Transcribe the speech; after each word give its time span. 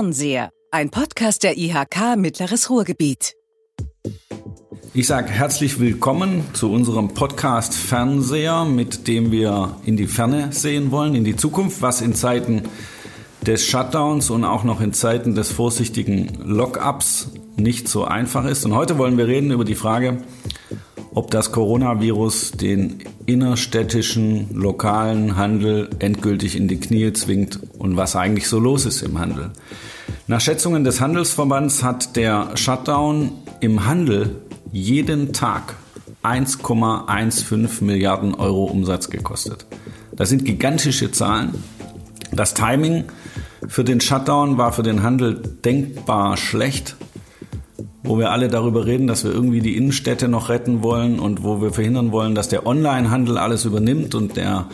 Fernseher, 0.00 0.50
ein 0.70 0.88
Podcast 0.88 1.42
der 1.42 1.58
IHK 1.58 2.16
Mittleres 2.16 2.70
Ruhrgebiet. 2.70 3.34
Ich 4.94 5.06
sage 5.06 5.28
herzlich 5.28 5.78
willkommen 5.78 6.42
zu 6.54 6.72
unserem 6.72 7.12
Podcast 7.12 7.74
Fernseher, 7.74 8.64
mit 8.64 9.08
dem 9.08 9.30
wir 9.30 9.76
in 9.84 9.98
die 9.98 10.06
Ferne 10.06 10.52
sehen 10.52 10.90
wollen, 10.90 11.14
in 11.14 11.24
die 11.24 11.36
Zukunft, 11.36 11.82
was 11.82 12.00
in 12.00 12.14
Zeiten 12.14 12.62
des 13.42 13.66
Shutdowns 13.66 14.30
und 14.30 14.46
auch 14.46 14.64
noch 14.64 14.80
in 14.80 14.94
Zeiten 14.94 15.34
des 15.34 15.52
vorsichtigen 15.52 16.30
Lockups 16.46 17.32
nicht 17.58 17.86
so 17.86 18.06
einfach 18.06 18.46
ist. 18.46 18.64
Und 18.64 18.74
heute 18.74 18.96
wollen 18.96 19.18
wir 19.18 19.28
reden 19.28 19.50
über 19.50 19.66
die 19.66 19.74
Frage, 19.74 20.22
ob 21.14 21.30
das 21.30 21.52
Coronavirus 21.52 22.52
den 22.52 22.98
innerstädtischen 23.26 24.54
lokalen 24.54 25.36
Handel 25.36 25.90
endgültig 25.98 26.56
in 26.56 26.68
die 26.68 26.78
Knie 26.78 27.12
zwingt 27.12 27.60
und 27.78 27.96
was 27.96 28.16
eigentlich 28.16 28.48
so 28.48 28.58
los 28.58 28.86
ist 28.86 29.02
im 29.02 29.18
Handel. 29.18 29.50
Nach 30.26 30.40
Schätzungen 30.40 30.84
des 30.84 31.00
Handelsverbands 31.00 31.82
hat 31.82 32.16
der 32.16 32.56
Shutdown 32.56 33.32
im 33.60 33.86
Handel 33.86 34.42
jeden 34.72 35.32
Tag 35.32 35.74
1,15 36.22 37.84
Milliarden 37.84 38.34
Euro 38.34 38.64
Umsatz 38.64 39.10
gekostet. 39.10 39.66
Das 40.12 40.28
sind 40.28 40.44
gigantische 40.44 41.10
Zahlen. 41.10 41.54
Das 42.32 42.54
Timing 42.54 43.04
für 43.68 43.84
den 43.84 44.00
Shutdown 44.00 44.58
war 44.58 44.72
für 44.72 44.82
den 44.82 45.02
Handel 45.02 45.34
denkbar 45.64 46.36
schlecht 46.36 46.96
wo 48.02 48.18
wir 48.18 48.30
alle 48.30 48.48
darüber 48.48 48.86
reden, 48.86 49.06
dass 49.06 49.24
wir 49.24 49.32
irgendwie 49.32 49.60
die 49.60 49.76
Innenstädte 49.76 50.28
noch 50.28 50.48
retten 50.48 50.82
wollen 50.82 51.18
und 51.20 51.44
wo 51.44 51.60
wir 51.60 51.72
verhindern 51.72 52.12
wollen, 52.12 52.34
dass 52.34 52.48
der 52.48 52.66
Onlinehandel 52.66 53.38
alles 53.38 53.64
übernimmt 53.64 54.14
und 54.14 54.36
der 54.36 54.66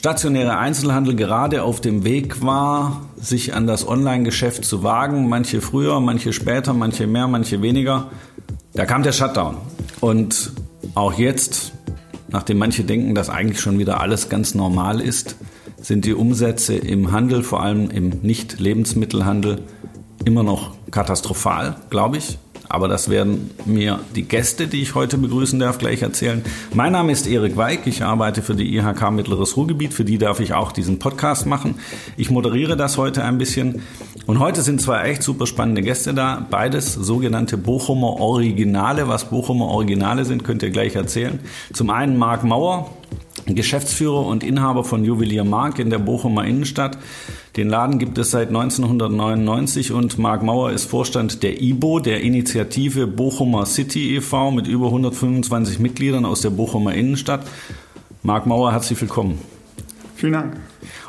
stationäre 0.00 0.56
Einzelhandel 0.56 1.14
gerade 1.14 1.62
auf 1.62 1.82
dem 1.82 2.04
Weg 2.04 2.42
war, 2.42 3.02
sich 3.20 3.52
an 3.52 3.66
das 3.66 3.86
Online-Geschäft 3.86 4.64
zu 4.64 4.82
wagen, 4.82 5.28
manche 5.28 5.60
früher, 5.60 6.00
manche 6.00 6.32
später, 6.32 6.72
manche 6.72 7.06
mehr, 7.06 7.28
manche 7.28 7.60
weniger. 7.60 8.10
Da 8.72 8.86
kam 8.86 9.02
der 9.02 9.12
Shutdown. 9.12 9.58
Und 10.00 10.52
auch 10.94 11.12
jetzt, 11.18 11.72
nachdem 12.30 12.56
manche 12.56 12.82
denken, 12.82 13.14
dass 13.14 13.28
eigentlich 13.28 13.60
schon 13.60 13.78
wieder 13.78 14.00
alles 14.00 14.30
ganz 14.30 14.54
normal 14.54 15.02
ist, 15.02 15.36
sind 15.82 16.06
die 16.06 16.14
Umsätze 16.14 16.76
im 16.76 17.12
Handel, 17.12 17.42
vor 17.42 17.62
allem 17.62 17.90
im 17.90 18.08
Nicht-Lebensmittelhandel, 18.22 19.60
immer 20.24 20.42
noch 20.42 20.72
katastrophal, 20.90 21.76
glaube 21.90 22.16
ich. 22.16 22.38
Aber 22.70 22.86
das 22.86 23.10
werden 23.10 23.50
mir 23.64 23.98
die 24.14 24.22
Gäste, 24.22 24.68
die 24.68 24.80
ich 24.80 24.94
heute 24.94 25.18
begrüßen 25.18 25.58
darf, 25.58 25.78
gleich 25.78 26.02
erzählen. 26.02 26.44
Mein 26.72 26.92
Name 26.92 27.10
ist 27.10 27.26
Erik 27.26 27.56
Weig. 27.56 27.80
Ich 27.86 28.04
arbeite 28.04 28.42
für 28.42 28.54
die 28.54 28.76
IHK 28.76 29.10
Mittleres 29.10 29.56
Ruhrgebiet. 29.56 29.92
Für 29.92 30.04
die 30.04 30.18
darf 30.18 30.38
ich 30.38 30.54
auch 30.54 30.70
diesen 30.70 31.00
Podcast 31.00 31.46
machen. 31.46 31.74
Ich 32.16 32.30
moderiere 32.30 32.76
das 32.76 32.96
heute 32.96 33.24
ein 33.24 33.38
bisschen. 33.38 33.82
Und 34.26 34.38
heute 34.38 34.62
sind 34.62 34.80
zwei 34.80 35.02
echt 35.02 35.24
super 35.24 35.48
spannende 35.48 35.82
Gäste 35.82 36.14
da. 36.14 36.46
Beides 36.48 36.94
sogenannte 36.94 37.56
Bochumer 37.56 38.20
Originale. 38.20 39.08
Was 39.08 39.30
Bochumer 39.30 39.66
Originale 39.66 40.24
sind, 40.24 40.44
könnt 40.44 40.62
ihr 40.62 40.70
gleich 40.70 40.94
erzählen. 40.94 41.40
Zum 41.72 41.90
einen 41.90 42.18
Marc 42.18 42.44
Mauer, 42.44 42.88
Geschäftsführer 43.46 44.26
und 44.26 44.44
Inhaber 44.44 44.84
von 44.84 45.04
Juwelier 45.04 45.44
Mark 45.44 45.78
in 45.78 45.90
der 45.90 45.98
Bochumer 45.98 46.44
Innenstadt. 46.44 46.98
Den 47.56 47.68
Laden 47.68 47.98
gibt 47.98 48.18
es 48.18 48.30
seit 48.30 48.48
1999 48.48 49.92
und 49.92 50.18
Marc 50.18 50.42
Mauer 50.42 50.70
ist 50.70 50.84
Vorstand 50.84 51.42
der 51.42 51.60
IBO, 51.60 52.00
der 52.00 52.20
Initiative 52.20 53.06
Bochumer 53.06 53.66
City 53.66 54.16
e.V. 54.16 54.50
mit 54.50 54.66
über 54.66 54.86
125 54.86 55.78
Mitgliedern 55.78 56.24
aus 56.24 56.42
der 56.42 56.50
Bochumer 56.50 56.94
Innenstadt. 56.94 57.46
Marc 58.22 58.46
Mauer, 58.46 58.72
herzlich 58.72 59.00
willkommen. 59.00 59.38
Vielen 60.14 60.34
Dank. 60.34 60.56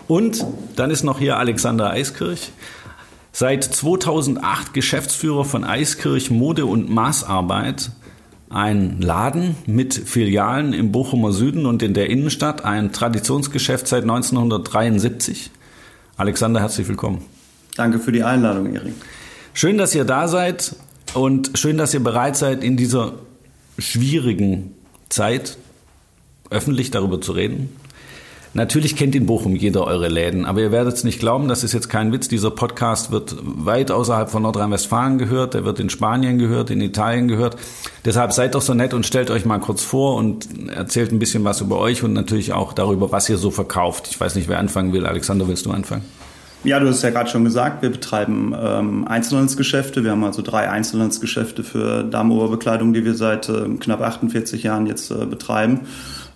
Und 0.08 0.46
dann 0.76 0.90
ist 0.90 1.04
noch 1.04 1.20
hier 1.20 1.38
Alexander 1.38 1.92
Eiskirch. 1.92 2.52
Seit 3.34 3.64
2008 3.64 4.74
Geschäftsführer 4.74 5.46
von 5.46 5.64
Eiskirch 5.64 6.32
Mode 6.32 6.66
und 6.66 6.90
Maßarbeit 6.90 7.92
ein 8.54 9.02
Laden 9.02 9.56
mit 9.66 9.94
Filialen 9.94 10.74
im 10.74 10.92
Bochumer 10.92 11.32
Süden 11.32 11.66
und 11.66 11.82
in 11.82 11.94
der 11.94 12.10
Innenstadt, 12.10 12.66
ein 12.66 12.92
Traditionsgeschäft 12.92 13.88
seit 13.88 14.04
1973. 14.04 15.52
Alexander, 16.18 16.60
herzlich 16.60 16.88
willkommen. 16.88 17.22
Danke 17.76 18.00
für 18.00 18.12
die 18.12 18.24
Einladung, 18.24 18.74
Erik. 18.74 18.94
Schön, 19.54 19.78
dass 19.78 19.96
ihr 19.96 20.04
da 20.04 20.28
seid 20.28 20.76
und 21.14 21.52
schön, 21.56 21.78
dass 21.78 21.94
ihr 21.94 22.04
bereit 22.04 22.36
seid, 22.36 22.64
in 22.64 22.78
dieser 22.78 23.14
schwierigen 23.78 24.76
Zeit 25.10 25.58
öffentlich 26.50 26.92
darüber 26.92 27.22
zu 27.22 27.32
reden. 27.32 27.70
Natürlich 28.54 28.98
kennt 28.98 29.16
in 29.16 29.28
Bochum 29.28 29.56
jeder 29.56 29.88
eure 29.88 30.10
Läden, 30.10 30.46
aber 30.46 30.60
ihr 30.60 30.74
werdet 30.74 30.96
es 30.96 31.06
nicht 31.06 31.20
glauben, 31.20 31.48
das 31.48 31.64
ist 31.64 31.72
jetzt 31.72 31.88
kein 31.88 32.12
Witz. 32.12 32.28
Dieser 32.28 32.52
Podcast 32.52 33.10
wird 33.10 33.38
weit 33.42 33.92
außerhalb 33.92 34.30
von 34.30 34.44
Nordrhein-Westfalen 34.44 35.18
gehört, 35.18 35.54
der 35.54 35.64
wird 35.64 35.80
in 35.80 35.90
Spanien 35.90 36.38
gehört, 36.38 36.70
in 36.70 36.82
Italien 36.82 37.30
gehört. 37.30 37.56
Deshalb 38.04 38.34
seid 38.34 38.54
doch 38.56 38.62
so 38.62 38.74
nett 38.74 38.94
und 38.94 39.06
stellt 39.06 39.32
euch 39.32 39.46
mal 39.46 39.60
kurz 39.60 39.84
vor 39.84 40.16
und 40.16 40.48
erzählt 40.70 41.14
ein 41.14 41.20
bisschen 41.20 41.46
was 41.46 41.62
über 41.62 41.80
euch 41.80 42.04
und 42.04 42.12
natürlich 42.12 42.52
auch 42.52 42.74
darüber, 42.74 43.14
was 43.14 43.30
ihr 43.30 43.38
so 43.38 43.52
verkauft. 43.52 44.10
Ich 44.12 44.20
weiß 44.20 44.36
nicht, 44.36 44.50
wer 44.50 44.60
anfangen 44.60 44.92
will. 44.92 45.06
Alexander, 45.06 45.48
willst 45.48 45.66
du 45.66 45.72
anfangen? 45.72 46.04
Ja, 46.64 46.80
du 46.80 46.88
hast 46.90 47.02
ja 47.02 47.10
gerade 47.10 47.30
schon 47.30 47.44
gesagt, 47.44 47.82
wir 47.82 47.90
betreiben 47.90 48.54
ähm, 48.56 49.08
Einzelhandelsgeschäfte. 49.08 50.04
Wir 50.04 50.12
haben 50.12 50.24
also 50.24 50.44
drei 50.44 50.70
Einzelhandelsgeschäfte 50.70 51.64
für 51.64 52.04
Damenoberbekleidung, 52.04 52.94
die 52.94 53.04
wir 53.04 53.16
seit 53.16 53.50
äh, 53.50 53.68
knapp 53.80 54.02
48 54.02 54.62
Jahren 54.62 54.86
jetzt 54.86 55.10
äh, 55.10 55.26
betreiben. 55.26 55.82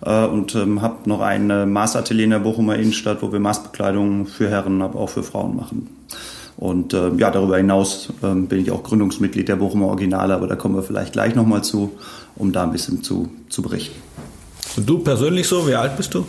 Äh, 0.04 0.26
und 0.26 0.54
ähm, 0.54 0.82
habe 0.82 1.08
noch 1.08 1.20
ein 1.20 1.50
äh, 1.50 1.66
Maßatelier 1.66 2.24
in 2.24 2.30
der 2.30 2.38
Bochumer 2.40 2.76
Innenstadt, 2.76 3.22
wo 3.22 3.32
wir 3.32 3.40
Maßbekleidung 3.40 4.26
für 4.26 4.48
Herren, 4.48 4.82
aber 4.82 4.98
auch 4.98 5.10
für 5.10 5.22
Frauen 5.22 5.56
machen. 5.56 5.88
Und 6.56 6.94
äh, 6.94 7.10
ja, 7.16 7.30
darüber 7.30 7.58
hinaus 7.58 8.08
äh, 8.22 8.34
bin 8.34 8.60
ich 8.60 8.70
auch 8.70 8.82
Gründungsmitglied 8.82 9.48
der 9.48 9.56
Bochumer 9.56 9.88
Originale, 9.88 10.34
aber 10.34 10.46
da 10.46 10.56
kommen 10.56 10.74
wir 10.74 10.82
vielleicht 10.82 11.12
gleich 11.12 11.34
nochmal 11.34 11.62
zu, 11.62 11.92
um 12.34 12.52
da 12.52 12.62
ein 12.62 12.72
bisschen 12.72 13.02
zu, 13.02 13.30
zu 13.48 13.62
berichten. 13.62 14.00
Und 14.76 14.88
du 14.88 14.98
persönlich 14.98 15.48
so, 15.48 15.68
wie 15.68 15.74
alt 15.74 15.96
bist 15.96 16.14
du? 16.14 16.26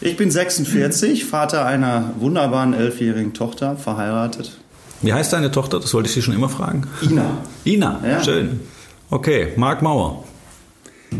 Ich 0.00 0.16
bin 0.16 0.30
46, 0.30 1.24
Vater 1.24 1.64
einer 1.64 2.12
wunderbaren 2.18 2.74
elfjährigen 2.74 3.34
Tochter, 3.34 3.76
verheiratet. 3.76 4.58
Wie 5.00 5.12
heißt 5.12 5.32
deine 5.32 5.50
Tochter? 5.50 5.80
Das 5.80 5.94
wollte 5.94 6.08
ich 6.08 6.14
Sie 6.14 6.22
schon 6.22 6.34
immer 6.34 6.48
fragen. 6.48 6.86
Ina. 7.02 7.38
Ina, 7.64 8.00
ja. 8.06 8.22
schön. 8.22 8.60
Okay, 9.10 9.52
Marc 9.56 9.82
Mauer. 9.82 10.24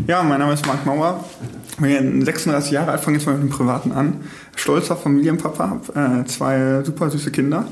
Ja, 0.07 0.23
mein 0.23 0.39
Name 0.39 0.53
ist 0.53 0.65
Marc 0.65 0.85
Mauer. 0.85 1.23
Ich 1.69 1.77
bin 1.77 2.23
36 2.23 2.71
Jahre 2.71 2.91
alt, 2.91 3.01
fange 3.01 3.17
jetzt 3.17 3.25
mal 3.25 3.33
mit 3.33 3.43
dem 3.43 3.49
Privaten 3.49 3.91
an. 3.91 4.21
Stolzer 4.55 4.95
Familienpapa, 4.95 5.69
habe 5.69 6.21
äh, 6.21 6.25
zwei 6.25 6.83
super 6.83 7.09
süße 7.09 7.31
Kinder. 7.31 7.65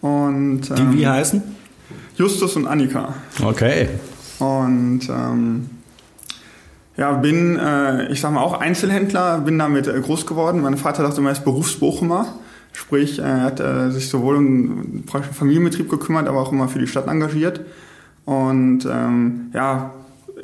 Und, 0.00 0.70
ähm, 0.70 0.92
Die 0.92 0.98
wie 0.98 1.02
ähm, 1.02 1.10
heißen? 1.10 1.42
Justus 2.16 2.56
und 2.56 2.66
Annika. 2.66 3.14
Okay. 3.42 3.88
Und 4.38 5.00
ähm, 5.08 5.70
ja, 6.96 7.12
bin, 7.12 7.58
äh, 7.58 8.12
ich 8.12 8.20
sag 8.20 8.32
mal, 8.32 8.42
auch 8.42 8.60
Einzelhändler, 8.60 9.38
bin 9.38 9.58
damit 9.58 9.86
äh, 9.86 10.00
groß 10.00 10.26
geworden. 10.26 10.60
Mein 10.62 10.76
Vater 10.76 11.02
dachte 11.02 11.20
immer, 11.20 11.30
er 11.30 11.34
ist 11.34 11.44
Berufsbochumer. 11.44 12.26
Sprich, 12.72 13.18
er 13.18 13.42
hat 13.42 13.60
äh, 13.60 13.90
sich 13.90 14.08
sowohl 14.08 14.36
um 14.36 15.04
den 15.04 15.04
Familienbetrieb 15.06 15.88
gekümmert, 15.88 16.28
aber 16.28 16.40
auch 16.40 16.52
immer 16.52 16.68
für 16.68 16.78
die 16.78 16.86
Stadt 16.86 17.08
engagiert. 17.08 17.60
Und 18.24 18.86
ähm, 18.90 19.50
ja, 19.52 19.92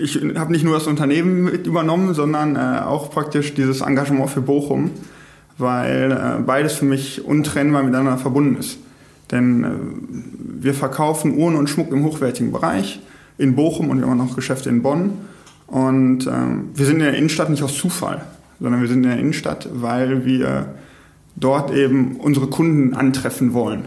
ich 0.01 0.21
habe 0.37 0.53
nicht 0.53 0.65
nur 0.65 0.75
das 0.75 0.87
Unternehmen 0.87 1.45
mit 1.45 1.67
übernommen, 1.67 2.15
sondern 2.15 2.57
äh, 2.57 2.81
auch 2.81 3.11
praktisch 3.11 3.55
dieses 3.55 3.83
Engagement 3.83 4.31
für 4.31 4.41
Bochum, 4.41 4.91
weil 5.59 6.13
äh, 6.13 6.43
beides 6.43 6.75
für 6.75 6.87
mich 6.87 7.25
untrennbar 7.25 7.83
miteinander 7.83 8.19
verbunden 8.19 8.57
ist. 8.57 8.79
Denn 9.31 9.65
äh, 9.65 9.69
wir 10.63 10.75
verkaufen 10.75 11.37
Uhren 11.37 11.57
und 11.57 11.69
Schmuck 11.69 11.93
im 11.93 12.05
hochwertigen 12.05 12.53
Bereich 12.53 13.01
in 13.39 13.55
Bochum 13.55 13.91
und 13.91 14.01
wir 14.01 14.09
haben 14.09 14.19
noch 14.19 14.37
Geschäfte 14.37 14.69
in 14.69 14.83
Bonn. 14.83 15.13
Und 15.67 16.27
ähm, 16.27 16.71
wir 16.75 16.87
sind 16.87 16.97
in 16.97 17.05
der 17.05 17.15
Innenstadt 17.15 17.51
nicht 17.51 17.63
aus 17.63 17.77
Zufall, 17.77 18.23
sondern 18.59 18.81
wir 18.81 18.89
sind 18.89 19.05
in 19.05 19.11
der 19.11 19.19
Innenstadt, 19.19 19.69
weil 19.73 20.25
wir 20.25 20.75
dort 21.37 21.73
eben 21.73 22.17
unsere 22.17 22.49
Kunden 22.49 22.95
antreffen 22.95 23.53
wollen. 23.53 23.85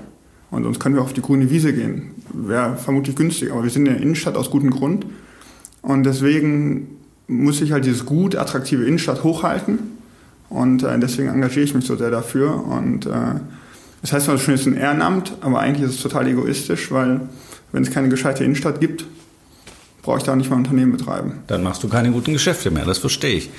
Und 0.49 0.63
sonst 0.63 0.79
können 0.79 0.95
wir 0.95 1.01
auf 1.01 1.13
die 1.13 1.21
grüne 1.21 1.49
Wiese 1.49 1.73
gehen. 1.73 2.11
Wäre 2.31 2.77
vermutlich 2.77 3.15
günstig, 3.15 3.51
aber 3.51 3.63
wir 3.63 3.69
sind 3.69 3.87
in 3.87 3.93
der 3.93 4.01
Innenstadt 4.01 4.37
aus 4.37 4.49
gutem 4.49 4.69
Grund. 4.69 5.05
Und 5.83 6.03
deswegen 6.03 6.87
muss 7.27 7.61
ich 7.61 7.71
halt 7.71 7.85
dieses 7.85 8.05
gut 8.05 8.35
attraktive 8.35 8.85
Innenstadt 8.85 9.23
hochhalten. 9.23 9.79
Und 10.49 10.81
äh, 10.81 10.97
deswegen 10.97 11.29
engagiere 11.29 11.65
ich 11.65 11.75
mich 11.75 11.85
so 11.85 11.95
sehr 11.95 12.09
dafür. 12.09 12.65
Und 12.65 13.05
äh, 13.05 13.09
das 14.01 14.13
heißt 14.13 14.25
zwar 14.25 14.37
schon, 14.39 14.55
es 14.55 14.61
ist 14.61 14.67
ein 14.67 14.77
Ehrenamt, 14.77 15.33
aber 15.41 15.59
eigentlich 15.59 15.87
ist 15.87 15.95
es 15.97 16.01
total 16.01 16.27
egoistisch, 16.27 16.91
weil 16.91 17.21
wenn 17.71 17.83
es 17.83 17.91
keine 17.91 18.09
gescheite 18.09 18.43
Innenstadt 18.43 18.79
gibt, 18.79 19.05
brauche 20.01 20.17
ich 20.17 20.23
da 20.23 20.35
nicht 20.35 20.49
mal 20.49 20.57
ein 20.57 20.63
Unternehmen 20.63 20.91
betreiben. 20.91 21.39
Dann 21.47 21.63
machst 21.63 21.83
du 21.83 21.89
keine 21.89 22.11
guten 22.11 22.33
Geschäfte 22.33 22.69
mehr, 22.71 22.85
das 22.85 22.97
verstehe 22.97 23.35
ich. 23.35 23.49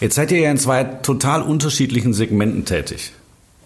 Jetzt 0.00 0.14
seid 0.14 0.32
ihr 0.32 0.40
ja 0.40 0.50
in 0.50 0.58
zwei 0.58 0.84
total 0.84 1.42
unterschiedlichen 1.42 2.14
Segmenten 2.14 2.64
tätig. 2.64 3.12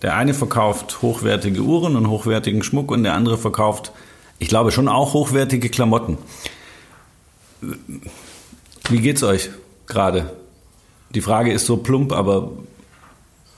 Der 0.02 0.17
eine 0.17 0.35
verkauft 0.35 1.02
hochwertige 1.02 1.61
Uhren 1.61 1.96
und 1.96 2.08
hochwertigen 2.08 2.62
Schmuck 2.62 2.90
und 2.90 3.02
der 3.02 3.14
andere 3.14 3.37
verkauft, 3.37 3.93
ich 4.38 4.49
glaube 4.49 4.70
schon 4.70 4.88
auch 4.88 5.12
hochwertige 5.12 5.69
Klamotten. 5.69 6.19
Wie 7.61 9.01
geht's 9.01 9.23
euch 9.23 9.51
gerade? 9.87 10.31
Die 11.15 11.21
Frage 11.21 11.53
ist 11.53 11.67
so 11.67 11.79
plump, 11.79 12.13
aber 12.13 12.53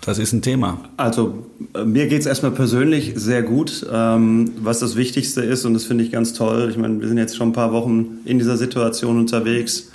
das 0.01 0.19
ist 0.19 0.33
ein 0.33 0.43
Thema. 0.43 0.81
Also 0.97 1.47
äh, 1.75 1.85
mir 1.85 2.07
geht 2.07 2.21
es 2.21 2.27
erstmal 2.27 2.53
persönlich 2.53 3.13
sehr 3.17 3.43
gut. 3.43 3.87
Ähm, 3.93 4.53
was 4.61 4.79
das 4.79 4.97
Wichtigste 4.97 5.43
ist, 5.43 5.65
und 5.65 5.75
das 5.75 5.85
finde 5.85 6.05
ich 6.05 6.11
ganz 6.11 6.33
toll, 6.33 6.69
ich 6.71 6.79
meine, 6.79 7.01
wir 7.01 7.09
sind 7.09 7.19
jetzt 7.19 7.37
schon 7.37 7.51
ein 7.51 7.53
paar 7.53 7.73
Wochen 7.73 8.19
in 8.25 8.39
dieser 8.39 8.57
Situation 8.57 9.19
unterwegs, 9.19 9.91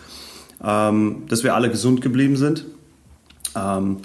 ähm, 0.64 1.24
dass 1.28 1.44
wir 1.44 1.56
alle 1.56 1.70
gesund 1.70 2.02
geblieben 2.02 2.36
sind. 2.36 2.66
Ähm, 3.56 3.98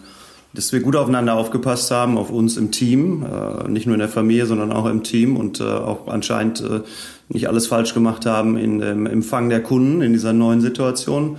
dass 0.52 0.72
wir 0.72 0.80
gut 0.80 0.96
aufeinander 0.96 1.34
aufgepasst 1.34 1.90
haben, 1.90 2.18
auf 2.18 2.30
uns 2.30 2.56
im 2.56 2.72
Team, 2.72 3.24
äh, 3.24 3.68
nicht 3.68 3.86
nur 3.86 3.94
in 3.94 4.00
der 4.00 4.08
Familie, 4.08 4.46
sondern 4.46 4.72
auch 4.72 4.86
im 4.86 5.04
Team 5.04 5.36
und 5.36 5.60
äh, 5.60 5.64
auch 5.64 6.08
anscheinend 6.08 6.60
äh, 6.60 6.80
nicht 7.30 7.48
alles 7.48 7.66
falsch 7.66 7.94
gemacht 7.94 8.26
haben 8.26 8.58
in 8.58 8.78
dem 8.78 9.06
Empfang 9.06 9.48
der 9.48 9.62
Kunden 9.62 10.02
in 10.02 10.12
dieser 10.12 10.32
neuen 10.32 10.60
Situation 10.60 11.36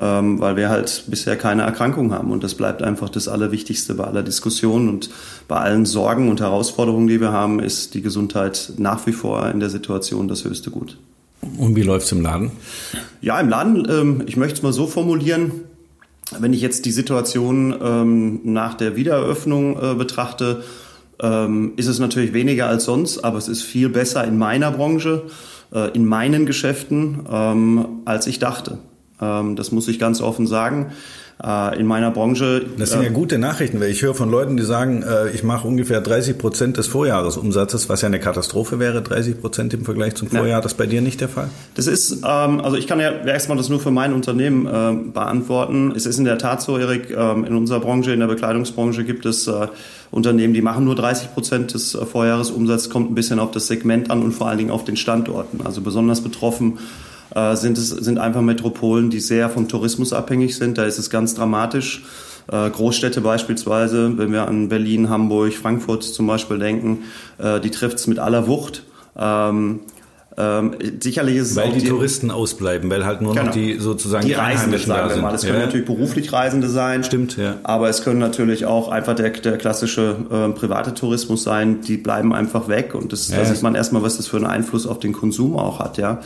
ähm, 0.00 0.40
weil 0.40 0.56
wir 0.56 0.68
halt 0.68 1.04
bisher 1.08 1.36
keine 1.36 1.62
Erkrankung 1.62 2.12
haben. 2.12 2.30
Und 2.30 2.44
das 2.44 2.54
bleibt 2.54 2.82
einfach 2.82 3.08
das 3.08 3.28
Allerwichtigste 3.28 3.94
bei 3.94 4.04
aller 4.04 4.22
Diskussion 4.22 4.88
und 4.88 5.10
bei 5.48 5.56
allen 5.56 5.86
Sorgen 5.86 6.28
und 6.28 6.40
Herausforderungen, 6.40 7.08
die 7.08 7.20
wir 7.20 7.32
haben, 7.32 7.60
ist 7.60 7.94
die 7.94 8.02
Gesundheit 8.02 8.72
nach 8.76 9.06
wie 9.06 9.12
vor 9.12 9.48
in 9.50 9.60
der 9.60 9.70
Situation 9.70 10.28
das 10.28 10.44
höchste 10.44 10.70
Gut. 10.70 10.96
Und 11.56 11.76
wie 11.76 11.82
läuft's 11.82 12.12
im 12.12 12.20
Laden? 12.20 12.52
Ja, 13.20 13.40
im 13.40 13.48
Laden, 13.48 13.86
ähm, 13.90 14.22
ich 14.26 14.36
möchte 14.36 14.56
es 14.56 14.62
mal 14.62 14.72
so 14.72 14.86
formulieren, 14.86 15.52
wenn 16.38 16.52
ich 16.52 16.60
jetzt 16.60 16.84
die 16.84 16.92
Situation 16.92 17.74
ähm, 17.82 18.40
nach 18.44 18.74
der 18.74 18.96
Wiedereröffnung 18.96 19.80
äh, 19.80 19.94
betrachte, 19.94 20.62
ähm, 21.22 21.72
ist 21.76 21.86
es 21.86 21.98
natürlich 21.98 22.32
weniger 22.32 22.68
als 22.68 22.84
sonst, 22.84 23.18
aber 23.24 23.38
es 23.38 23.48
ist 23.48 23.62
viel 23.62 23.88
besser 23.88 24.24
in 24.24 24.38
meiner 24.38 24.70
Branche, 24.70 25.24
äh, 25.72 25.90
in 25.92 26.04
meinen 26.04 26.46
Geschäften, 26.46 27.26
ähm, 27.30 27.86
als 28.04 28.26
ich 28.26 28.38
dachte. 28.38 28.78
Ähm, 29.20 29.56
das 29.56 29.72
muss 29.72 29.88
ich 29.88 29.98
ganz 29.98 30.20
offen 30.20 30.46
sagen. 30.46 30.92
Äh, 31.40 31.78
in 31.78 31.86
meiner 31.86 32.10
Branche. 32.10 32.66
Das 32.78 32.90
sind 32.90 33.02
ja 33.02 33.10
äh, 33.10 33.12
gute 33.12 33.38
Nachrichten, 33.38 33.78
weil 33.80 33.90
ich 33.90 34.02
höre 34.02 34.14
von 34.14 34.28
Leuten, 34.28 34.56
die 34.56 34.64
sagen, 34.64 35.04
äh, 35.04 35.30
ich 35.30 35.44
mache 35.44 35.68
ungefähr 35.68 36.00
30 36.00 36.36
Prozent 36.36 36.78
des 36.78 36.88
Vorjahresumsatzes, 36.88 37.88
was 37.88 38.02
ja 38.02 38.08
eine 38.08 38.18
Katastrophe 38.18 38.80
wäre, 38.80 39.02
30 39.02 39.40
Prozent 39.40 39.72
im 39.72 39.84
Vergleich 39.84 40.16
zum 40.16 40.26
Vorjahr. 40.26 40.48
Ja. 40.48 40.60
Das 40.60 40.72
ist 40.72 40.78
bei 40.78 40.86
dir 40.86 41.00
nicht 41.00 41.20
der 41.20 41.28
Fall? 41.28 41.48
Das 41.76 41.86
ist, 41.86 42.24
ähm, 42.26 42.60
also 42.60 42.76
ich 42.76 42.88
kann 42.88 42.98
ja 42.98 43.12
erstmal 43.24 43.56
das 43.56 43.68
nur 43.68 43.78
für 43.78 43.92
mein 43.92 44.14
Unternehmen 44.14 45.12
beantworten. 45.12 45.92
Es 45.94 46.06
ist 46.06 46.18
in 46.18 46.24
der 46.24 46.38
Tat 46.38 46.60
so, 46.60 46.76
Erik, 46.76 47.10
ähm, 47.16 47.44
in 47.44 47.54
unserer 47.54 47.78
Branche, 47.78 48.12
in 48.12 48.18
der 48.18 48.26
Bekleidungsbranche 48.26 49.04
gibt 49.04 49.24
es 49.24 49.48
Unternehmen, 50.10 50.54
die 50.54 50.62
machen 50.62 50.84
nur 50.84 50.96
30 50.96 51.34
Prozent 51.34 51.72
des 51.72 51.92
Vorjahresumsatzes, 51.92 52.90
kommt 52.90 53.12
ein 53.12 53.14
bisschen 53.14 53.38
auf 53.38 53.52
das 53.52 53.68
Segment 53.68 54.10
an 54.10 54.22
und 54.22 54.32
vor 54.32 54.48
allen 54.48 54.58
Dingen 54.58 54.70
auf 54.70 54.84
den 54.84 54.96
Standorten. 54.96 55.60
Also 55.64 55.82
besonders 55.82 56.20
betroffen 56.20 56.78
äh, 57.34 57.56
sind 57.56 57.78
es 57.78 57.88
sind 57.88 58.18
einfach 58.18 58.42
Metropolen, 58.42 59.10
die 59.10 59.20
sehr 59.20 59.50
vom 59.50 59.68
Tourismus 59.68 60.12
abhängig 60.12 60.56
sind. 60.56 60.78
Da 60.78 60.84
ist 60.84 60.98
es 60.98 61.10
ganz 61.10 61.34
dramatisch. 61.34 62.02
Äh, 62.50 62.70
Großstädte 62.70 63.20
beispielsweise, 63.20 64.16
wenn 64.16 64.32
wir 64.32 64.48
an 64.48 64.68
Berlin, 64.68 65.10
Hamburg, 65.10 65.52
Frankfurt 65.52 66.02
zum 66.02 66.26
Beispiel 66.26 66.58
denken, 66.58 67.04
äh, 67.38 67.60
die 67.60 67.70
trifft 67.70 67.98
es 67.98 68.06
mit 68.06 68.18
aller 68.18 68.46
Wucht. 68.46 68.84
Ähm, 69.16 69.80
ähm, 70.38 70.76
sicherlich 71.00 71.36
ist 71.36 71.50
es 71.50 71.56
weil 71.56 71.72
die, 71.72 71.80
die, 71.80 71.88
Touristen 71.88 72.30
ausbleiben, 72.30 72.88
weil 72.90 73.04
halt 73.04 73.20
nur 73.20 73.34
genau. 73.34 73.46
noch 73.46 73.52
die 73.52 73.78
sozusagen 73.80 74.24
die 74.24 74.34
Reisenden 74.34 74.78
sagen 74.78 75.10
wir 75.10 75.16
mal. 75.20 75.34
Es 75.34 75.42
können 75.42 75.58
ja. 75.58 75.66
natürlich 75.66 75.84
beruflich 75.84 76.32
Reisende 76.32 76.68
sein. 76.68 77.02
Stimmt, 77.02 77.36
ja. 77.36 77.56
Aber 77.64 77.88
es 77.88 78.04
können 78.04 78.20
natürlich 78.20 78.64
auch 78.64 78.88
einfach 78.88 79.16
der, 79.16 79.30
der 79.30 79.58
klassische 79.58 80.16
äh, 80.30 80.48
private 80.56 80.94
Tourismus 80.94 81.42
sein. 81.42 81.80
Die 81.80 81.96
bleiben 81.96 82.32
einfach 82.32 82.68
weg 82.68 82.94
und 82.94 83.12
das, 83.12 83.28
ja. 83.28 83.38
da 83.38 83.46
sieht 83.46 83.62
man 83.62 83.74
erstmal, 83.74 84.02
was 84.02 84.16
das 84.16 84.28
für 84.28 84.36
einen 84.36 84.46
Einfluss 84.46 84.86
auf 84.86 85.00
den 85.00 85.12
Konsum 85.12 85.56
auch 85.56 85.80
hat, 85.80 85.98
ja. 85.98 86.20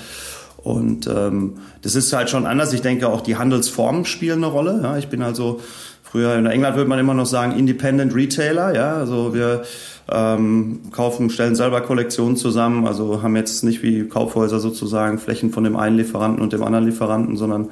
Und 0.63 1.09
ähm, 1.09 1.55
das 1.83 1.97
ist 1.97 2.13
halt 2.13 2.31
schon 2.31 2.47
anders. 2.47 2.73
Ich 2.73 2.83
denke, 2.83 3.09
auch 3.09 3.21
die 3.21 3.37
Handelsformen 3.37 4.05
spielen 4.05 4.45
eine 4.45 4.53
Rolle. 4.53 4.81
Ja, 4.83 4.97
ich 4.97 5.09
bin 5.09 5.23
also 5.23 5.61
früher 6.03 6.37
in 6.37 6.47
England 6.47 6.77
würde 6.77 6.89
man 6.89 6.99
immer 6.99 7.15
noch 7.15 7.27
sagen 7.27 7.59
Independent 7.59 8.15
Retailer. 8.15 8.75
Ja, 8.75 8.95
also 8.95 9.35
wir 9.35 9.63
ähm, 10.11 10.81
kaufen, 10.93 11.31
stellen 11.31 11.57
selber 11.57 11.81
Kollektionen 11.81 12.37
zusammen. 12.37 12.87
Also 12.87 13.23
haben 13.23 13.35
jetzt 13.35 13.65
nicht 13.65 13.83
wie 13.83 14.07
Kaufhäuser 14.09 14.61
sozusagen 14.61 15.19
Flächen 15.19 15.51
von 15.51 15.65
dem 15.65 15.77
einen 15.77 15.97
Lieferanten 15.97 16.43
und 16.43 16.53
dem 16.53 16.63
anderen 16.63 16.85
Lieferanten, 16.85 17.37
sondern 17.37 17.71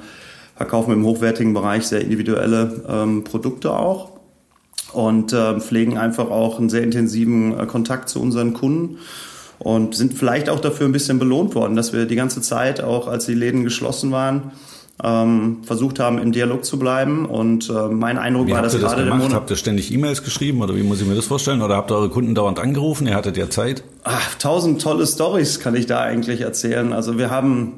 verkaufen 0.55 0.93
im 0.93 1.05
hochwertigen 1.05 1.53
Bereich 1.53 1.87
sehr 1.87 2.01
individuelle 2.01 2.83
ähm, 2.89 3.23
Produkte 3.23 3.71
auch 3.71 4.11
und 4.93 5.33
äh, 5.33 5.59
pflegen 5.59 5.97
einfach 5.97 6.29
auch 6.29 6.59
einen 6.59 6.69
sehr 6.69 6.83
intensiven 6.83 7.57
äh, 7.57 7.65
Kontakt 7.65 8.09
zu 8.09 8.21
unseren 8.21 8.53
Kunden 8.53 8.97
und 9.63 9.93
sind 9.93 10.15
vielleicht 10.15 10.49
auch 10.49 10.59
dafür 10.59 10.87
ein 10.87 10.91
bisschen 10.91 11.19
belohnt 11.19 11.53
worden, 11.53 11.75
dass 11.75 11.93
wir 11.93 12.05
die 12.05 12.15
ganze 12.15 12.41
Zeit, 12.41 12.83
auch 12.83 13.07
als 13.07 13.27
die 13.27 13.35
Läden 13.35 13.63
geschlossen 13.63 14.11
waren, 14.11 14.51
ähm, 15.03 15.57
versucht 15.63 15.99
haben, 15.99 16.17
im 16.17 16.31
Dialog 16.31 16.65
zu 16.65 16.79
bleiben. 16.79 17.27
Und 17.27 17.69
äh, 17.69 17.87
mein 17.87 18.17
Eindruck 18.17 18.47
wie 18.47 18.53
war, 18.53 18.63
dass 18.63 18.77
gerade 18.79 19.05
der 19.05 19.13
Monat... 19.13 19.35
Habt 19.35 19.51
ihr 19.51 19.55
ständig 19.55 19.93
E-Mails 19.93 20.23
geschrieben 20.23 20.63
oder 20.63 20.75
wie 20.75 20.81
muss 20.81 20.99
ich 20.99 21.07
mir 21.07 21.13
das 21.13 21.27
vorstellen? 21.27 21.61
Oder 21.61 21.75
habt 21.75 21.91
ihr 21.91 21.95
eure 21.95 22.09
Kunden 22.09 22.33
dauernd 22.33 22.57
angerufen? 22.57 23.05
Ihr 23.05 23.13
hattet 23.13 23.37
ja 23.37 23.51
Zeit? 23.51 23.83
Ach, 24.03 24.35
tausend 24.39 24.81
tolle 24.81 25.05
Stories 25.05 25.59
kann 25.59 25.75
ich 25.75 25.85
da 25.85 26.01
eigentlich 26.01 26.41
erzählen. 26.41 26.91
Also 26.91 27.19
wir 27.19 27.29
haben 27.29 27.73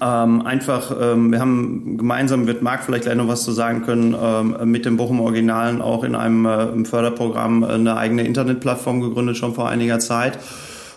ähm, 0.00 0.42
einfach, 0.44 0.92
ähm, 1.00 1.30
wir 1.30 1.38
haben 1.38 1.98
gemeinsam, 1.98 2.48
wird 2.48 2.62
Marc 2.62 2.82
vielleicht 2.82 3.04
gleich 3.04 3.16
noch 3.16 3.28
was 3.28 3.44
zu 3.44 3.52
sagen 3.52 3.82
können, 3.82 4.16
ähm, 4.20 4.56
mit 4.68 4.84
dem 4.84 4.96
Bochum 4.96 5.20
Originalen 5.20 5.80
auch 5.80 6.02
in 6.02 6.16
einem 6.16 6.46
äh, 6.46 6.84
Förderprogramm 6.84 7.62
eine 7.62 7.96
eigene 7.96 8.24
Internetplattform 8.24 9.00
gegründet, 9.00 9.36
schon 9.36 9.54
vor 9.54 9.68
einiger 9.68 10.00
Zeit. 10.00 10.40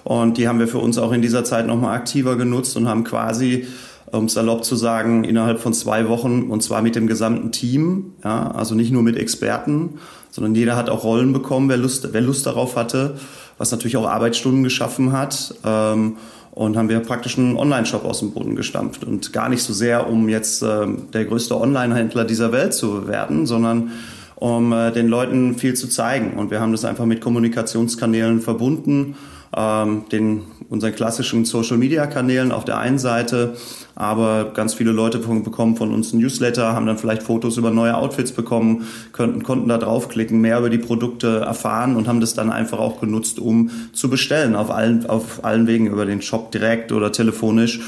Und 0.04 0.38
die 0.38 0.48
haben 0.48 0.60
wir 0.60 0.68
für 0.68 0.80
uns 0.80 0.98
auch 0.98 1.12
in 1.12 1.22
dieser 1.22 1.44
Zeit 1.44 1.68
nochmal 1.68 1.96
aktiver 1.96 2.36
genutzt 2.36 2.76
und 2.78 2.88
haben 2.88 3.04
quasi, 3.04 3.68
um 4.12 4.30
salopp 4.30 4.64
zu 4.64 4.76
sagen, 4.76 5.24
innerhalb 5.24 5.60
von 5.60 5.74
zwei 5.74 6.08
Wochen 6.10 6.44
und 6.44 6.64
zwar 6.64 6.82
mit 6.82 6.96
dem 6.96 7.08
gesamten 7.08 7.52
Team, 7.52 8.14
ja, 8.24 8.52
also 8.52 8.76
nicht 8.76 8.92
nur 8.92 9.04
mit 9.04 9.18
Experten, 9.18 10.00
sondern 10.32 10.56
jeder 10.56 10.76
hat 10.76 10.90
auch 10.90 11.04
Rollen 11.04 11.34
bekommen, 11.34 11.70
wer 11.70 11.78
Lust, 11.78 12.08
wer 12.12 12.22
Lust 12.22 12.46
darauf 12.46 12.76
hatte, 12.76 13.16
was 13.58 13.72
natürlich 13.72 13.98
auch 13.98 14.08
Arbeitsstunden 14.08 14.64
geschaffen 14.64 15.12
hat. 15.12 15.54
Ähm, 15.66 16.18
und 16.52 16.76
haben 16.76 16.90
wir 16.90 17.00
praktisch 17.00 17.38
einen 17.38 17.56
Online-Shop 17.56 18.04
aus 18.04 18.20
dem 18.20 18.32
Boden 18.32 18.56
gestampft. 18.56 19.04
Und 19.04 19.32
gar 19.32 19.50
nicht 19.50 19.62
so 19.64 19.72
sehr, 19.72 20.10
um 20.10 20.28
jetzt 20.30 20.62
äh, 20.64 20.88
der 21.14 21.26
größte 21.26 21.56
Online-Händler 21.56 22.26
dieser 22.26 22.52
Welt 22.52 22.74
zu 22.74 23.08
werden, 23.08 23.46
sondern 23.46 23.92
um 24.36 24.74
äh, 24.74 24.92
den 24.92 25.08
Leuten 25.08 25.56
viel 25.56 25.76
zu 25.76 25.88
zeigen. 25.88 26.34
Und 26.38 26.52
wir 26.52 26.60
haben 26.60 26.72
das 26.72 26.86
einfach 26.86 27.06
mit 27.06 27.22
Kommunikationskanälen 27.22 28.42
verbunden 28.42 29.16
ähm, 29.56 30.04
den, 30.12 30.44
unseren 30.70 30.94
klassischen 30.94 31.46
Social-Media-Kanälen 31.46 32.52
auf 32.52 32.66
der 32.66 32.78
einen 32.78 33.00
Seite, 33.00 33.56
aber 33.96 34.52
ganz 34.54 34.74
viele 34.74 34.92
Leute 34.92 35.20
bekommen 35.20 35.76
von 35.76 35.94
uns 35.94 36.14
ein 36.14 36.20
Newsletter, 36.20 36.74
haben 36.74 36.86
dann 36.86 36.98
vielleicht 36.98 37.24
Fotos 37.24 37.58
über 37.58 37.72
neue 37.72 37.96
Outfits 37.98 38.32
bekommen, 38.32 38.88
könnten, 39.12 39.44
konnten 39.44 39.68
da 39.68 39.78
draufklicken, 39.78 40.40
mehr 40.40 40.60
über 40.60 40.70
die 40.70 40.78
Produkte 40.78 41.40
erfahren 41.40 41.96
und 41.96 42.08
haben 42.08 42.20
das 42.20 42.34
dann 42.34 42.52
einfach 42.52 42.80
auch 42.80 43.02
genutzt, 43.02 43.40
um 43.40 43.72
zu 43.94 44.10
bestellen 44.10 44.56
auf 44.56 44.72
allen, 44.72 45.06
auf 45.08 45.44
allen 45.44 45.68
Wegen, 45.68 45.88
über 45.88 46.06
den 46.06 46.22
Shop 46.22 46.52
direkt 46.52 46.92
oder 46.92 47.12
telefonisch. 47.12 47.80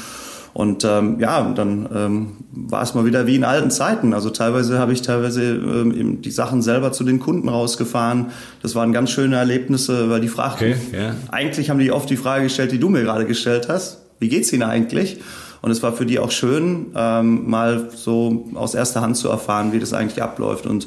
Und 0.54 0.84
ähm, 0.84 1.18
ja, 1.18 1.50
dann 1.54 1.88
ähm, 1.94 2.28
war 2.52 2.82
es 2.82 2.94
mal 2.94 3.06
wieder 3.06 3.26
wie 3.26 3.36
in 3.36 3.44
alten 3.44 3.70
Zeiten. 3.70 4.12
Also 4.12 4.28
teilweise 4.28 4.78
habe 4.78 4.92
ich 4.92 5.00
teilweise 5.00 5.42
ähm, 5.42 6.20
die 6.20 6.30
Sachen 6.30 6.60
selber 6.60 6.92
zu 6.92 7.04
den 7.04 7.20
Kunden 7.20 7.48
rausgefahren. 7.48 8.26
Das 8.60 8.74
waren 8.74 8.92
ganz 8.92 9.10
schöne 9.10 9.36
Erlebnisse, 9.36 10.10
weil 10.10 10.20
die 10.20 10.28
fragten, 10.28 10.72
okay, 10.72 10.96
yeah. 10.96 11.14
eigentlich 11.30 11.70
haben 11.70 11.78
die 11.78 11.90
oft 11.90 12.10
die 12.10 12.18
Frage 12.18 12.44
gestellt, 12.44 12.70
die 12.72 12.78
du 12.78 12.90
mir 12.90 13.02
gerade 13.02 13.24
gestellt 13.24 13.68
hast. 13.68 14.02
Wie 14.18 14.28
geht's 14.28 14.52
Ihnen 14.52 14.62
eigentlich? 14.62 15.20
Und 15.62 15.70
es 15.70 15.82
war 15.82 15.92
für 15.92 16.04
die 16.04 16.18
auch 16.18 16.30
schön, 16.30 16.86
ähm, 16.94 17.48
mal 17.48 17.88
so 17.94 18.46
aus 18.54 18.74
erster 18.74 19.00
Hand 19.00 19.16
zu 19.16 19.28
erfahren, 19.28 19.72
wie 19.72 19.78
das 19.78 19.92
eigentlich 19.92 20.20
abläuft. 20.20 20.66
Und 20.66 20.86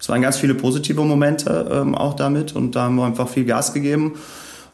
es 0.00 0.08
waren 0.08 0.22
ganz 0.22 0.38
viele 0.38 0.54
positive 0.54 1.02
Momente 1.02 1.68
ähm, 1.70 1.94
auch 1.94 2.14
damit. 2.14 2.56
Und 2.56 2.76
da 2.76 2.84
haben 2.84 2.96
wir 2.96 3.04
einfach 3.04 3.28
viel 3.28 3.44
Gas 3.44 3.74
gegeben. 3.74 4.14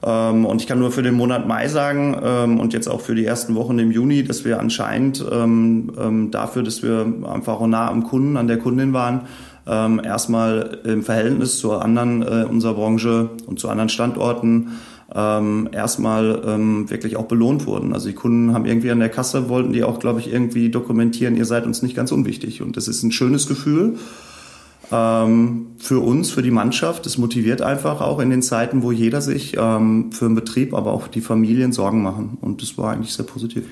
Ähm, 0.03 0.45
und 0.45 0.61
ich 0.61 0.67
kann 0.67 0.79
nur 0.79 0.93
für 0.93 1.03
den 1.03 1.15
Monat 1.15 1.47
Mai 1.49 1.69
sagen 1.69 2.17
ähm, 2.23 2.61
und 2.61 2.73
jetzt 2.73 2.89
auch 2.89 3.01
für 3.01 3.15
die 3.15 3.25
ersten 3.25 3.55
Wochen 3.55 3.79
im 3.79 3.91
Juni, 3.91 4.25
dass 4.25 4.45
wir 4.45 4.61
anscheinend 4.61 5.25
ähm, 5.31 6.29
dafür, 6.31 6.63
dass 6.63 6.83
wir 6.83 7.07
einfach 7.33 7.61
nah 7.67 7.91
am 7.91 8.05
Kunden, 8.05 8.37
an 8.37 8.47
der 8.47 8.59
Kundin 8.59 8.93
waren, 8.93 9.23
erstmal 9.67 10.79
im 10.85 11.03
Verhältnis 11.03 11.59
zu 11.59 11.73
anderen 11.73 12.23
äh, 12.23 12.47
unserer 12.49 12.73
Branche 12.73 13.29
und 13.45 13.61
zu 13.61 13.69
anderen 13.69 13.91
Standorten 13.91 14.79
ähm, 15.15 15.69
erstmal 15.73 16.43
ähm, 16.47 16.89
wirklich 16.91 17.17
auch 17.17 17.27
belohnt 17.27 17.67
wurden. 17.67 17.93
Also 17.93 18.09
die 18.09 18.15
Kunden 18.15 18.55
haben 18.55 18.67
irgendwie 18.67 18.91
an 18.91 18.99
der 18.99 19.09
Kasse, 19.09 19.51
wollten 19.51 19.73
die 19.73 19.85
auch, 19.85 19.99
glaube 19.99 20.21
ich, 20.21 20.33
irgendwie 20.33 20.71
dokumentieren, 20.71 21.37
ihr 21.37 21.45
seid 21.45 21.67
uns 21.67 21.83
nicht 21.83 21.95
ganz 21.95 22.13
unwichtig. 22.13 22.63
Und 22.63 22.77
das 22.77 22.89
ist 22.89 23.03
ein 23.03 23.13
schönes 23.13 23.47
Gefühl 23.47 23.99
ähm, 24.93 25.67
für 25.79 26.01
uns, 26.01 26.31
für 26.31 26.43
die 26.43 26.51
Mannschaft. 26.51 27.07
Das 27.07 27.19
motiviert 27.19 27.63
einfach 27.63 28.01
auch 28.01 28.19
in 28.21 28.31
den 28.31 28.43
Zeiten, 28.43 28.83
wo 28.83 28.93
jeder 28.93 29.21
sich 29.21 29.57
ähm, 29.57 30.13
für 30.13 30.27
den 30.27 30.35
Betrieb, 30.35 30.75
aber 30.75 30.93
auch 30.93 31.09
die 31.09 31.21
Familien 31.21 31.73
Sorgen 31.73 32.03
machen. 32.03 32.39
Und 32.41 32.63
das 32.63 32.79
war 32.79 32.93
eigentlich 32.93 33.13
sehr 33.13 33.27
positiv. 33.27 33.65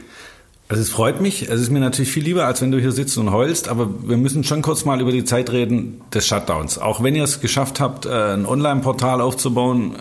Also 0.68 0.82
es 0.82 0.90
freut 0.90 1.20
mich. 1.20 1.48
Es 1.48 1.60
ist 1.60 1.70
mir 1.70 1.78
natürlich 1.78 2.10
viel 2.10 2.24
lieber, 2.24 2.44
als 2.44 2.60
wenn 2.60 2.72
du 2.72 2.80
hier 2.80 2.90
sitzt 2.90 3.16
und 3.18 3.30
heulst. 3.30 3.68
Aber 3.68 3.88
wir 4.02 4.16
müssen 4.16 4.42
schon 4.42 4.62
kurz 4.62 4.84
mal 4.84 5.00
über 5.00 5.12
die 5.12 5.24
Zeit 5.24 5.50
reden 5.52 6.00
des 6.12 6.26
Shutdowns. 6.26 6.78
Auch 6.78 7.02
wenn 7.02 7.14
ihr 7.14 7.24
es 7.24 7.40
geschafft 7.40 7.78
habt, 7.78 8.06
äh, 8.06 8.34
ein 8.34 8.46
Online-Portal 8.46 9.20
aufzubauen, 9.20 9.94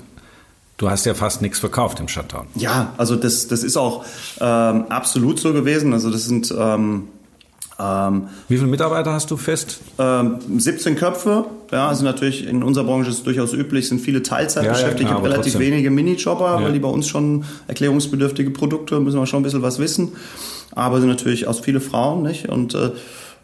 du 0.78 0.90
hast 0.90 1.06
ja 1.06 1.14
fast 1.14 1.44
nichts 1.44 1.60
verkauft 1.60 2.00
im 2.00 2.08
Shutdown. 2.08 2.48
Ja, 2.56 2.94
also 2.98 3.16
das, 3.16 3.48
das 3.48 3.64
ist 3.64 3.78
auch 3.78 4.06
ähm, 4.40 4.86
absolut 4.90 5.40
so 5.40 5.54
gewesen. 5.54 5.94
Also 5.94 6.10
das 6.10 6.26
sind 6.26 6.54
ähm, 6.58 7.10
Ähm, 7.78 8.30
Wie 8.48 8.58
viele 8.58 8.70
Mitarbeiter 8.70 9.12
hast 9.12 9.30
du 9.32 9.38
fest? 9.38 9.82
Ähm, 10.00 10.40
17 10.58 10.96
Köpfe. 10.96 11.46
Ja, 11.72 11.90
also 11.90 12.06
natürlich 12.06 12.48
in 12.48 12.64
unserer 12.64 12.86
Branche 12.86 13.10
ist 13.10 13.18
es 13.18 13.24
durchaus 13.24 13.54
üblich, 13.54 13.90
sind 13.90 14.00
viele 14.00 14.24
Teilzeit 14.24 14.68
beschäftigt. 14.68 15.10
Ja, 15.10 15.18
ja, 15.18 15.22
relativ 15.22 15.54
trotzdem. 15.54 15.62
wenige 15.62 15.90
Minijobber, 15.92 16.58
ja. 16.60 16.64
weil 16.64 16.72
die 16.72 16.80
bei 16.80 16.88
uns 16.88 17.08
schon 17.08 17.44
erklärungsbedürftige 17.68 18.52
Produkte, 18.52 19.00
müssen 19.00 19.20
wir 19.20 19.26
schon 19.26 19.42
ein 19.42 19.44
bisschen 19.44 19.62
was 19.62 19.80
wissen. 19.80 20.14
Aber 20.72 21.00
sind 21.00 21.10
natürlich 21.10 21.48
aus 21.48 21.60
viele 21.60 21.82
Frauen, 21.82 22.24
nicht? 22.24 22.48
Und 22.48 22.76
äh, 22.76 22.92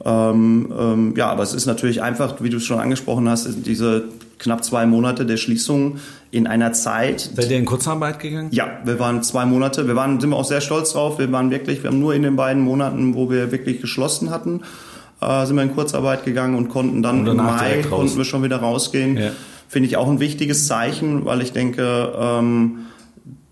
ähm, 0.06 0.74
ähm, 0.78 1.14
ja, 1.18 1.30
aber 1.30 1.44
es 1.44 1.54
ist 1.54 1.66
natürlich 1.66 2.02
einfach, 2.02 2.36
wie 2.40 2.50
du 2.50 2.58
es 2.58 2.64
schon 2.64 2.80
angesprochen 2.80 3.30
hast, 3.30 3.48
diese 3.66 4.06
knapp 4.40 4.64
zwei 4.64 4.86
Monate 4.86 5.26
der 5.26 5.38
Schließung 5.38 5.98
in 6.32 6.48
einer 6.48 6.72
Zeit. 6.74 7.30
Seid 7.36 7.52
ihr 7.52 7.58
in 7.58 7.66
Kurzarbeit 7.66 8.20
gegangen? 8.20 8.50
Ja, 8.52 8.80
wir 8.86 9.00
waren 9.00 9.22
zwei 9.22 9.46
Monate. 9.46 9.88
Wir 9.88 9.96
waren, 9.96 10.20
sind 10.20 10.30
wir 10.30 10.38
auch 10.38 10.46
sehr 10.46 10.62
stolz 10.62 10.94
drauf. 10.94 11.20
Wir 11.20 11.32
waren 11.32 11.52
wirklich, 11.52 11.84
wir 11.84 11.90
haben 11.90 12.00
nur 12.00 12.16
in 12.16 12.24
den 12.24 12.38
beiden 12.38 12.64
Monaten, 12.64 13.14
wo 13.16 13.30
wir 13.30 13.52
wirklich 13.52 13.82
geschlossen 13.82 14.30
hatten, 14.30 14.62
äh, 15.22 15.46
sind 15.46 15.58
wir 15.58 15.64
in 15.64 15.76
Kurzarbeit 15.76 16.24
gegangen 16.24 16.56
und 16.56 16.70
konnten 16.70 17.04
dann 17.04 17.28
im 17.28 17.38
Mai 17.38 17.84
konnten 17.88 18.18
wir 18.18 18.26
schon 18.26 18.44
wieder 18.44 18.58
rausgehen. 18.58 19.18
Ja. 19.18 19.32
Finde 19.68 19.88
ich 19.88 19.98
auch 19.98 20.10
ein 20.10 20.20
wichtiges 20.20 20.68
Zeichen, 20.68 21.26
weil 21.26 21.42
ich 21.42 21.52
denke, 21.52 22.14
ähm, 22.18 22.88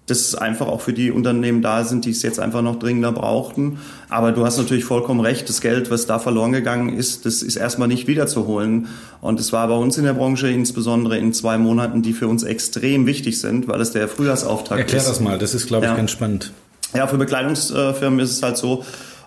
dass 0.10 0.36
einfach 0.36 0.68
auch 0.68 0.82
für 0.82 0.94
die 0.94 1.12
Unternehmen 1.12 1.62
da 1.62 1.84
sind, 1.84 2.06
die 2.06 2.12
es 2.12 2.22
jetzt 2.22 2.40
einfach 2.40 2.62
noch 2.62 2.78
dringender 2.80 3.12
brauchten. 3.12 3.80
Aber 4.10 4.32
du 4.32 4.46
hast 4.46 4.58
natürlich 4.58 4.86
vollkommen 4.86 5.20
recht, 5.20 5.48
das 5.50 5.62
Geld, 5.62 5.92
was 5.92 6.06
da 6.06 6.20
verloren 6.20 6.52
gegangen 6.52 6.96
ist, 6.96 7.26
das 7.26 7.42
ist 7.42 7.56
erstmal 7.56 7.88
nicht 7.88 8.08
wiederzuholen. 8.08 8.88
Und 9.22 9.40
es 9.40 9.54
war 9.54 9.68
bei 9.68 9.76
uns 9.76 9.98
in 9.98 10.06
der 10.06 10.14
Branche 10.14 10.50
insbesondere 10.50 11.18
in 11.18 11.34
zwei 11.34 11.58
Monaten, 11.58 12.02
die 12.02 12.14
für 12.14 12.28
uns 12.28 12.44
extrem 12.44 13.06
wichtig 13.06 13.40
sind, 13.40 13.68
weil 13.68 13.82
es 13.82 13.92
der 13.92 14.08
Frühjahrsauftakt 14.08 14.80
Erklär 14.80 14.98
ist. 14.98 15.08
Erklär 15.08 15.14
das 15.14 15.20
mal, 15.20 15.38
das 15.38 15.54
ist, 15.54 15.68
glaube 15.68 15.86
ich, 15.86 15.92
ja. 15.92 15.98
ganz 15.98 16.12
spannend. 16.12 16.52
Ja, 16.96 17.08
für 17.08 17.18
Bekleidungsfirmen 17.18 18.20
ist 18.20 18.32
es 18.32 18.42
halt 18.42 18.58
so, 18.58 18.84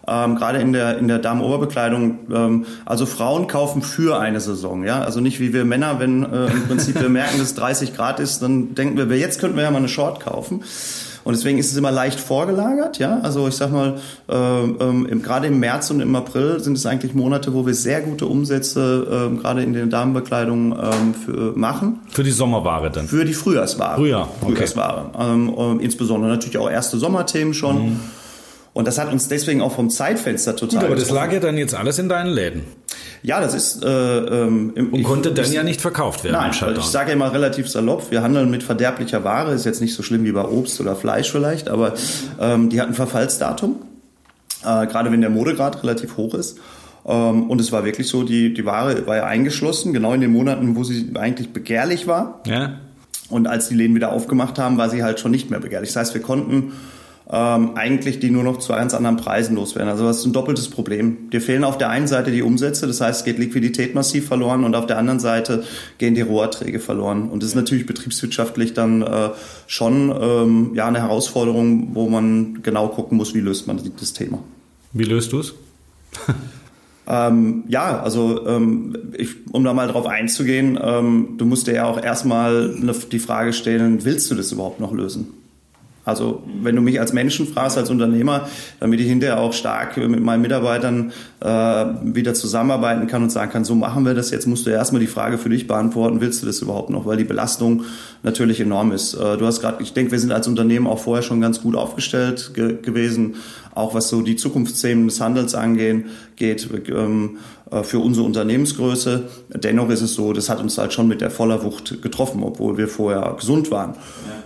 ähm, 0.08 0.36
gerade 0.36 0.58
in 0.58 0.72
der 0.72 0.98
in 0.98 1.08
der 1.08 1.18
Damenoberbekleidung. 1.18 2.18
Ähm, 2.32 2.66
also 2.84 3.06
Frauen 3.06 3.46
kaufen 3.46 3.82
für 3.82 4.18
eine 4.18 4.40
Saison, 4.40 4.84
ja, 4.84 5.02
also 5.02 5.20
nicht 5.20 5.40
wie 5.40 5.52
wir 5.52 5.64
Männer, 5.64 6.00
wenn 6.00 6.22
äh, 6.24 6.46
im 6.46 6.66
Prinzip 6.66 7.00
wir 7.00 7.08
merken, 7.08 7.38
dass 7.38 7.48
es 7.48 7.54
30 7.54 7.94
Grad 7.94 8.20
ist, 8.20 8.42
dann 8.42 8.74
denken 8.74 8.96
wir, 8.96 9.16
jetzt 9.16 9.40
könnten 9.40 9.56
wir 9.56 9.64
ja 9.64 9.70
mal 9.70 9.78
eine 9.78 9.88
Short 9.88 10.20
kaufen. 10.20 10.62
Und 11.24 11.36
deswegen 11.36 11.58
ist 11.58 11.70
es 11.70 11.76
immer 11.76 11.92
leicht 11.92 12.18
vorgelagert, 12.18 12.98
ja. 12.98 13.20
Also 13.22 13.46
ich 13.46 13.54
sag 13.54 13.70
mal, 13.70 14.00
äh, 14.28 14.34
ähm, 14.34 15.06
im, 15.06 15.22
gerade 15.22 15.46
im 15.46 15.60
März 15.60 15.90
und 15.90 16.00
im 16.00 16.14
April 16.16 16.58
sind 16.60 16.76
es 16.76 16.84
eigentlich 16.84 17.14
Monate, 17.14 17.54
wo 17.54 17.64
wir 17.64 17.74
sehr 17.74 18.00
gute 18.00 18.26
Umsätze 18.26 19.30
äh, 19.32 19.36
gerade 19.36 19.62
in 19.62 19.72
den 19.72 19.88
Damenbekleidung 19.88 20.72
ähm, 20.72 21.14
für, 21.14 21.56
machen. 21.56 22.00
Für 22.08 22.24
die 22.24 22.32
Sommerware 22.32 22.90
dann? 22.90 23.06
Für 23.06 23.24
die 23.24 23.34
Frühjahrsware. 23.34 23.96
Frühjahr, 23.96 24.28
okay. 24.40 24.52
Frühjahrsware. 24.52 25.10
Ähm, 25.18 25.78
insbesondere 25.80 26.30
natürlich 26.30 26.58
auch 26.58 26.68
erste 26.68 26.98
Sommerthemen 26.98 27.54
schon. 27.54 27.90
Mhm. 27.90 28.00
Und 28.74 28.88
das 28.88 28.98
hat 28.98 29.12
uns 29.12 29.28
deswegen 29.28 29.60
auch 29.60 29.72
vom 29.72 29.90
Zeitfenster 29.90 30.56
total. 30.56 30.80
Gut, 30.80 30.86
aber 30.86 30.96
das 30.96 31.10
lag 31.10 31.30
ja 31.30 31.40
dann 31.40 31.58
jetzt 31.58 31.74
alles 31.74 31.98
in 31.98 32.08
deinen 32.08 32.32
Läden. 32.32 32.64
Ja, 33.22 33.40
das 33.40 33.54
ist. 33.54 33.84
Äh, 33.84 33.88
ähm, 33.88 34.72
Und 34.74 34.94
ich, 34.94 35.04
konnte 35.04 35.32
dann 35.32 35.44
ich, 35.44 35.52
ja 35.52 35.62
nicht 35.62 35.80
verkauft 35.80 36.24
werden. 36.24 36.34
Nein, 36.34 36.76
ich 36.76 36.84
sage 36.84 37.10
ja 37.10 37.14
immer 37.14 37.32
relativ 37.32 37.68
salopp, 37.68 38.10
wir 38.10 38.22
handeln 38.22 38.50
mit 38.50 38.62
verderblicher 38.62 39.24
Ware, 39.24 39.52
ist 39.52 39.66
jetzt 39.66 39.80
nicht 39.80 39.94
so 39.94 40.02
schlimm 40.02 40.24
wie 40.24 40.32
bei 40.32 40.44
Obst 40.44 40.80
oder 40.80 40.96
Fleisch 40.96 41.30
vielleicht, 41.30 41.68
aber 41.68 41.94
ähm, 42.40 42.70
die 42.70 42.80
hatten 42.80 42.94
Verfallsdatum, 42.94 43.76
äh, 44.62 44.86
gerade 44.86 45.12
wenn 45.12 45.20
der 45.20 45.30
Modegrad 45.30 45.82
relativ 45.82 46.16
hoch 46.16 46.34
ist. 46.34 46.58
Ähm, 47.06 47.50
und 47.50 47.60
es 47.60 47.72
war 47.72 47.84
wirklich 47.84 48.08
so, 48.08 48.22
die, 48.22 48.54
die 48.54 48.64
Ware 48.64 49.06
war 49.06 49.16
ja 49.16 49.24
eingeschlossen, 49.26 49.92
genau 49.92 50.14
in 50.14 50.20
den 50.20 50.32
Monaten, 50.32 50.76
wo 50.76 50.84
sie 50.84 51.10
eigentlich 51.14 51.52
begehrlich 51.52 52.06
war. 52.06 52.40
Ja. 52.46 52.78
Und 53.28 53.46
als 53.46 53.68
die 53.68 53.74
Läden 53.74 53.94
wieder 53.94 54.12
aufgemacht 54.12 54.58
haben, 54.58 54.78
war 54.78 54.90
sie 54.90 55.02
halt 55.02 55.20
schon 55.20 55.30
nicht 55.30 55.50
mehr 55.50 55.60
begehrlich. 55.60 55.90
Das 55.90 55.96
heißt, 55.96 56.14
wir 56.14 56.22
konnten 56.22 56.72
ähm, 57.32 57.70
eigentlich 57.76 58.20
die 58.20 58.30
nur 58.30 58.44
noch 58.44 58.58
zu 58.58 58.72
ganz 58.72 58.92
anderen 58.92 59.16
Preisen 59.16 59.56
loswerden. 59.56 59.90
Also 59.90 60.04
das 60.04 60.18
ist 60.18 60.26
ein 60.26 60.34
doppeltes 60.34 60.68
Problem. 60.68 61.30
Dir 61.30 61.40
fehlen 61.40 61.64
auf 61.64 61.78
der 61.78 61.88
einen 61.88 62.06
Seite 62.06 62.30
die 62.30 62.42
Umsätze, 62.42 62.86
das 62.86 63.00
heißt, 63.00 63.20
es 63.20 63.24
geht 63.24 63.38
Liquidität 63.38 63.94
massiv 63.94 64.26
verloren 64.26 64.64
und 64.64 64.74
auf 64.74 64.86
der 64.86 64.98
anderen 64.98 65.18
Seite 65.18 65.64
gehen 65.96 66.14
die 66.14 66.20
Roherträge 66.20 66.78
verloren. 66.78 67.30
Und 67.30 67.42
das 67.42 67.50
ist 67.50 67.54
natürlich 67.56 67.86
betriebswirtschaftlich 67.86 68.74
dann 68.74 69.00
äh, 69.00 69.30
schon 69.66 70.14
ähm, 70.20 70.70
ja 70.74 70.86
eine 70.86 71.00
Herausforderung, 71.00 71.94
wo 71.94 72.08
man 72.10 72.62
genau 72.62 72.88
gucken 72.88 73.16
muss, 73.16 73.34
wie 73.34 73.40
löst 73.40 73.66
man 73.66 73.80
das 73.98 74.12
Thema. 74.12 74.40
Wie 74.92 75.04
löst 75.04 75.32
du 75.32 75.40
es? 75.40 75.54
Ähm, 77.04 77.64
ja, 77.66 78.00
also 78.00 78.46
ähm, 78.46 78.96
ich, 79.18 79.30
um 79.50 79.64
da 79.64 79.74
mal 79.74 79.88
drauf 79.88 80.06
einzugehen, 80.06 80.78
ähm, 80.80 81.34
du 81.36 81.46
musst 81.46 81.66
dir 81.66 81.74
ja 81.74 81.86
auch 81.86 82.00
erstmal 82.00 82.76
die 83.10 83.18
Frage 83.18 83.52
stellen, 83.52 84.04
willst 84.04 84.30
du 84.30 84.36
das 84.36 84.52
überhaupt 84.52 84.78
noch 84.78 84.92
lösen? 84.92 85.41
Also 86.04 86.42
wenn 86.60 86.74
du 86.74 86.82
mich 86.82 86.98
als 86.98 87.12
Menschen 87.12 87.46
fragst, 87.46 87.78
als 87.78 87.88
Unternehmer, 87.88 88.48
damit 88.80 88.98
ich 88.98 89.06
hinterher 89.06 89.38
auch 89.38 89.52
stark 89.52 89.96
mit 89.96 90.20
meinen 90.20 90.42
Mitarbeitern 90.42 91.12
äh, 91.40 91.46
wieder 91.46 92.34
zusammenarbeiten 92.34 93.06
kann 93.06 93.22
und 93.22 93.30
sagen 93.30 93.52
kann, 93.52 93.64
so 93.64 93.76
machen 93.76 94.04
wir 94.04 94.14
das, 94.14 94.32
jetzt 94.32 94.46
musst 94.46 94.66
du 94.66 94.70
erstmal 94.70 95.00
die 95.00 95.06
Frage 95.06 95.38
für 95.38 95.48
dich 95.48 95.68
beantworten, 95.68 96.20
willst 96.20 96.42
du 96.42 96.46
das 96.46 96.60
überhaupt 96.60 96.90
noch, 96.90 97.06
weil 97.06 97.16
die 97.16 97.24
Belastung 97.24 97.84
natürlich 98.24 98.60
enorm 98.60 98.90
ist. 98.90 99.14
Äh, 99.14 99.36
du 99.36 99.46
hast 99.46 99.60
gerade, 99.60 99.80
ich 99.82 99.92
denke, 99.92 100.10
wir 100.10 100.18
sind 100.18 100.32
als 100.32 100.48
Unternehmen 100.48 100.88
auch 100.88 100.98
vorher 100.98 101.22
schon 101.22 101.40
ganz 101.40 101.62
gut 101.62 101.76
aufgestellt 101.76 102.52
ge 102.54 102.78
gewesen, 102.82 103.36
auch 103.74 103.94
was 103.94 104.08
so 104.08 104.22
die 104.22 104.36
Zukunftsthemen 104.36 105.06
des 105.08 105.20
Handels 105.20 105.54
angehen, 105.54 106.06
geht. 106.36 106.68
Ähm, 106.88 107.38
äh, 107.72 107.82
für 107.82 107.98
unsere 107.98 108.26
Unternehmensgröße. 108.26 109.22
Dennoch 109.54 109.88
ist 109.88 110.02
es 110.02 110.14
so, 110.14 110.32
das 110.32 110.48
hat 110.50 110.60
uns 110.60 110.76
halt 110.76 110.92
schon 110.92 111.08
mit 111.08 111.20
der 111.20 111.30
voller 111.30 111.64
Wucht 111.64 112.02
getroffen, 112.02 112.42
obwohl 112.42 112.76
wir 112.76 112.86
vorher 112.86 113.34
gesund 113.38 113.70
waren. 113.70 113.94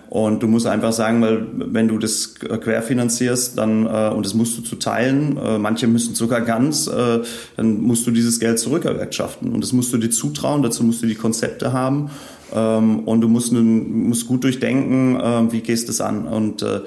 Und 0.09 0.43
du 0.43 0.47
musst 0.47 0.67
einfach 0.67 0.93
sagen, 0.93 1.21
weil 1.21 1.45
wenn 1.57 1.89
du 1.89 1.99
das 1.99 2.37
querfinanzierst, 2.37 3.59
dann 3.59 3.87
äh, 3.87 4.11
und 4.15 4.25
das 4.25 4.35
musst 4.35 4.57
du 4.57 4.63
zu 4.63 4.77
teilen, 4.77 5.37
äh, 5.37 5.59
manche 5.59 5.89
müssen 5.89 6.15
sogar 6.15 6.43
ganz, 6.43 6.87
äh, 6.87 7.21
dann 7.57 7.81
musst 7.81 8.07
du 8.07 8.13
dieses 8.13 8.39
Geld 8.39 8.61
zurückerwirtschaften 8.61 9.53
und 9.53 9.61
das 9.63 9.73
musst 9.73 9.93
du 9.93 9.99
dir 9.99 10.11
zutrauen. 10.11 10.63
Dazu 10.63 10.85
musst 10.85 11.03
du 11.03 11.07
die 11.07 11.17
Konzepte 11.17 11.73
haben 11.73 12.11
und 12.55 13.21
du 13.21 13.29
musst, 13.29 13.53
musst 13.53 14.27
gut 14.27 14.45
durchdenken, 14.45 15.19
äh, 15.19 15.53
wie 15.53 15.61
gehst 15.61 15.89
du 15.89 15.93
es 15.93 16.01
an 16.01 16.27
und 16.27 16.63
äh, 16.63 16.81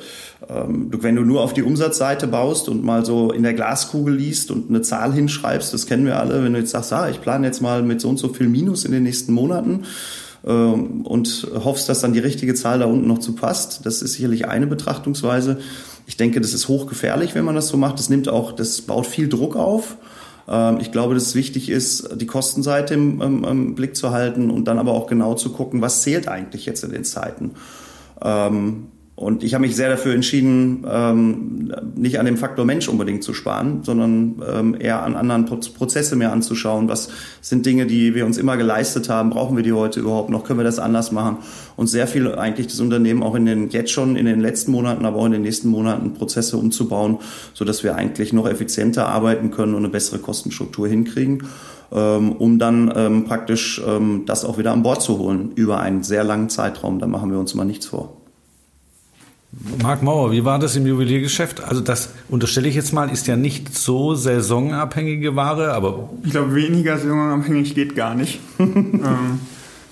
ähm, 0.49 0.89
wenn 0.91 1.15
du 1.15 1.23
nur 1.23 1.41
auf 1.41 1.53
die 1.53 1.63
Umsatzseite 1.63 2.27
baust 2.27 2.69
und 2.69 2.83
mal 2.83 3.05
so 3.05 3.31
in 3.31 3.43
der 3.43 3.53
Glaskugel 3.53 4.15
liest 4.15 4.51
und 4.51 4.69
eine 4.69 4.81
Zahl 4.81 5.13
hinschreibst, 5.13 5.73
das 5.73 5.85
kennen 5.85 6.05
wir 6.05 6.17
alle, 6.17 6.43
wenn 6.43 6.53
du 6.53 6.59
jetzt 6.59 6.71
sagst, 6.71 6.93
ah, 6.93 7.09
ich 7.09 7.21
plane 7.21 7.45
jetzt 7.45 7.61
mal 7.61 7.83
mit 7.83 7.99
so 7.99 8.09
und 8.09 8.17
so 8.17 8.29
viel 8.29 8.47
Minus 8.47 8.85
in 8.85 8.91
den 8.91 9.03
nächsten 9.03 9.33
Monaten 9.33 9.83
ähm, 10.45 11.01
und 11.01 11.47
hoffst, 11.53 11.89
dass 11.89 11.99
dann 11.99 12.13
die 12.13 12.19
richtige 12.19 12.53
Zahl 12.55 12.79
da 12.79 12.85
unten 12.85 13.07
noch 13.07 13.19
zu 13.19 13.33
passt, 13.33 13.85
das 13.85 14.01
ist 14.01 14.13
sicherlich 14.13 14.47
eine 14.47 14.67
Betrachtungsweise. 14.67 15.59
Ich 16.07 16.17
denke, 16.17 16.41
das 16.41 16.53
ist 16.53 16.67
hochgefährlich, 16.67 17.35
wenn 17.35 17.45
man 17.45 17.53
das 17.53 17.67
so 17.67 17.77
macht. 17.77 17.99
Das 17.99 18.09
nimmt 18.09 18.29
auch, 18.29 18.51
das 18.51 18.81
baut 18.81 19.05
viel 19.05 19.29
Druck 19.29 19.55
auf. 19.55 19.97
Ähm, 20.49 20.79
ich 20.79 20.91
glaube, 20.91 21.13
dass 21.13 21.23
es 21.23 21.35
wichtig 21.35 21.69
ist, 21.69 22.09
die 22.19 22.25
Kostenseite 22.25 22.93
im, 22.95 23.21
im, 23.21 23.43
im 23.43 23.75
Blick 23.75 23.95
zu 23.95 24.11
halten 24.11 24.49
und 24.49 24.65
dann 24.65 24.79
aber 24.79 24.93
auch 24.93 25.07
genau 25.07 25.35
zu 25.35 25.51
gucken, 25.51 25.81
was 25.81 26.01
zählt 26.01 26.27
eigentlich 26.27 26.65
jetzt 26.65 26.83
in 26.83 26.91
den 26.91 27.05
Zeiten. 27.05 27.51
Und 29.19 29.43
ich 29.43 29.53
habe 29.53 29.63
mich 29.63 29.75
sehr 29.75 29.89
dafür 29.89 30.13
entschieden, 30.13 30.85
ähm, 30.89 31.73
nicht 31.93 32.21
an 32.21 32.25
dem 32.25 32.37
Faktor 32.37 32.63
Mensch 32.63 32.87
unbedingt 32.87 33.21
zu 33.21 33.33
sparen, 33.33 33.83
sondern 33.83 34.41
ähm, 34.49 34.77
eher 34.79 35.03
an 35.03 35.17
anderen 35.17 35.43
Prozesse 35.43 36.15
mehr 36.15 36.31
anzuschauen. 36.31 36.87
Was 36.87 37.09
sind 37.41 37.65
Dinge, 37.65 37.85
die 37.85 38.15
wir 38.15 38.25
uns 38.25 38.37
immer 38.37 38.55
geleistet 38.55 39.09
haben? 39.09 39.29
Brauchen 39.29 39.57
wir 39.57 39.63
die 39.63 39.73
heute 39.73 39.99
überhaupt 39.99 40.29
noch? 40.29 40.45
Können 40.45 40.61
wir 40.61 40.63
das 40.63 40.79
anders 40.79 41.11
machen? 41.11 41.39
Und 41.75 41.87
sehr 41.87 42.07
viel 42.07 42.33
eigentlich 42.33 42.67
das 42.67 42.79
Unternehmen 42.79 43.21
auch 43.21 43.35
in 43.35 43.45
den 43.45 43.67
jetzt 43.67 43.91
schon 43.91 44.15
in 44.15 44.25
den 44.25 44.39
letzten 44.39 44.71
Monaten, 44.71 45.05
aber 45.05 45.17
auch 45.17 45.25
in 45.25 45.33
den 45.33 45.41
nächsten 45.41 45.67
Monaten 45.67 46.13
Prozesse 46.13 46.55
umzubauen, 46.55 47.17
so 47.53 47.65
dass 47.65 47.83
wir 47.83 47.97
eigentlich 47.97 48.31
noch 48.31 48.47
effizienter 48.47 49.09
arbeiten 49.09 49.51
können 49.51 49.73
und 49.73 49.79
eine 49.79 49.89
bessere 49.89 50.19
Kostenstruktur 50.19 50.87
hinkriegen 50.87 51.43
ähm, 51.91 52.33
um 52.33 52.57
dann 52.57 52.93
ähm, 52.95 53.25
praktisch 53.25 53.81
ähm, 53.85 54.23
das 54.25 54.45
auch 54.45 54.57
wieder 54.57 54.71
an 54.71 54.83
Bord 54.83 55.01
zu 55.01 55.17
holen 55.17 55.51
über 55.55 55.81
einen 55.81 56.03
sehr 56.03 56.23
langen 56.23 56.47
Zeitraum. 56.47 56.99
Da 56.99 57.07
machen 57.07 57.31
wir 57.31 57.39
uns 57.39 57.53
mal 57.55 57.65
nichts 57.65 57.87
vor. 57.87 58.18
Marc 59.81 60.03
Mauer, 60.03 60.31
wie 60.31 60.45
war 60.45 60.59
das 60.59 60.75
im 60.75 60.85
Juweliergeschäft? 60.85 61.63
Also 61.63 61.81
das 61.81 62.09
unterstelle 62.29 62.67
ich 62.67 62.75
jetzt 62.75 62.93
mal, 62.93 63.09
ist 63.09 63.25
ja 63.25 63.35
nicht 63.35 63.75
so 63.75 64.13
saisonabhängige 64.13 65.35
Ware, 65.35 65.73
aber... 65.73 66.09
Ich 66.23 66.31
glaube, 66.31 66.53
weniger 66.53 66.97
saisonabhängig 66.97 67.73
geht 67.73 67.95
gar 67.95 68.13
nicht. 68.13 68.39
ähm, 68.59 69.39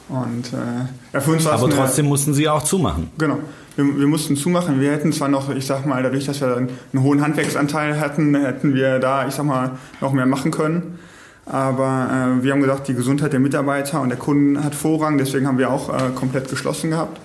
und 0.09 0.53
äh, 0.53 0.85
ja, 1.13 1.19
für 1.19 1.31
uns 1.31 1.47
Aber 1.47 1.69
trotzdem 1.71 2.05
eine, 2.05 2.09
mussten 2.09 2.33
Sie 2.35 2.47
auch 2.47 2.63
zumachen. 2.63 3.09
Genau. 3.17 3.39
Wir, 3.75 3.99
wir, 3.99 4.07
mussten 4.07 4.37
zumachen. 4.37 4.79
Wir 4.79 4.91
hätten 4.91 5.11
zwar 5.11 5.27
noch, 5.27 5.53
ich 5.53 5.65
sag 5.65 5.85
mal, 5.85 6.01
dadurch, 6.03 6.25
dass 6.25 6.39
wir 6.39 6.55
einen 6.55 6.69
hohen 7.03 7.21
Handwerksanteil 7.21 7.99
hatten, 7.99 8.35
hätten 8.35 8.75
wir 8.75 8.99
da, 8.99 9.27
ich 9.27 9.33
sag 9.33 9.45
mal, 9.45 9.71
noch 10.01 10.13
mehr 10.13 10.27
machen 10.27 10.51
können. 10.51 10.99
Aber 11.45 12.37
äh, 12.39 12.43
wir 12.43 12.53
haben 12.53 12.61
gesagt, 12.61 12.87
die 12.87 12.93
Gesundheit 12.93 13.33
der 13.33 13.39
Mitarbeiter 13.39 14.01
und 14.01 14.09
der 14.09 14.17
Kunden 14.19 14.63
hat 14.63 14.75
Vorrang, 14.75 15.17
deswegen 15.17 15.47
haben 15.47 15.57
wir 15.57 15.71
auch 15.71 15.89
äh, 15.89 16.11
komplett 16.13 16.49
geschlossen 16.49 16.91
gehabt 16.91 17.19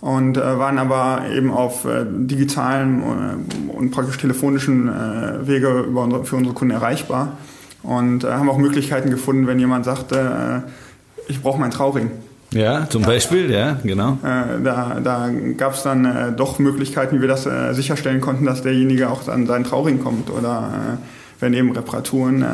und 0.00 0.36
äh, 0.36 0.58
waren 0.58 0.78
aber 0.78 1.22
eben 1.34 1.50
auf 1.50 1.84
äh, 1.84 2.04
digitalen 2.06 3.02
äh, 3.02 3.72
und 3.72 3.90
praktisch 3.90 4.18
telefonischen 4.18 4.88
äh, 4.88 5.46
Wege 5.46 5.80
über 5.80 6.02
unsere, 6.02 6.24
für 6.24 6.36
unsere 6.36 6.54
Kunden 6.54 6.74
erreichbar 6.74 7.36
und 7.82 8.24
äh, 8.24 8.28
haben 8.28 8.50
auch 8.50 8.58
Möglichkeiten 8.58 9.10
gefunden, 9.10 9.46
wenn 9.46 9.58
jemand 9.58 9.84
sagte, 9.84 10.64
äh, 10.66 10.70
ich 11.28 11.42
brauche 11.42 11.58
meinen 11.58 11.70
Trauring. 11.70 12.10
Ja, 12.52 12.88
zum 12.88 13.02
Beispiel, 13.02 13.50
ja, 13.50 13.78
genau. 13.82 14.18
Äh, 14.22 14.62
da 14.62 15.00
da 15.02 15.28
gab 15.56 15.74
es 15.74 15.82
dann 15.82 16.04
äh, 16.04 16.32
doch 16.32 16.58
Möglichkeiten, 16.58 17.16
wie 17.16 17.20
wir 17.20 17.28
das 17.28 17.44
äh, 17.46 17.72
sicherstellen 17.72 18.20
konnten, 18.20 18.44
dass 18.44 18.62
derjenige 18.62 19.10
auch 19.10 19.26
an 19.28 19.46
seinen 19.46 19.64
Trauring 19.64 20.02
kommt 20.02 20.30
oder 20.30 20.98
wenn 21.40 21.54
eben 21.54 21.72
Reparaturen, 21.72 22.42
äh, 22.42 22.46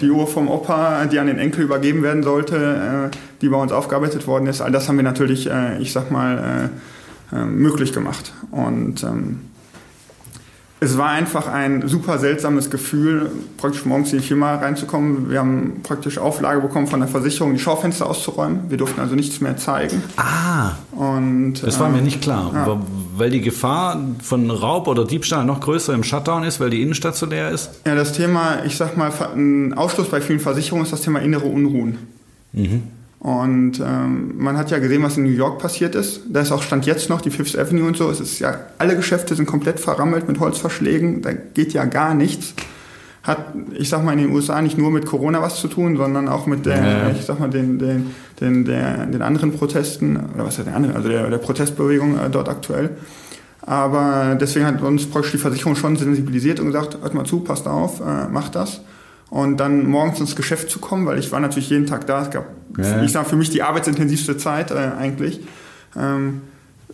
die 0.00 0.10
Uhr 0.10 0.26
vom 0.26 0.48
Opa, 0.48 1.04
die 1.06 1.18
an 1.18 1.26
den 1.26 1.38
Enkel 1.38 1.64
übergeben 1.64 2.02
werden 2.02 2.22
sollte, 2.22 3.10
äh, 3.12 3.16
die 3.40 3.48
bei 3.48 3.56
uns 3.56 3.72
aufgearbeitet 3.72 4.26
worden 4.26 4.46
ist, 4.46 4.60
all 4.60 4.72
das 4.72 4.88
haben 4.88 4.96
wir 4.96 5.02
natürlich, 5.02 5.50
äh, 5.50 5.78
ich 5.78 5.92
sag 5.92 6.10
mal, 6.10 6.70
äh, 7.32 7.36
äh, 7.36 7.44
möglich 7.44 7.92
gemacht. 7.92 8.32
Und 8.50 9.02
ähm, 9.02 9.40
es 10.80 10.98
war 10.98 11.10
einfach 11.10 11.48
ein 11.48 11.88
super 11.88 12.18
seltsames 12.18 12.70
Gefühl, 12.70 13.30
praktisch 13.56 13.84
morgens 13.86 14.12
in 14.12 14.18
die 14.18 14.24
Firma 14.24 14.56
reinzukommen. 14.56 15.30
Wir 15.30 15.38
haben 15.38 15.80
praktisch 15.82 16.18
Auflage 16.18 16.60
bekommen 16.60 16.86
von 16.86 17.00
der 17.00 17.08
Versicherung, 17.08 17.54
die 17.54 17.58
Schaufenster 17.58 18.06
auszuräumen. 18.06 18.64
Wir 18.68 18.76
durften 18.76 19.00
also 19.00 19.14
nichts 19.14 19.40
mehr 19.40 19.56
zeigen. 19.56 20.02
Ah, 20.16 20.72
Und, 20.92 21.62
das 21.62 21.80
war 21.80 21.86
ähm, 21.86 21.94
mir 21.94 22.02
nicht 22.02 22.20
klar. 22.20 22.50
ja. 22.54 22.80
Weil 23.16 23.30
die 23.30 23.40
Gefahr 23.40 24.00
von 24.22 24.50
Raub 24.50 24.88
oder 24.88 25.04
Diebstahl 25.04 25.44
noch 25.44 25.60
größer 25.60 25.94
im 25.94 26.02
Shutdown 26.02 26.42
ist, 26.42 26.58
weil 26.58 26.70
die 26.70 26.82
Innenstadt 26.82 27.16
so 27.16 27.26
leer 27.26 27.50
ist? 27.50 27.70
Ja, 27.86 27.94
das 27.94 28.12
Thema, 28.12 28.64
ich 28.64 28.76
sag 28.76 28.96
mal, 28.96 29.12
ein 29.34 29.72
Ausschluss 29.74 30.08
bei 30.08 30.20
vielen 30.20 30.40
Versicherungen 30.40 30.84
ist 30.84 30.92
das 30.92 31.02
Thema 31.02 31.20
innere 31.20 31.44
Unruhen. 31.44 31.98
Und 33.20 33.80
ähm, 33.80 34.34
man 34.36 34.58
hat 34.58 34.70
ja 34.70 34.78
gesehen, 34.78 35.02
was 35.02 35.16
in 35.16 35.22
New 35.24 35.30
York 35.30 35.58
passiert 35.58 35.94
ist. 35.94 36.22
Da 36.28 36.40
ist 36.40 36.52
auch 36.52 36.62
Stand 36.62 36.84
jetzt 36.84 37.08
noch 37.08 37.22
die 37.22 37.30
Fifth 37.30 37.56
Avenue 37.56 37.86
und 37.86 37.96
so. 37.96 38.10
Es 38.10 38.20
ist 38.20 38.38
ja, 38.38 38.66
alle 38.76 38.96
Geschäfte 38.96 39.34
sind 39.34 39.46
komplett 39.46 39.80
verrammelt 39.80 40.28
mit 40.28 40.40
Holzverschlägen. 40.40 41.22
Da 41.22 41.32
geht 41.32 41.72
ja 41.72 41.86
gar 41.86 42.12
nichts. 42.14 42.52
Hat, 43.24 43.38
ich 43.72 43.88
sag 43.88 44.04
mal, 44.04 44.12
in 44.12 44.18
den 44.18 44.30
USA 44.32 44.60
nicht 44.60 44.76
nur 44.76 44.90
mit 44.90 45.06
Corona 45.06 45.40
was 45.40 45.56
zu 45.58 45.66
tun, 45.68 45.96
sondern 45.96 46.28
auch 46.28 46.46
mit 46.46 46.66
der, 46.66 46.76
Ja. 46.76 47.10
ich 47.10 47.24
sag 47.24 47.40
mal, 47.40 47.48
den, 47.48 47.78
den, 47.78 48.10
den, 48.40 48.64
der, 48.66 49.06
den 49.06 49.22
anderen 49.22 49.52
Protesten, 49.52 50.16
oder 50.34 50.44
was 50.44 50.58
ist 50.58 50.66
der 50.66 50.76
andere, 50.76 50.94
also 50.94 51.08
der, 51.08 51.30
der 51.30 51.38
Protestbewegung 51.38 52.18
äh, 52.18 52.28
dort 52.30 52.48
aktuell. 52.50 52.90
Aber 53.62 54.36
deswegen 54.38 54.66
hat 54.66 54.82
uns 54.82 55.06
praktisch 55.06 55.32
die 55.32 55.38
Versicherung 55.38 55.74
schon 55.74 55.96
sensibilisiert 55.96 56.60
und 56.60 56.66
gesagt, 56.66 56.98
hört 57.00 57.14
mal 57.14 57.24
zu, 57.24 57.40
passt 57.40 57.66
auf, 57.66 58.00
äh, 58.00 58.28
macht 58.28 58.54
das. 58.56 58.82
Und 59.30 59.56
dann 59.58 59.86
morgens 59.88 60.20
ins 60.20 60.36
Geschäft 60.36 60.68
zu 60.70 60.78
kommen, 60.78 61.06
weil 61.06 61.18
ich 61.18 61.32
war 61.32 61.40
natürlich 61.40 61.70
jeden 61.70 61.86
Tag 61.86 62.06
da. 62.06 62.22
Es 62.22 62.30
gab, 62.30 62.44
Ja. 62.76 63.02
ich 63.02 63.12
sag 63.12 63.26
für 63.26 63.36
mich 63.36 63.48
die 63.50 63.62
arbeitsintensivste 63.62 64.36
Zeit 64.36 64.70
äh, 64.70 64.90
eigentlich. 64.98 65.40
Ähm, 65.96 66.42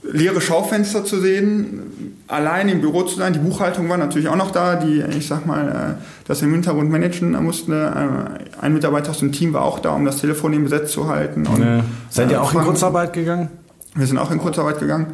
leere 0.03 0.41
Schaufenster 0.41 1.05
zu 1.05 1.21
sehen, 1.21 2.17
allein 2.27 2.69
im 2.69 2.81
Büro 2.81 3.03
zu 3.03 3.17
sein. 3.17 3.33
Die 3.33 3.39
Buchhaltung 3.39 3.89
war 3.89 3.97
natürlich 3.97 4.29
auch 4.29 4.37
noch 4.37 4.51
da, 4.51 4.77
die, 4.77 5.03
ich 5.17 5.27
sag 5.27 5.47
mal, 5.47 5.97
äh, 5.99 6.03
das 6.27 6.43
im 6.43 6.53
Hintergrund 6.53 6.91
managen 6.91 7.33
mussten. 7.43 7.73
Äh, 7.73 7.95
ein 8.61 8.73
Mitarbeiter 8.73 9.11
aus 9.11 9.19
dem 9.19 9.33
Team 9.33 9.53
war 9.53 9.63
auch 9.63 9.79
da, 9.79 9.91
um 9.91 10.05
das 10.05 10.17
Telefon 10.17 10.53
eben 10.53 10.65
besetzt 10.65 10.93
zu 10.93 11.09
halten. 11.09 11.47
Und, 11.47 11.61
Ja. 11.61 11.81
Seid 12.09 12.31
ihr 12.31 12.37
äh, 12.37 12.41
auch 12.41 12.55
in 12.55 12.61
Kurzarbeit 12.61 13.13
gegangen? 13.13 13.49
wir 13.95 14.07
sind 14.07 14.19
auch 14.19 14.31
in 14.31 14.39
Kurzarbeit 14.39 14.79
gegangen. 14.79 15.09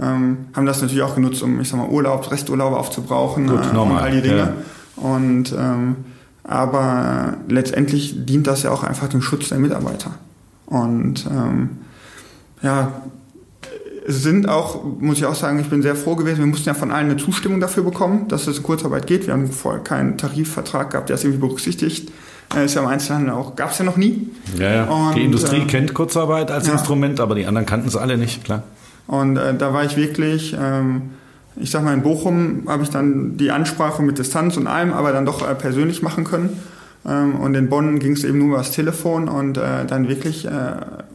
Ähm, 0.00 0.46
haben 0.54 0.66
das 0.66 0.82
natürlich 0.82 1.02
auch 1.02 1.14
genutzt, 1.14 1.42
um, 1.42 1.60
ich 1.60 1.68
sag 1.68 1.78
mal, 1.78 1.88
Urlaub, 1.88 2.30
Resturlaube 2.30 2.76
aufzubrauchen 2.76 3.46
Gut, 3.46 3.64
äh, 3.72 3.76
und 3.76 3.92
all 3.92 4.10
die 4.10 4.20
Dinge. 4.20 4.36
ja. 4.36 4.52
Und 4.96 5.54
ähm, 5.56 5.96
aber 6.44 7.34
letztendlich 7.48 8.24
dient 8.24 8.46
das 8.46 8.62
ja 8.62 8.70
auch 8.70 8.84
einfach 8.84 9.08
dem 9.08 9.20
Schutz 9.20 9.48
der 9.48 9.58
Mitarbeiter. 9.58 10.12
Und 10.66 11.26
ähm, 11.26 11.70
ja, 12.62 12.92
sind 14.08 14.48
auch, 14.48 14.84
muss 15.00 15.18
ich 15.18 15.26
auch 15.26 15.34
sagen, 15.34 15.58
ich 15.58 15.68
bin 15.68 15.82
sehr 15.82 15.96
froh 15.96 16.14
gewesen. 16.14 16.38
Wir 16.38 16.46
mussten 16.46 16.68
ja 16.68 16.74
von 16.74 16.92
allen 16.92 17.10
eine 17.10 17.16
Zustimmung 17.16 17.60
dafür 17.60 17.82
bekommen, 17.82 18.28
dass 18.28 18.46
es 18.46 18.58
in 18.58 18.62
Kurzarbeit 18.62 19.06
geht. 19.06 19.26
Wir 19.26 19.34
haben 19.34 19.50
vorher 19.50 19.82
keinen 19.82 20.16
Tarifvertrag 20.16 20.90
gehabt, 20.90 21.08
der 21.08 21.16
es 21.16 21.24
irgendwie 21.24 21.40
berücksichtigt. 21.40 22.12
Äh, 22.54 22.66
Ist 22.66 22.74
ja 22.74 22.82
im 22.82 22.88
Einzelhandel 22.88 23.32
auch, 23.32 23.56
gab 23.56 23.72
es 23.72 23.78
ja 23.78 23.84
noch 23.84 23.96
nie. 23.96 24.28
Ja, 24.58 24.74
ja. 24.74 24.84
Und, 24.84 25.16
die 25.16 25.24
Industrie 25.24 25.62
äh, 25.62 25.66
kennt 25.66 25.92
Kurzarbeit 25.92 26.50
als 26.50 26.66
ja. 26.66 26.74
Instrument, 26.74 27.18
aber 27.18 27.34
die 27.34 27.46
anderen 27.46 27.66
kannten 27.66 27.88
es 27.88 27.96
alle 27.96 28.16
nicht, 28.16 28.44
klar. 28.44 28.62
Und 29.08 29.36
äh, 29.36 29.54
da 29.56 29.72
war 29.72 29.84
ich 29.84 29.96
wirklich, 29.96 30.56
ähm, 30.60 31.10
ich 31.56 31.70
sag 31.70 31.82
mal, 31.82 31.94
in 31.94 32.02
Bochum 32.02 32.64
habe 32.68 32.84
ich 32.84 32.90
dann 32.90 33.36
die 33.36 33.50
Ansprache 33.50 34.02
mit 34.02 34.18
Distanz 34.18 34.56
und 34.56 34.68
allem, 34.68 34.92
aber 34.92 35.12
dann 35.12 35.26
doch 35.26 35.48
äh, 35.48 35.54
persönlich 35.54 36.02
machen 36.02 36.24
können. 36.24 36.60
Ähm, 37.06 37.36
und 37.36 37.54
in 37.54 37.68
Bonn 37.68 37.98
ging 37.98 38.12
es 38.12 38.22
eben 38.22 38.38
nur 38.38 38.48
über 38.48 38.58
das 38.58 38.70
Telefon 38.70 39.28
und 39.28 39.58
äh, 39.58 39.84
dann 39.86 40.08
wirklich 40.08 40.46
äh, 40.46 40.50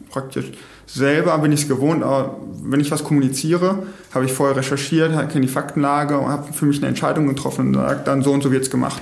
praktisch 0.10 0.52
selber 0.94 1.38
bin 1.40 1.52
ich 1.52 1.62
es 1.64 1.68
gewohnt, 1.68 2.04
aber 2.04 2.36
wenn 2.64 2.80
ich 2.80 2.92
was 2.92 3.04
kommuniziere, 3.04 3.84
habe 4.14 4.26
ich 4.26 4.34
vorher 4.34 4.56
recherchiert, 4.58 5.12
kenne 5.30 5.42
die 5.46 5.52
Faktenlage 5.52 6.18
und 6.18 6.28
habe 6.30 6.54
für 6.54 6.66
mich 6.66 6.78
eine 6.78 6.88
Entscheidung 6.88 7.28
getroffen 7.28 7.68
und 7.68 7.74
sage 7.76 8.02
dann 8.06 8.22
so 8.24 8.32
und 8.32 8.42
so 8.44 8.52
wird's 8.52 8.70
gemacht. 8.70 9.02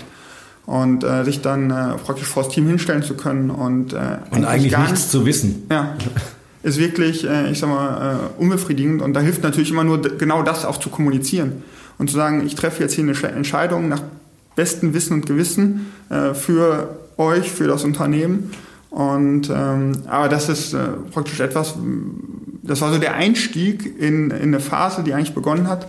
Und 0.65 1.03
äh, 1.03 1.23
sich 1.23 1.41
dann 1.41 1.71
äh, 1.71 1.95
praktisch 2.05 2.27
vor 2.27 2.43
das 2.43 2.51
Team 2.53 2.67
hinstellen 2.67 3.01
zu 3.01 3.15
können 3.15 3.49
und, 3.49 3.93
äh, 3.93 4.17
Und 4.29 4.45
eigentlich 4.45 4.71
gar 4.71 4.83
nichts 4.83 5.09
zu 5.09 5.25
wissen. 5.25 5.63
ja, 5.71 5.95
ist 6.61 6.77
wirklich, 6.77 7.27
äh, 7.27 7.49
ich 7.49 7.57
sag 7.59 7.69
mal, 7.69 8.19
äh, 8.37 8.41
unbefriedigend. 8.41 9.01
Und 9.01 9.13
da 9.15 9.19
hilft 9.21 9.41
natürlich 9.41 9.71
immer 9.71 9.83
nur 9.83 9.99
genau 10.01 10.43
das 10.43 10.65
auch 10.65 10.77
zu 10.77 10.89
kommunizieren. 10.89 11.63
Und 11.97 12.09
zu 12.11 12.15
sagen, 12.15 12.45
ich 12.45 12.53
treffe 12.53 12.83
jetzt 12.83 12.93
hier 12.93 13.03
eine 13.03 13.13
Sch- 13.13 13.25
Entscheidung 13.27 13.89
nach 13.89 14.03
bestem 14.55 14.93
Wissen 14.93 15.13
und 15.13 15.25
Gewissen 15.25 15.87
äh, 16.09 16.35
für 16.35 16.97
euch, 17.17 17.49
für 17.51 17.67
das 17.67 17.83
Unternehmen. 17.83 18.51
Und 18.89 19.49
ähm, 19.53 19.91
aber 20.07 20.29
das 20.29 20.49
ist 20.49 20.73
äh, 20.73 20.87
praktisch 21.11 21.39
etwas, 21.39 21.75
das 22.63 22.81
war 22.81 22.91
so 22.91 22.97
der 22.97 23.13
Einstieg 23.13 23.99
in, 23.99 24.31
in 24.31 24.41
eine 24.41 24.59
Phase, 24.59 25.03
die 25.03 25.13
eigentlich 25.13 25.35
begonnen 25.35 25.67
hat, 25.67 25.87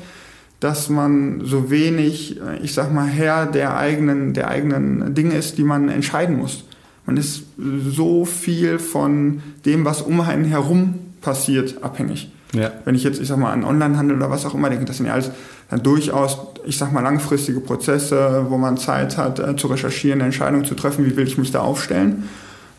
dass 0.61 0.91
man 0.91 1.41
so 1.45 1.71
wenig, 1.71 2.39
äh, 2.41 2.59
ich 2.63 2.75
sag 2.75 2.93
mal, 2.93 3.07
Herr 3.07 3.47
der 3.47 3.77
eigenen, 3.77 4.35
der 4.35 4.49
eigenen 4.49 5.15
Dinge 5.15 5.35
ist, 5.35 5.57
die 5.57 5.65
man 5.65 5.89
entscheiden 5.89 6.37
muss. 6.37 6.65
Man 7.07 7.17
ist 7.17 7.45
so 7.89 8.27
viel 8.27 8.79
von 8.79 9.43
dem, 9.65 9.85
was 9.85 10.03
um 10.03 10.21
einen 10.21 10.45
herum 10.45 10.95
passiert, 11.23 11.83
abhängig. 11.83 12.31
Ja. 12.53 12.73
Wenn 12.85 12.95
ich 12.95 13.05
jetzt, 13.05 13.21
ich 13.21 13.29
sag 13.29 13.39
mal, 13.39 13.53
an 13.53 13.65
Onlinehandel 13.65 14.17
oder 14.17 14.31
was 14.31 14.45
auch 14.45 14.55
immer 14.55 14.69
denke, 14.69 14.85
das 14.85 14.99
sind 14.99 15.07
ja 15.07 15.15
alles 15.15 15.31
dann 15.71 15.83
durchaus, 15.83 16.39
ich 16.67 16.77
sag 16.77 16.93
mal, 16.93 17.01
langfristige 17.01 17.61
Prozesse, 17.61 18.47
wo 18.49 18.59
man 18.59 18.77
Zeit 18.77 19.17
hat, 19.17 19.39
äh, 19.39 19.57
zu 19.57 19.69
recherchieren, 19.69 20.21
eine 20.21 20.27
Entscheidung 20.27 20.65
zu 20.65 20.75
treffen, 20.75 21.07
wie 21.07 21.17
will 21.17 21.27
ich 21.27 21.39
mich 21.39 21.53
da 21.53 21.61
aufstellen. 21.61 22.29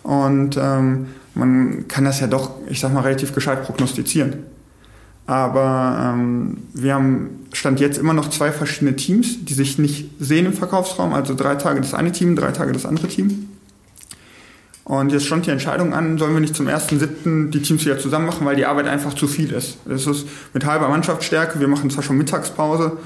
Und 0.04 0.58
ähm, 0.58 1.08
man 1.36 1.88
kann 1.88 2.06
das 2.06 2.20
ja 2.20 2.28
doch, 2.28 2.52
ich 2.68 2.80
sag 2.80 2.94
mal, 2.94 3.02
relativ 3.02 3.34
gescheit 3.34 3.64
prognostizieren. 3.64 4.44
Aber 5.28 6.14
ähm, 6.14 6.58
wir 6.74 6.96
haben 6.96 7.48
Stand 7.54 7.80
jetzt 7.80 7.98
immer 7.98 8.14
noch 8.14 8.30
zwei 8.30 8.52
verschiedene 8.52 8.96
Teams, 8.96 9.46
die 9.46 9.54
sich 9.54 9.78
nicht 9.78 10.10
sehen 10.20 10.46
im 10.46 10.54
Verkaufsraum. 10.54 11.14
Also 11.14 11.36
drei 11.36 11.56
Tage 11.56 11.80
das 11.80 11.94
eine 11.94 12.12
Team, 12.12 12.36
drei 12.36 12.52
Tage 12.52 12.72
das 12.72 12.86
andere 12.86 13.08
Team. 13.08 13.48
Und 14.84 15.12
jetzt 15.12 15.26
stand 15.26 15.46
die 15.46 15.52
Entscheidung 15.52 15.94
an, 15.94 16.18
sollen 16.18 16.34
wir 16.34 16.42
nicht 16.42 16.56
zum 16.56 16.68
1.7. 16.68 17.50
die 17.50 17.62
Teams 17.62 17.86
wieder 17.86 18.00
zusammen 18.00 18.26
machen, 18.26 18.46
weil 18.46 18.56
die 18.56 18.66
Arbeit 18.66 18.88
einfach 18.88 19.14
zu 19.14 19.28
viel 19.28 19.52
ist. 19.54 19.78
Es 19.88 20.08
ist 20.08 20.28
mit 20.54 20.66
halber 20.66 20.90
Mannschaftsstärke, 20.90 21.60
wir 21.60 21.68
machen 21.68 21.90
zwar 21.92 22.04
schon 22.04 22.18
Mittagspause, 22.18 22.98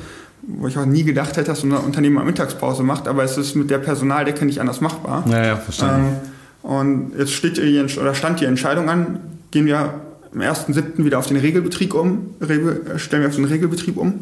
wo 0.42 0.68
ich 0.68 0.78
auch 0.78 0.86
nie 0.86 1.04
gedacht 1.04 1.38
hätte, 1.38 1.48
dass 1.48 1.64
unser 1.64 1.84
Unternehmen 1.84 2.16
mal 2.16 2.26
Mittagspause 2.26 2.82
macht, 2.82 3.08
aber 3.08 3.24
es 3.24 3.38
ist 3.38 3.56
mit 3.56 3.70
der 3.70 3.80
Personaldecke 3.80 4.46
nicht 4.46 4.62
anders 4.62 4.80
machbar. 4.80 5.26
Ja, 5.28 5.46
ja, 5.46 5.56
verstanden. 5.58 6.08
Ähm, 6.24 6.35
und 6.66 7.12
jetzt 7.16 7.32
steht 7.32 7.60
Entsch- 7.60 8.00
oder 8.00 8.16
stand 8.16 8.40
die 8.42 8.46
Entscheidung 8.46 8.90
an, 8.90 9.20
gehen 9.52 9.68
wir 9.68 10.02
am 10.34 10.42
1.7. 10.42 11.06
wieder 11.06 11.20
auf 11.20 11.28
den 11.28 11.38
Regelbetrieb 11.38 11.94
um, 11.94 12.34
Regel, 12.42 12.98
stellen 12.98 13.22
wir 13.22 13.30
auf 13.30 13.36
den 13.36 13.46
Regelbetrieb 13.46 13.98
um. 13.98 14.16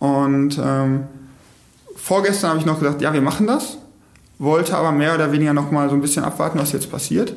Und 0.00 0.60
ähm, 0.60 1.04
vorgestern 1.94 2.50
habe 2.50 2.58
ich 2.58 2.66
noch 2.66 2.80
gesagt, 2.80 3.02
ja, 3.02 3.12
wir 3.12 3.20
machen 3.20 3.46
das, 3.46 3.78
wollte 4.40 4.76
aber 4.76 4.90
mehr 4.90 5.14
oder 5.14 5.30
weniger 5.30 5.54
noch 5.54 5.70
mal 5.70 5.88
so 5.88 5.94
ein 5.94 6.00
bisschen 6.00 6.24
abwarten, 6.24 6.58
was 6.58 6.72
jetzt 6.72 6.90
passiert. 6.90 7.32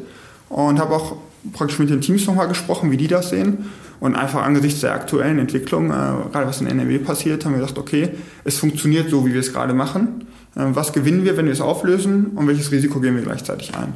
Und 0.50 0.80
habe 0.80 0.96
auch 0.96 1.18
praktisch 1.54 1.78
mit 1.78 1.92
den 1.92 2.02
Teams 2.02 2.26
nochmal 2.26 2.48
gesprochen, 2.48 2.90
wie 2.90 2.98
die 2.98 3.08
das 3.08 3.30
sehen. 3.30 3.70
Und 4.00 4.16
einfach 4.16 4.42
angesichts 4.42 4.82
der 4.82 4.96
aktuellen 4.96 5.38
Entwicklung, 5.38 5.92
äh, 5.92 5.92
gerade 6.32 6.48
was 6.48 6.60
in 6.60 6.66
NRW 6.66 6.98
passiert, 6.98 7.46
haben 7.46 7.52
wir 7.52 7.60
gesagt, 7.60 7.78
okay, 7.78 8.10
es 8.46 8.58
funktioniert 8.58 9.12
so, 9.12 9.28
wie 9.28 9.34
wir 9.34 9.42
es 9.42 9.54
gerade 9.54 9.76
machen. 9.76 10.26
Äh, 10.56 10.70
was 10.74 10.92
gewinnen 10.92 11.24
wir, 11.24 11.38
wenn 11.38 11.46
wir 11.46 11.54
es 11.54 11.62
auflösen 11.62 12.32
und 12.34 12.48
welches 12.48 12.72
Risiko 12.72 13.00
gehen 13.00 13.16
wir 13.16 13.22
gleichzeitig 13.22 13.76
ein? 13.76 13.94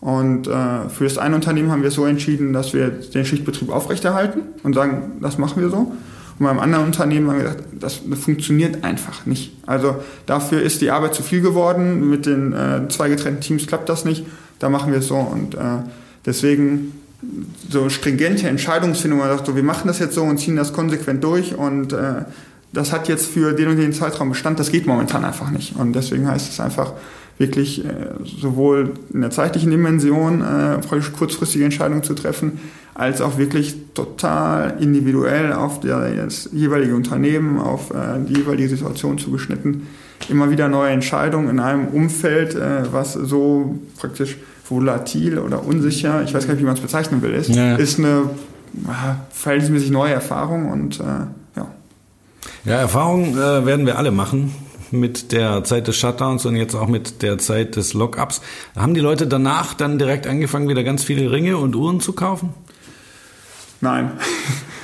Und 0.00 0.46
äh, 0.46 0.88
für 0.88 1.04
das 1.04 1.18
eine 1.18 1.34
Unternehmen 1.34 1.70
haben 1.70 1.82
wir 1.82 1.90
so 1.90 2.06
entschieden, 2.06 2.52
dass 2.52 2.72
wir 2.72 2.88
den 2.88 3.24
Schichtbetrieb 3.24 3.70
aufrechterhalten 3.70 4.40
und 4.62 4.74
sagen, 4.74 5.18
das 5.20 5.36
machen 5.36 5.60
wir 5.60 5.68
so. 5.68 5.92
Und 6.38 6.46
beim 6.46 6.58
anderen 6.58 6.86
Unternehmen 6.86 7.28
haben 7.28 7.36
wir 7.36 7.44
gesagt, 7.44 7.64
das 7.78 8.00
funktioniert 8.18 8.82
einfach 8.82 9.26
nicht. 9.26 9.52
Also 9.66 9.96
dafür 10.24 10.62
ist 10.62 10.80
die 10.80 10.90
Arbeit 10.90 11.14
zu 11.14 11.22
viel 11.22 11.42
geworden. 11.42 12.08
Mit 12.08 12.24
den 12.24 12.54
äh, 12.54 12.88
zwei 12.88 13.10
getrennten 13.10 13.42
Teams 13.42 13.66
klappt 13.66 13.90
das 13.90 14.06
nicht. 14.06 14.24
Da 14.58 14.70
machen 14.70 14.90
wir 14.90 15.00
es 15.00 15.08
so. 15.08 15.16
Und 15.16 15.54
äh, 15.54 15.58
deswegen 16.24 16.92
so 17.68 17.90
stringente 17.90 18.48
Entscheidungsfindung, 18.48 19.18
man 19.18 19.28
sagt 19.28 19.46
so, 19.46 19.54
wir 19.54 19.62
machen 19.62 19.88
das 19.88 19.98
jetzt 19.98 20.14
so 20.14 20.22
und 20.22 20.38
ziehen 20.38 20.56
das 20.56 20.72
konsequent 20.72 21.22
durch 21.22 21.54
und 21.54 21.92
äh, 21.92 22.24
das 22.72 22.92
hat 22.92 23.08
jetzt 23.08 23.26
für 23.26 23.52
den 23.52 23.68
und 23.68 23.76
den 23.76 23.92
Zeitraum 23.92 24.30
Bestand, 24.30 24.58
das 24.60 24.70
geht 24.70 24.86
momentan 24.86 25.24
einfach 25.24 25.50
nicht. 25.50 25.76
Und 25.76 25.92
deswegen 25.92 26.28
heißt 26.28 26.52
es 26.52 26.60
einfach 26.60 26.92
wirklich 27.40 27.84
äh, 27.84 27.88
sowohl 28.22 28.92
in 29.12 29.22
der 29.22 29.30
zeitlichen 29.30 29.70
Dimension 29.70 30.42
äh, 30.42 30.78
praktisch 30.78 31.10
kurzfristige 31.12 31.64
Entscheidungen 31.64 32.02
zu 32.02 32.14
treffen, 32.14 32.60
als 32.94 33.22
auch 33.22 33.38
wirklich 33.38 33.74
total 33.94 34.74
individuell 34.78 35.54
auf 35.54 35.80
das 35.80 36.50
jeweilige 36.52 36.94
Unternehmen, 36.94 37.58
auf 37.58 37.90
äh, 37.92 38.18
die 38.28 38.34
jeweilige 38.34 38.68
Situation 38.68 39.16
zugeschnitten, 39.16 39.86
immer 40.28 40.50
wieder 40.50 40.68
neue 40.68 40.90
Entscheidungen 40.90 41.48
in 41.48 41.60
einem 41.60 41.88
Umfeld, 41.88 42.54
was 42.92 43.14
so 43.14 43.78
praktisch 43.98 44.36
volatil 44.68 45.38
oder 45.38 45.64
unsicher, 45.64 46.22
ich 46.22 46.34
weiß 46.34 46.46
gar 46.46 46.52
nicht, 46.52 46.60
wie 46.62 46.66
man 46.66 46.74
es 46.74 46.80
bezeichnen 46.80 47.22
will, 47.22 47.30
ist, 47.32 47.48
Ja. 47.48 47.76
ist 47.76 47.98
eine 47.98 48.24
verhältnismäßig 49.32 49.90
neue 49.90 50.12
Erfahrung 50.12 50.70
und 50.70 50.98
ja. 50.98 51.28
Ja, 52.66 52.74
Erfahrung 52.76 53.34
äh, 53.34 53.64
werden 53.64 53.86
wir 53.86 53.96
alle 53.98 54.10
machen. 54.10 54.52
Mit 54.92 55.32
der 55.32 55.64
Zeit 55.64 55.88
des 55.88 55.96
Shutdowns 55.96 56.46
und 56.46 56.56
jetzt 56.56 56.74
auch 56.74 56.88
mit 56.88 57.22
der 57.22 57.38
Zeit 57.38 57.76
des 57.76 57.94
Lockups. 57.94 58.40
Haben 58.76 58.94
die 58.94 59.00
Leute 59.00 59.26
danach 59.26 59.74
dann 59.74 59.98
direkt 59.98 60.26
angefangen, 60.26 60.68
wieder 60.68 60.84
ganz 60.84 61.04
viele 61.04 61.30
Ringe 61.30 61.56
und 61.56 61.74
Uhren 61.76 62.00
zu 62.00 62.12
kaufen? 62.12 62.54
Nein. 63.80 64.12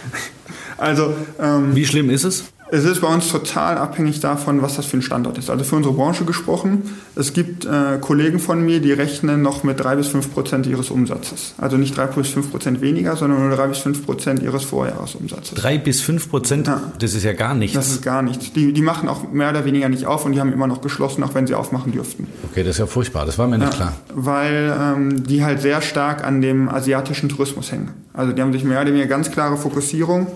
also. 0.78 1.14
Ähm, 1.38 1.74
Wie 1.74 1.86
schlimm 1.86 2.10
ist 2.10 2.24
es? 2.24 2.44
Es 2.68 2.84
ist 2.84 3.00
bei 3.00 3.06
uns 3.06 3.28
total 3.28 3.78
abhängig 3.78 4.18
davon, 4.18 4.60
was 4.60 4.74
das 4.74 4.86
für 4.86 4.96
ein 4.96 5.02
Standort 5.02 5.38
ist. 5.38 5.50
Also 5.50 5.64
für 5.64 5.76
unsere 5.76 5.94
Branche 5.94 6.24
gesprochen, 6.24 6.82
es 7.14 7.32
gibt 7.32 7.64
äh, 7.64 7.98
Kollegen 8.00 8.40
von 8.40 8.64
mir, 8.64 8.80
die 8.80 8.92
rechnen 8.92 9.40
noch 9.40 9.62
mit 9.62 9.78
drei 9.78 9.94
bis 9.94 10.08
fünf 10.08 10.34
Prozent 10.34 10.66
ihres 10.66 10.90
Umsatzes. 10.90 11.54
Also 11.58 11.76
nicht 11.76 11.96
drei 11.96 12.06
bis 12.06 12.28
fünf 12.28 12.50
Prozent 12.50 12.80
weniger, 12.80 13.14
sondern 13.14 13.46
nur 13.46 13.56
drei 13.56 13.68
bis 13.68 13.78
fünf 13.78 14.04
Prozent 14.04 14.42
ihres 14.42 14.64
Vorjahresumsatzes. 14.64 15.54
Drei 15.54 15.78
bis 15.78 16.00
fünf 16.00 16.28
Prozent? 16.28 16.66
Ja. 16.66 16.80
Das 16.98 17.14
ist 17.14 17.22
ja 17.22 17.34
gar 17.34 17.54
nichts. 17.54 17.76
Das 17.76 17.88
ist 17.88 18.02
gar 18.02 18.22
nichts. 18.22 18.52
Die, 18.52 18.72
die 18.72 18.82
machen 18.82 19.08
auch 19.08 19.30
mehr 19.30 19.50
oder 19.50 19.64
weniger 19.64 19.88
nicht 19.88 20.06
auf 20.06 20.24
und 20.24 20.32
die 20.32 20.40
haben 20.40 20.52
immer 20.52 20.66
noch 20.66 20.80
geschlossen, 20.80 21.22
auch 21.22 21.34
wenn 21.34 21.46
sie 21.46 21.54
aufmachen 21.54 21.92
dürften. 21.92 22.26
Okay, 22.50 22.64
das 22.64 22.76
ist 22.76 22.78
ja 22.78 22.86
furchtbar. 22.86 23.26
Das 23.26 23.38
war 23.38 23.46
mir 23.46 23.58
nicht 23.58 23.70
ja, 23.70 23.76
klar. 23.76 23.92
Weil 24.12 24.76
ähm, 24.78 25.24
die 25.24 25.44
halt 25.44 25.60
sehr 25.60 25.82
stark 25.82 26.24
an 26.24 26.40
dem 26.40 26.68
asiatischen 26.68 27.28
Tourismus 27.28 27.70
hängen. 27.70 27.90
Also 28.12 28.32
die 28.32 28.42
haben 28.42 28.52
sich 28.52 28.64
mehr 28.64 28.80
oder 28.80 28.90
weniger 28.90 29.06
ganz 29.06 29.30
klare 29.30 29.56
Fokussierung 29.56 30.26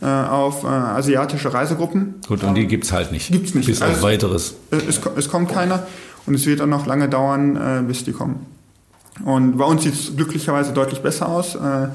äh, 0.00 0.06
auf 0.06 0.64
äh, 0.64 0.66
asiatische 0.66 1.52
Reisegruppen. 1.52 2.16
Gut, 2.26 2.42
und 2.42 2.54
die 2.54 2.66
gibt 2.66 2.84
es 2.84 2.92
halt 2.92 3.12
nicht. 3.12 3.30
Gibt 3.30 3.46
es 3.46 3.54
nicht. 3.54 3.66
Bis 3.66 3.82
also, 3.82 3.94
auf 3.94 4.02
weiteres. 4.02 4.54
Es, 4.70 5.00
es, 5.16 5.28
kommt 5.28 5.50
keiner 5.50 5.86
und 6.26 6.34
es 6.34 6.46
wird 6.46 6.60
auch 6.60 6.66
noch 6.66 6.86
lange 6.86 7.08
dauern, 7.08 7.56
äh, 7.56 7.82
bis 7.86 8.04
die 8.04 8.12
kommen. 8.12 8.46
Und 9.24 9.58
bei 9.58 9.64
uns 9.64 9.84
sieht 9.84 9.94
es 9.94 10.16
glücklicherweise 10.16 10.72
deutlich 10.72 11.00
besser 11.00 11.28
aus. 11.28 11.54
Äh, 11.54 11.88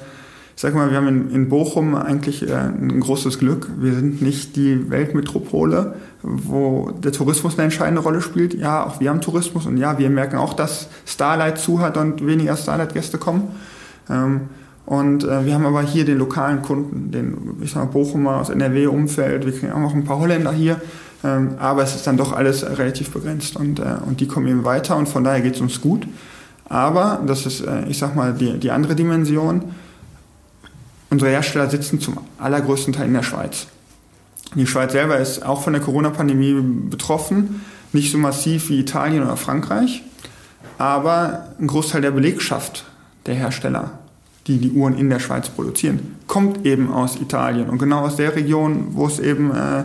ich 0.56 0.62
sage 0.62 0.76
mal, 0.76 0.90
wir 0.90 0.98
haben 0.98 1.08
in, 1.08 1.32
in 1.32 1.50
Bochum 1.50 1.96
eigentlich 1.96 2.48
äh, 2.48 2.54
ein 2.54 3.00
großes 3.00 3.40
Glück. 3.40 3.70
Wir 3.78 3.94
sind 3.94 4.22
nicht 4.22 4.56
die 4.56 4.90
Weltmetropole, 4.90 5.96
wo 6.22 6.92
der 6.92 7.14
Tourismus 7.14 7.54
eine 7.54 7.64
entscheidende 7.64 8.02
Rolle 8.02 8.22
spielt. 8.22 8.54
Ja, 8.54 8.86
auch 8.86 9.00
wir 9.00 9.10
haben 9.10 9.22
Tourismus 9.22 9.66
und 9.66 9.78
ja, 9.78 9.98
wir 9.98 10.10
merken 10.10 10.38
auch, 10.38 10.54
dass 10.54 10.90
Starlight 11.06 11.60
zu 11.60 11.80
hat 11.80 11.96
und 11.96 12.26
weniger 12.26 12.58
Starlight-Gäste 12.58 13.18
kommen. 13.18 13.50
Ähm, 14.10 14.50
und 14.90 15.24
äh, 15.24 15.46
wir 15.46 15.54
haben 15.54 15.68
aber 15.68 15.84
hier 15.84 16.04
den 16.04 16.18
lokalen 16.18 16.64
Kunden, 16.64 17.12
den 17.12 17.38
ich 17.62 17.74
sag 17.74 17.86
mal, 17.86 17.92
Bochumer 17.92 18.38
aus 18.38 18.50
NRW-Umfeld, 18.50 19.46
wir 19.46 19.54
kriegen 19.54 19.72
auch 19.72 19.82
noch 19.82 19.94
ein 19.94 20.04
paar 20.04 20.18
Holländer 20.18 20.52
hier, 20.52 20.82
ähm, 21.24 21.52
aber 21.60 21.84
es 21.84 21.94
ist 21.94 22.08
dann 22.08 22.18
doch 22.18 22.34
alles 22.34 22.66
relativ 22.66 23.12
begrenzt 23.12 23.56
und, 23.56 23.78
äh, 23.78 23.98
und 24.04 24.20
die 24.20 24.26
kommen 24.26 24.48
eben 24.48 24.66
weiter 24.66 24.98
und 24.98 25.08
von 25.08 25.24
daher 25.24 25.42
geht 25.42 25.54
es 25.54 25.62
uns 25.62 25.80
gut. 25.80 26.08
Aber, 26.70 27.22
das 27.28 27.46
ist, 27.46 27.62
äh, 27.62 27.86
ich 27.88 28.00
sag 28.00 28.16
mal, 28.16 28.34
die, 28.34 28.58
die 28.58 28.72
andere 28.72 28.96
Dimension, 28.96 29.62
unsere 31.12 31.30
Hersteller 31.30 31.70
sitzen 31.70 32.00
zum 32.00 32.18
allergrößten 32.40 32.92
Teil 32.92 33.10
in 33.10 33.14
der 33.14 33.22
Schweiz. 33.22 33.68
Die 34.56 34.66
Schweiz 34.66 34.94
selber 34.94 35.18
ist 35.18 35.46
auch 35.46 35.62
von 35.62 35.74
der 35.74 35.84
Corona-Pandemie 35.84 36.60
betroffen, 36.90 37.62
nicht 37.94 38.12
so 38.12 38.18
massiv 38.18 38.70
wie 38.70 38.80
Italien 38.80 39.22
oder 39.22 39.38
Frankreich, 39.38 40.02
aber 40.80 41.50
ein 41.60 41.68
Großteil 41.68 42.02
der 42.02 42.10
Belegschaft 42.10 42.86
der 43.28 43.36
Hersteller 43.36 43.99
die 44.50 44.58
die 44.58 44.72
Uhren 44.72 44.98
in 44.98 45.10
der 45.10 45.20
Schweiz 45.20 45.48
produzieren, 45.48 46.16
kommt 46.28 46.66
eben 46.66 46.92
aus 46.92 47.16
Italien 47.22 47.70
und 47.70 47.78
genau 47.78 48.00
aus 48.00 48.16
der 48.16 48.36
Region, 48.36 48.88
wo 48.92 49.06
es 49.06 49.20
eben 49.20 49.52
äh, 49.52 49.84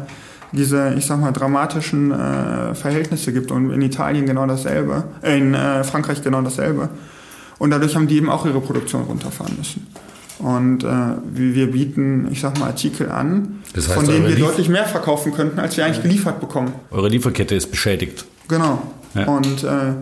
diese, 0.52 0.94
ich 0.96 1.04
sag 1.06 1.20
mal, 1.20 1.32
dramatischen 1.32 2.10
äh, 2.10 2.74
Verhältnisse 2.74 3.32
gibt 3.32 3.50
und 3.50 3.70
in 3.70 3.82
Italien 3.82 4.24
genau 4.26 4.46
dasselbe, 4.46 5.04
äh, 5.22 5.38
in 5.38 5.54
äh, 5.54 5.84
Frankreich 5.84 6.22
genau 6.22 6.40
dasselbe. 6.40 6.88
Und 7.58 7.70
dadurch 7.70 7.94
haben 7.94 8.08
die 8.08 8.16
eben 8.16 8.30
auch 8.30 8.46
ihre 8.46 8.60
Produktion 8.60 9.02
runterfahren 9.02 9.54
müssen. 9.56 9.86
Und 10.38 10.82
äh, 10.82 10.88
wir 11.32 11.70
bieten, 11.70 12.28
ich 12.32 12.40
sag 12.40 12.58
mal, 12.58 12.66
Artikel 12.66 13.10
an, 13.10 13.60
das 13.74 13.86
heißt, 13.86 13.96
von 13.96 14.06
denen 14.06 14.24
wir 14.24 14.34
Lief 14.34 14.46
deutlich 14.46 14.68
mehr 14.68 14.84
verkaufen 14.84 15.32
könnten, 15.32 15.60
als 15.60 15.76
wir 15.76 15.84
eigentlich 15.84 16.02
geliefert 16.02 16.40
bekommen. 16.40 16.72
Eure 16.90 17.08
Lieferkette 17.08 17.54
ist 17.54 17.70
beschädigt. 17.70 18.24
Genau. 18.48 18.82
Ja. 19.14 19.26
Und 19.26 19.62
äh, 19.62 19.92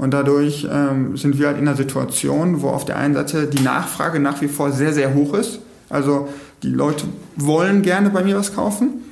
und 0.00 0.12
dadurch 0.12 0.66
ähm, 0.72 1.18
sind 1.18 1.38
wir 1.38 1.48
halt 1.48 1.58
in 1.58 1.68
einer 1.68 1.76
Situation, 1.76 2.62
wo 2.62 2.70
auf 2.70 2.86
der 2.86 2.96
einen 2.96 3.12
Seite 3.12 3.46
die 3.46 3.62
Nachfrage 3.62 4.18
nach 4.18 4.40
wie 4.40 4.48
vor 4.48 4.72
sehr, 4.72 4.94
sehr 4.94 5.12
hoch 5.12 5.34
ist. 5.34 5.58
Also 5.90 6.30
die 6.62 6.70
Leute 6.70 7.04
wollen 7.36 7.82
gerne 7.82 8.08
bei 8.08 8.24
mir 8.24 8.34
was 8.36 8.54
kaufen 8.54 9.02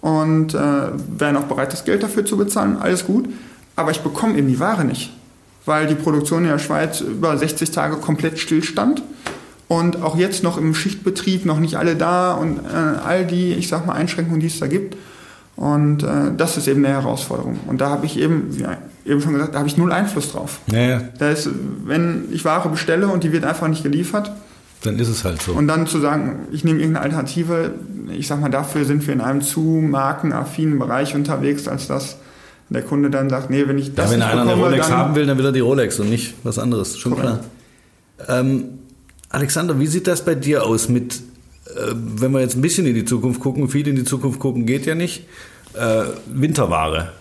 und 0.00 0.52
äh, 0.52 0.58
wären 1.16 1.36
auch 1.36 1.44
bereit, 1.44 1.72
das 1.72 1.84
Geld 1.84 2.02
dafür 2.02 2.24
zu 2.24 2.36
bezahlen. 2.36 2.76
Alles 2.80 3.06
gut. 3.06 3.28
Aber 3.76 3.92
ich 3.92 4.00
bekomme 4.00 4.36
eben 4.36 4.48
die 4.48 4.58
Ware 4.58 4.84
nicht, 4.84 5.12
weil 5.64 5.86
die 5.86 5.94
Produktion 5.94 6.42
in 6.42 6.50
der 6.50 6.58
Schweiz 6.58 7.00
über 7.00 7.38
60 7.38 7.70
Tage 7.70 7.98
komplett 7.98 8.40
stillstand. 8.40 9.00
Und 9.68 10.02
auch 10.02 10.16
jetzt 10.16 10.42
noch 10.42 10.58
im 10.58 10.74
Schichtbetrieb 10.74 11.46
noch 11.46 11.60
nicht 11.60 11.76
alle 11.76 11.94
da 11.94 12.32
und 12.32 12.58
äh, 12.58 12.98
all 13.06 13.24
die, 13.24 13.52
ich 13.52 13.68
sag 13.68 13.86
mal, 13.86 13.92
Einschränkungen, 13.92 14.40
die 14.40 14.48
es 14.48 14.58
da 14.58 14.66
gibt. 14.66 14.96
Und 15.54 16.02
äh, 16.02 16.34
das 16.36 16.56
ist 16.56 16.66
eben 16.66 16.84
eine 16.84 16.94
Herausforderung. 16.94 17.60
Und 17.68 17.80
da 17.80 17.90
habe 17.90 18.06
ich 18.06 18.18
eben, 18.18 18.50
eben 19.04 19.20
schon 19.20 19.32
gesagt, 19.32 19.54
da 19.54 19.58
habe 19.58 19.68
ich 19.68 19.76
null 19.76 19.92
Einfluss 19.92 20.32
drauf. 20.32 20.60
Ja, 20.70 20.80
ja. 20.80 21.02
Da 21.18 21.30
ist, 21.30 21.48
wenn 21.84 22.24
ich 22.32 22.44
Ware 22.44 22.68
bestelle 22.68 23.08
und 23.08 23.24
die 23.24 23.32
wird 23.32 23.44
einfach 23.44 23.68
nicht 23.68 23.82
geliefert, 23.82 24.32
dann 24.82 24.98
ist 24.98 25.08
es 25.08 25.24
halt 25.24 25.40
so. 25.40 25.52
Und 25.52 25.68
dann 25.68 25.86
zu 25.86 26.00
sagen, 26.00 26.46
ich 26.50 26.64
nehme 26.64 26.80
irgendeine 26.80 27.04
Alternative, 27.04 27.72
ich 28.10 28.26
sag 28.26 28.40
mal, 28.40 28.50
dafür 28.50 28.84
sind 28.84 29.06
wir 29.06 29.14
in 29.14 29.20
einem 29.20 29.40
zu 29.40 29.60
markenaffinen 29.60 30.78
Bereich 30.78 31.14
unterwegs, 31.14 31.68
als 31.68 31.86
dass 31.86 32.16
der 32.68 32.82
Kunde 32.82 33.10
dann 33.10 33.30
sagt, 33.30 33.50
nee, 33.50 33.68
wenn 33.68 33.78
ich 33.78 33.94
das 33.94 34.06
ja, 34.06 34.12
wenn 34.12 34.18
nicht 34.20 34.28
einer 34.28 34.42
bekomme, 34.42 34.66
eine 34.66 34.74
Rolex 34.74 34.90
haben 34.90 35.14
will, 35.14 35.26
dann 35.26 35.38
will 35.38 35.44
er 35.44 35.52
die 35.52 35.60
Rolex 35.60 36.00
und 36.00 36.10
nicht 36.10 36.34
was 36.42 36.58
anderes. 36.58 36.98
Schon 36.98 37.12
korrekt. 37.12 37.40
klar. 38.26 38.40
Ähm, 38.40 38.64
Alexander, 39.28 39.78
wie 39.78 39.86
sieht 39.86 40.06
das 40.06 40.24
bei 40.24 40.34
dir 40.34 40.64
aus 40.64 40.88
mit, 40.88 41.16
äh, 41.66 41.92
wenn 41.94 42.32
wir 42.32 42.40
jetzt 42.40 42.56
ein 42.56 42.62
bisschen 42.62 42.86
in 42.86 42.94
die 42.94 43.04
Zukunft 43.04 43.40
gucken, 43.40 43.68
viel 43.68 43.86
in 43.86 43.96
die 43.96 44.04
Zukunft 44.04 44.40
gucken 44.40 44.66
geht 44.66 44.86
ja 44.86 44.94
nicht, 44.94 45.26
äh, 45.74 46.04
Winterware? 46.26 47.12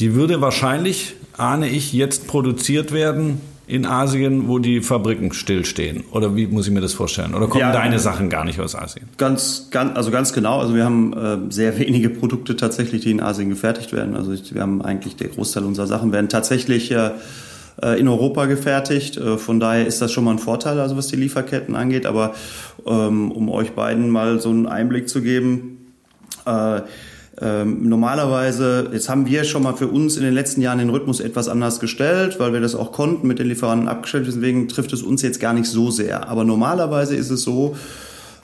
Die 0.00 0.14
würde 0.14 0.40
wahrscheinlich, 0.40 1.14
ahne 1.36 1.68
ich, 1.68 1.92
jetzt 1.92 2.26
produziert 2.26 2.90
werden 2.90 3.40
in 3.66 3.86
Asien, 3.86 4.48
wo 4.48 4.58
die 4.58 4.80
Fabriken 4.80 5.32
stillstehen? 5.32 6.04
Oder 6.10 6.34
wie 6.34 6.46
muss 6.46 6.66
ich 6.66 6.72
mir 6.72 6.80
das 6.80 6.94
vorstellen? 6.94 7.34
Oder 7.34 7.46
kommen 7.46 7.60
ja, 7.60 7.70
deine 7.70 7.98
Sachen 7.98 8.28
gar 8.28 8.44
nicht 8.44 8.58
aus 8.58 8.74
Asien? 8.74 9.06
Ganz, 9.16 9.68
ganz, 9.70 9.96
also 9.96 10.10
ganz 10.10 10.32
genau. 10.32 10.58
Also 10.58 10.74
wir 10.74 10.84
haben 10.84 11.12
äh, 11.12 11.52
sehr 11.52 11.78
wenige 11.78 12.10
Produkte 12.10 12.56
tatsächlich, 12.56 13.02
die 13.02 13.12
in 13.12 13.20
Asien 13.20 13.48
gefertigt 13.50 13.92
werden. 13.92 14.16
Also 14.16 14.32
wir 14.32 14.62
haben 14.62 14.82
eigentlich 14.82 15.16
der 15.16 15.28
Großteil 15.28 15.64
unserer 15.64 15.86
Sachen 15.86 16.12
werden 16.12 16.28
tatsächlich 16.28 16.90
äh, 16.90 17.10
in 17.96 18.08
Europa 18.08 18.46
gefertigt. 18.46 19.18
Äh, 19.18 19.38
von 19.38 19.60
daher 19.60 19.86
ist 19.86 20.02
das 20.02 20.10
schon 20.10 20.24
mal 20.24 20.32
ein 20.32 20.38
Vorteil, 20.38 20.80
also 20.80 20.96
was 20.96 21.06
die 21.06 21.16
Lieferketten 21.16 21.76
angeht. 21.76 22.06
Aber 22.06 22.34
ähm, 22.86 23.30
um 23.30 23.48
euch 23.50 23.72
beiden 23.72 24.08
mal 24.08 24.40
so 24.40 24.48
einen 24.48 24.66
Einblick 24.66 25.08
zu 25.08 25.22
geben, 25.22 25.92
äh, 26.44 26.80
ähm, 27.42 27.88
normalerweise, 27.88 28.90
jetzt 28.92 29.08
haben 29.08 29.26
wir 29.26 29.44
schon 29.44 29.62
mal 29.62 29.74
für 29.74 29.88
uns 29.88 30.16
in 30.18 30.22
den 30.22 30.34
letzten 30.34 30.60
Jahren 30.60 30.78
den 30.78 30.90
Rhythmus 30.90 31.20
etwas 31.20 31.48
anders 31.48 31.80
gestellt, 31.80 32.38
weil 32.38 32.52
wir 32.52 32.60
das 32.60 32.74
auch 32.74 32.92
konnten, 32.92 33.26
mit 33.26 33.38
den 33.38 33.46
Lieferanten 33.46 33.88
abgestellt. 33.88 34.26
Deswegen 34.26 34.68
trifft 34.68 34.92
es 34.92 35.02
uns 35.02 35.22
jetzt 35.22 35.40
gar 35.40 35.54
nicht 35.54 35.66
so 35.66 35.90
sehr. 35.90 36.28
Aber 36.28 36.44
normalerweise 36.44 37.16
ist 37.16 37.30
es 37.30 37.42
so, 37.42 37.76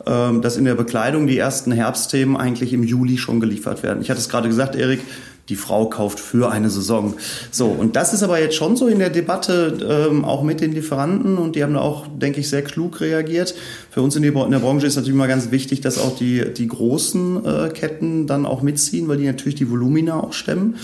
ähm, 0.06 0.40
dass 0.40 0.56
in 0.56 0.64
der 0.64 0.76
Bekleidung 0.76 1.26
die 1.26 1.36
ersten 1.36 1.72
Herbstthemen 1.72 2.38
eigentlich 2.38 2.72
im 2.72 2.84
Juli 2.84 3.18
schon 3.18 3.38
geliefert 3.38 3.82
werden. 3.82 4.00
Ich 4.00 4.08
hatte 4.08 4.20
es 4.20 4.30
gerade 4.30 4.48
gesagt, 4.48 4.74
Erik, 4.74 5.00
die 5.48 5.56
Frau 5.56 5.86
kauft 5.86 6.18
für 6.18 6.50
eine 6.50 6.70
Saison. 6.70 7.14
So, 7.50 7.66
und 7.66 7.96
das 7.96 8.12
ist 8.12 8.22
aber 8.22 8.40
jetzt 8.40 8.56
schon 8.56 8.76
so 8.76 8.88
in 8.88 8.98
der 8.98 9.10
Debatte 9.10 10.08
ähm, 10.10 10.24
auch 10.24 10.42
mit 10.42 10.60
den 10.60 10.72
Lieferanten 10.72 11.38
und 11.38 11.56
die 11.56 11.62
haben 11.62 11.74
da 11.74 11.80
auch, 11.80 12.06
denke 12.08 12.40
ich, 12.40 12.48
sehr 12.48 12.62
klug 12.62 13.00
reagiert. 13.00 13.54
Für 13.90 14.02
uns 14.02 14.16
in, 14.16 14.22
die, 14.22 14.28
in 14.28 14.50
der 14.50 14.58
Branche 14.58 14.86
ist 14.86 14.96
natürlich 14.96 15.16
mal 15.16 15.28
ganz 15.28 15.50
wichtig, 15.50 15.80
dass 15.80 15.98
auch 15.98 16.16
die, 16.16 16.52
die 16.52 16.66
großen 16.66 17.44
äh, 17.44 17.68
Ketten 17.70 18.26
dann 18.26 18.44
auch 18.44 18.62
mitziehen, 18.62 19.08
weil 19.08 19.18
die 19.18 19.26
natürlich 19.26 19.54
die 19.54 19.70
Volumina 19.70 20.20
auch 20.20 20.32
stemmen. 20.32 20.76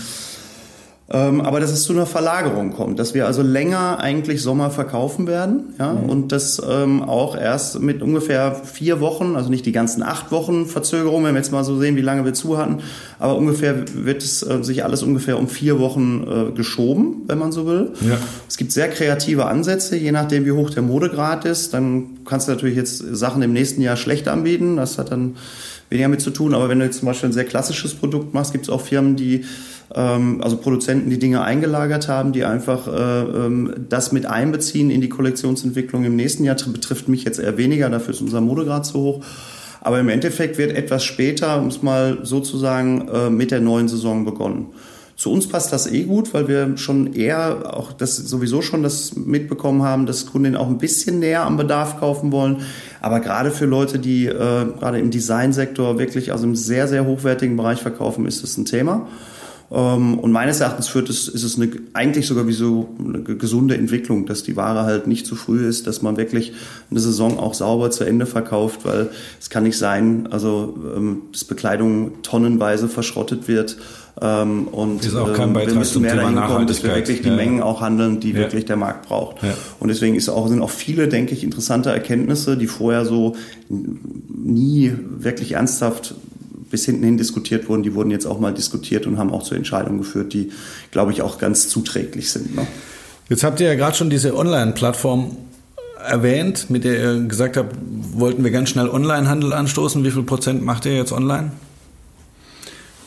Ähm, 1.15 1.41
aber 1.41 1.59
dass 1.59 1.71
es 1.71 1.83
zu 1.83 1.93
einer 1.93 2.07
Verlagerung 2.07 2.73
kommt, 2.73 2.97
dass 2.97 3.13
wir 3.13 3.27
also 3.27 3.43
länger 3.43 3.99
eigentlich 3.99 4.41
Sommer 4.41 4.71
verkaufen 4.71 5.27
werden 5.27 5.75
ja, 5.77 5.93
mhm. 5.93 6.09
und 6.09 6.31
das 6.31 6.59
ähm, 6.67 7.03
auch 7.03 7.37
erst 7.37 7.79
mit 7.79 8.01
ungefähr 8.01 8.55
vier 8.55 8.99
Wochen, 8.99 9.35
also 9.35 9.51
nicht 9.51 9.67
die 9.67 9.71
ganzen 9.71 10.01
acht 10.01 10.31
Wochen 10.31 10.65
Verzögerung, 10.65 11.23
wenn 11.23 11.35
wir 11.35 11.39
jetzt 11.39 11.51
mal 11.51 11.63
so 11.63 11.77
sehen, 11.77 11.95
wie 11.97 12.01
lange 12.01 12.25
wir 12.25 12.33
zu 12.33 12.57
hatten, 12.57 12.79
aber 13.19 13.35
ungefähr 13.35 13.85
wird 13.93 14.23
es 14.23 14.41
äh, 14.41 14.63
sich 14.63 14.83
alles 14.83 15.03
ungefähr 15.03 15.37
um 15.37 15.47
vier 15.47 15.77
Wochen 15.77 16.25
äh, 16.27 16.51
geschoben, 16.51 17.21
wenn 17.27 17.37
man 17.37 17.51
so 17.51 17.67
will. 17.67 17.91
Ja. 18.01 18.17
Es 18.49 18.57
gibt 18.57 18.71
sehr 18.71 18.89
kreative 18.89 19.45
Ansätze, 19.45 19.95
je 19.95 20.11
nachdem 20.11 20.45
wie 20.47 20.51
hoch 20.51 20.71
der 20.71 20.81
Modegrad 20.81 21.45
ist, 21.45 21.75
dann 21.75 22.21
kannst 22.25 22.47
du 22.47 22.53
natürlich 22.53 22.75
jetzt 22.75 22.97
Sachen 22.97 23.43
im 23.43 23.53
nächsten 23.53 23.83
Jahr 23.83 23.97
schlecht 23.97 24.27
anbieten, 24.27 24.77
das 24.77 24.97
hat 24.97 25.11
dann 25.11 25.35
weniger 25.89 26.07
mit 26.07 26.21
zu 26.21 26.31
tun, 26.31 26.55
aber 26.55 26.69
wenn 26.69 26.79
du 26.79 26.85
jetzt 26.85 26.97
zum 26.97 27.05
Beispiel 27.05 27.29
ein 27.29 27.33
sehr 27.33 27.45
klassisches 27.45 27.93
Produkt 27.93 28.33
machst, 28.33 28.51
gibt 28.51 28.65
es 28.65 28.69
auch 28.71 28.81
Firmen, 28.81 29.15
die 29.15 29.45
ähm, 29.95 30.41
also 30.41 30.57
Produzenten, 30.57 31.09
die 31.09 31.19
Dinge 31.19 31.41
eingelagert 31.41 32.07
haben, 32.07 32.31
die 32.31 32.45
einfach 32.45 32.87
äh, 32.87 33.21
ähm, 33.21 33.73
das 33.89 34.11
mit 34.11 34.25
einbeziehen 34.25 34.89
in 34.89 35.01
die 35.01 35.09
Kollektionsentwicklung 35.09 36.03
im 36.03 36.15
nächsten 36.15 36.43
Jahr. 36.43 36.55
Betrifft 36.67 37.07
mich 37.07 37.23
jetzt 37.23 37.39
eher 37.39 37.57
weniger, 37.57 37.89
dafür 37.89 38.13
ist 38.13 38.21
unser 38.21 38.41
Modegrad 38.41 38.85
zu 38.85 38.99
hoch. 38.99 39.25
Aber 39.81 39.99
im 39.99 40.09
Endeffekt 40.09 40.57
wird 40.57 40.71
etwas 40.71 41.03
später, 41.03 41.59
um 41.59 41.67
es 41.67 41.81
mal 41.81 42.19
sozusagen 42.23 43.07
äh, 43.09 43.29
mit 43.29 43.51
der 43.51 43.59
neuen 43.59 43.87
Saison 43.89 44.23
begonnen. 44.23 44.67
Zu 45.15 45.31
uns 45.31 45.47
passt 45.47 45.71
das 45.71 45.91
eh 45.91 46.03
gut, 46.03 46.33
weil 46.33 46.47
wir 46.47 46.75
schon 46.77 47.13
eher 47.13 47.77
auch 47.77 47.93
das 47.93 48.15
sowieso 48.15 48.61
schon 48.61 48.81
das 48.81 49.15
mitbekommen 49.15 49.83
haben, 49.83 50.05
dass 50.05 50.25
Kunden 50.25 50.55
auch 50.55 50.67
ein 50.67 50.79
bisschen 50.79 51.19
näher 51.19 51.43
am 51.43 51.55
Bedarf 51.55 51.99
kaufen 51.99 52.31
wollen. 52.31 52.61
Aber 52.99 53.19
gerade 53.19 53.51
für 53.51 53.65
Leute, 53.65 53.99
die 53.99 54.25
äh, 54.25 54.31
gerade 54.31 54.99
im 54.99 55.11
Designsektor 55.11 55.99
wirklich 55.99 56.31
also 56.31 56.45
im 56.45 56.55
sehr, 56.55 56.87
sehr 56.87 57.05
hochwertigen 57.05 57.55
Bereich 57.55 57.79
verkaufen, 57.79 58.25
ist 58.25 58.41
das 58.41 58.57
ein 58.57 58.65
Thema. 58.65 59.07
Ähm, 59.73 60.19
und 60.19 60.31
meines 60.31 60.59
Erachtens 60.59 60.87
führt 60.87 61.09
es, 61.09 61.27
ist 61.27 61.43
es 61.43 61.57
eine, 61.57 61.69
eigentlich 61.93 62.27
sogar 62.27 62.47
wie 62.47 62.53
so 62.53 62.89
eine 63.03 63.21
gesunde 63.23 63.75
Entwicklung, 63.75 64.27
dass 64.27 64.43
die 64.43 64.55
Ware 64.55 64.83
halt 64.83 65.07
nicht 65.07 65.25
zu 65.25 65.35
früh 65.35 65.67
ist, 65.67 65.87
dass 65.87 66.03
man 66.03 66.15
wirklich 66.15 66.53
eine 66.91 66.99
Saison 66.99 67.39
auch 67.39 67.55
sauber 67.55 67.89
zu 67.89 68.03
Ende 68.03 68.27
verkauft, 68.27 68.81
weil 68.83 69.09
es 69.41 69.49
kann 69.49 69.63
nicht 69.63 69.77
sein, 69.77 70.27
also 70.29 70.77
ähm, 70.95 71.23
dass 71.31 71.43
Bekleidung 71.43 72.21
tonnenweise 72.21 72.87
verschrottet 72.87 73.47
wird. 73.47 73.77
Ähm, 74.21 74.67
und 74.67 75.03
ist 75.03 75.15
auch 75.15 75.33
kein 75.33 75.53
Beitrag 75.53 75.73
wir 75.73 75.79
müssen 75.79 76.03
mehr 76.03 76.15
dahin 76.15 76.35
kommen, 76.35 76.67
dass 76.67 76.83
wir 76.83 76.93
wirklich 76.93 77.23
die 77.23 77.29
ja. 77.29 77.35
Mengen 77.35 77.63
auch 77.63 77.81
handeln, 77.81 78.19
die 78.19 78.29
ja. 78.29 78.37
wirklich 78.37 78.65
der 78.65 78.75
Markt 78.75 79.07
braucht. 79.07 79.41
Ja. 79.41 79.55
Und 79.79 79.87
deswegen 79.87 80.13
ist 80.13 80.29
auch, 80.29 80.47
sind 80.47 80.61
auch 80.61 80.69
viele, 80.69 81.07
denke 81.07 81.33
ich, 81.33 81.43
interessante 81.43 81.89
Erkenntnisse, 81.89 82.55
die 82.57 82.67
vorher 82.67 83.05
so 83.05 83.35
nie 83.69 84.93
wirklich 85.17 85.53
ernsthaft 85.53 86.13
bis 86.73 86.85
hinten 86.85 87.03
hin 87.03 87.17
diskutiert 87.17 87.69
wurden, 87.69 87.83
die 87.83 87.93
wurden 87.93 88.09
jetzt 88.09 88.25
auch 88.25 88.39
mal 88.39 88.51
diskutiert 88.51 89.05
und 89.05 89.19
haben 89.19 89.31
auch 89.31 89.43
zu 89.43 89.53
Entscheidungen 89.53 89.99
geführt, 89.99 90.33
die, 90.33 90.51
glaube 90.89 91.11
ich, 91.11 91.21
auch 91.21 91.37
ganz 91.37 91.69
zuträglich 91.69 92.31
sind. 92.31 92.55
Ne? 92.55 92.65
Jetzt 93.29 93.43
habt 93.43 93.59
ihr 93.59 93.67
ja 93.67 93.75
gerade 93.75 93.95
schon 93.95 94.09
diese 94.09 94.35
Online-Plattform 94.35 95.37
erwähnt, 96.03 96.71
mit 96.71 96.83
der 96.83 96.99
ihr 96.99 97.27
gesagt 97.27 97.57
habt, 97.57 97.75
wollten 97.79 98.43
wir 98.43 98.49
ganz 98.49 98.69
schnell 98.69 98.89
Online-Handel 98.89 99.53
anstoßen. 99.53 100.03
Wie 100.03 100.09
viel 100.09 100.23
Prozent 100.23 100.63
macht 100.63 100.87
ihr 100.87 100.95
jetzt 100.95 101.11
online? 101.11 101.51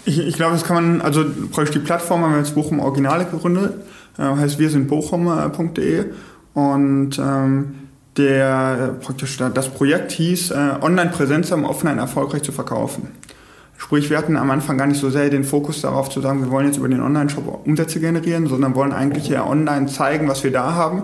Ich, 0.05 0.21
ich 0.21 0.37
glaube, 0.37 0.53
das 0.53 0.63
kann 0.63 0.77
man, 0.77 1.01
also 1.01 1.25
praktisch 1.51 1.73
die 1.73 1.81
Plattform 1.81 2.23
haben 2.23 2.35
wir 2.35 2.39
jetzt 2.39 2.55
Bochum 2.55 2.79
Originale 2.79 3.25
gegründet, 3.25 3.75
äh, 4.17 4.23
heißt 4.23 4.61
wir 4.61 4.71
sind 4.71 4.87
bochum.de 4.87 6.05
und 6.55 7.19
ähm, 7.19 7.75
der 8.17 8.95
praktisch 9.01 9.37
das 9.39 9.69
Projekt 9.71 10.13
hieß 10.13 10.53
äh, 10.53 10.55
Online-Präsenz 10.81 11.51
am 11.51 11.65
Offline 11.65 11.99
erfolgreich 11.99 12.43
zu 12.43 12.53
verkaufen. 12.53 13.09
Sprich, 13.79 14.09
wir 14.11 14.17
hatten 14.17 14.37
am 14.37 14.51
Anfang 14.51 14.79
gar 14.79 14.87
nicht 14.87 15.01
so 15.01 15.11
sehr 15.11 15.29
den 15.29 15.45
Fokus 15.45 15.83
darauf 15.83 16.09
zu 16.09 16.21
sagen, 16.21 16.43
wir 16.43 16.51
wollen 16.51 16.67
jetzt 16.67 16.79
über 16.79 16.89
den 16.89 17.03
Online-Shop 17.03 17.67
Umsätze 17.67 18.01
generieren, 18.01 18.47
sondern 18.47 18.75
wollen 18.75 18.93
eigentlich 18.93 19.29
ja 19.29 19.47
online 19.47 19.87
zeigen, 19.87 20.29
was 20.29 20.45
wir 20.45 20.51
da 20.51 20.75
haben, 20.75 21.03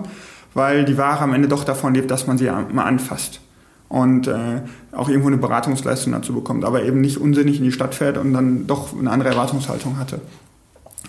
weil 0.53 0.83
die 0.85 0.97
Ware 0.97 1.21
am 1.21 1.33
Ende 1.33 1.47
doch 1.47 1.63
davon 1.63 1.93
lebt, 1.93 2.09
dass 2.09 2.25
man 2.27 2.37
sie 2.37 2.45
mal 2.45 2.83
anfasst 2.83 3.41
und 3.89 4.27
äh, 4.27 4.61
auch 4.91 5.07
irgendwo 5.07 5.27
eine 5.27 5.37
Beratungsleistung 5.37 6.13
dazu 6.13 6.33
bekommt, 6.33 6.65
aber 6.65 6.83
eben 6.83 6.99
nicht 6.99 7.17
unsinnig 7.17 7.59
in 7.59 7.63
die 7.63 7.71
Stadt 7.71 7.93
fährt 7.93 8.17
und 8.17 8.33
dann 8.33 8.65
doch 8.65 8.97
eine 8.97 9.11
andere 9.11 9.29
Erwartungshaltung 9.29 9.99
hatte. 9.99 10.19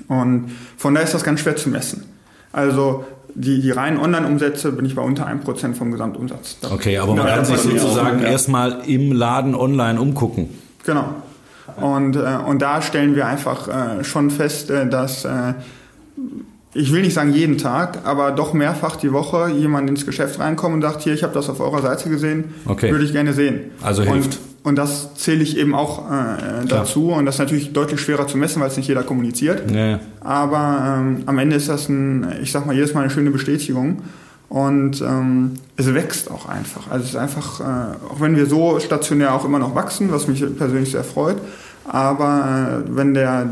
Und 0.09 0.51
von 0.77 0.93
daher 0.93 1.07
ist 1.07 1.15
das 1.15 1.25
ganz 1.25 1.41
schwer 1.41 1.57
zu 1.57 1.71
messen. 1.71 2.05
Also 2.53 3.05
die, 3.35 3.63
die 3.63 3.71
reinen 3.71 3.99
Online-Umsätze 3.99 4.71
bin 4.73 4.85
ich 4.85 4.95
bei 4.95 5.03
unter 5.03 5.27
1% 5.27 5.75
vom 5.75 5.93
Gesamtumsatz. 5.93 6.59
Okay, 6.71 6.99
aber 6.99 7.15
man 7.15 7.27
kann 7.27 7.45
sich 7.45 7.57
sozusagen 7.57 8.21
erstmal 8.21 8.83
im 8.87 9.13
Laden 9.13 9.55
online 9.55 10.01
umgucken. 10.01 10.51
Genau. 10.85 11.07
Und, 11.81 12.17
äh, 12.17 12.39
und 12.47 12.63
da 12.63 12.83
stellen 12.83 13.15
wir 13.17 13.27
einfach 13.27 13.69
äh, 13.69 14.05
schon 14.05 14.31
fest, 14.31 14.71
äh, 14.71 14.89
dass 14.89 15.25
äh, 15.25 15.55
ich 16.75 16.93
will 16.93 17.03
nicht 17.03 17.15
sagen 17.15 17.33
jeden 17.33 17.57
Tag, 17.57 18.01
aber 18.05 18.33
doch 18.33 18.53
mehrfach 18.53 18.97
die 18.97 19.13
Woche 19.13 19.51
jemand 19.51 19.89
ins 19.89 20.05
Geschäft 20.05 20.41
reinkommt 20.41 20.75
und 20.75 20.83
sagt, 20.83 21.03
hier, 21.03 21.15
ich 21.15 21.23
habe 21.23 21.33
das 21.33 21.49
auf 21.49 21.61
eurer 21.61 21.81
Seite 21.81 22.11
gesehen, 22.11 22.55
okay. 22.67 22.91
würde 22.91 23.05
ich 23.05 23.13
gerne 23.13 23.33
sehen. 23.33 23.71
Also 23.81 24.03
hilft. 24.03 24.39
Und, 24.63 24.71
und 24.71 24.77
das 24.77 25.15
zähle 25.15 25.43
ich 25.43 25.57
eben 25.57 25.75
auch 25.75 26.11
äh, 26.11 26.67
dazu. 26.67 27.13
Und 27.13 27.27
das 27.27 27.37
ist 27.37 27.39
natürlich 27.39 27.73
deutlich 27.73 28.01
schwerer 28.01 28.27
zu 28.27 28.37
messen, 28.37 28.61
weil 28.61 28.69
es 28.69 28.77
nicht 28.77 28.89
jeder 28.89 29.05
kommuniziert. 29.05 29.71
Ja. 29.71 30.01
Aber 30.21 30.99
ähm, 30.99 31.23
am 31.27 31.39
Ende 31.39 31.57
ist 31.57 31.69
das 31.69 31.89
ein, 31.89 32.27
ich 32.43 32.51
sag 32.51 32.67
mal, 32.67 32.75
jedes 32.75 32.93
Mal 32.93 33.03
eine 33.03 33.11
schöne 33.11 33.31
Bestätigung. 33.31 34.03
Und 34.55 35.03
ähm, 35.03 35.55
es 35.77 35.93
wächst 35.95 36.31
auch 36.31 36.49
einfach. 36.49 36.89
Also 36.89 37.03
es 37.03 37.11
ist 37.11 37.17
einfach, 37.17 37.59
äh, 37.59 37.65
auch 38.09 38.21
wenn 38.21 38.37
wir 38.37 38.47
so 38.47 38.79
stationär 38.79 39.35
auch 39.35 39.45
immer 39.45 39.59
noch 39.59 39.75
wachsen, 39.75 40.13
was 40.13 40.29
mich 40.29 40.45
persönlich 40.57 40.93
sehr 40.93 41.03
freut, 41.03 41.39
aber 41.89 42.85
äh, 42.87 42.97
wenn 42.97 43.15
der 43.15 43.51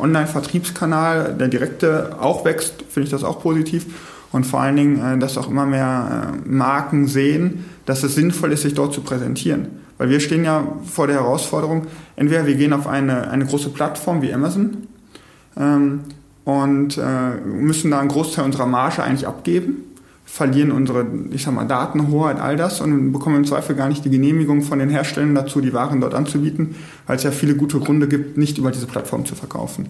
Online-Vertriebskanal, 0.00 1.34
der 1.34 1.48
direkte, 1.48 2.18
auch 2.20 2.44
wächst, 2.44 2.84
finde 2.88 3.06
ich 3.06 3.10
das 3.10 3.24
auch 3.24 3.42
positiv. 3.42 3.86
Und 4.30 4.46
vor 4.46 4.60
allen 4.60 4.76
Dingen, 4.76 5.16
äh, 5.16 5.18
dass 5.18 5.36
auch 5.38 5.50
immer 5.50 5.66
mehr 5.66 6.36
äh, 6.46 6.48
Marken 6.48 7.08
sehen, 7.08 7.64
dass 7.84 8.04
es 8.04 8.14
sinnvoll 8.14 8.52
ist, 8.52 8.62
sich 8.62 8.74
dort 8.74 8.94
zu 8.94 9.00
präsentieren. 9.00 9.66
Weil 9.98 10.08
wir 10.10 10.20
stehen 10.20 10.44
ja 10.44 10.62
vor 10.84 11.08
der 11.08 11.16
Herausforderung, 11.16 11.88
entweder 12.14 12.46
wir 12.46 12.54
gehen 12.54 12.72
auf 12.72 12.86
eine, 12.86 13.28
eine 13.28 13.44
große 13.44 13.70
Plattform 13.70 14.22
wie 14.22 14.32
Amazon 14.32 14.86
ähm, 15.56 16.02
und 16.44 16.96
äh, 16.96 17.40
müssen 17.44 17.90
da 17.90 17.98
einen 17.98 18.08
Großteil 18.08 18.44
unserer 18.44 18.66
Marge 18.66 19.02
eigentlich 19.02 19.26
abgeben 19.26 19.88
verlieren 20.30 20.70
unsere, 20.70 21.06
ich 21.30 21.42
sag 21.42 21.54
mal, 21.54 21.64
Datenhoheit, 21.64 22.38
all 22.38 22.56
das 22.56 22.80
und 22.80 23.12
bekommen 23.12 23.36
im 23.36 23.44
Zweifel 23.46 23.74
gar 23.74 23.88
nicht 23.88 24.04
die 24.04 24.10
Genehmigung 24.10 24.62
von 24.62 24.78
den 24.78 24.90
Herstellern 24.90 25.34
dazu, 25.34 25.60
die 25.60 25.72
Waren 25.72 26.00
dort 26.00 26.14
anzubieten, 26.14 26.76
weil 27.06 27.16
es 27.16 27.22
ja 27.22 27.30
viele 27.30 27.54
gute 27.54 27.80
Gründe 27.80 28.08
gibt, 28.08 28.36
nicht 28.36 28.58
über 28.58 28.70
diese 28.70 28.86
Plattform 28.86 29.24
zu 29.24 29.34
verkaufen. 29.34 29.88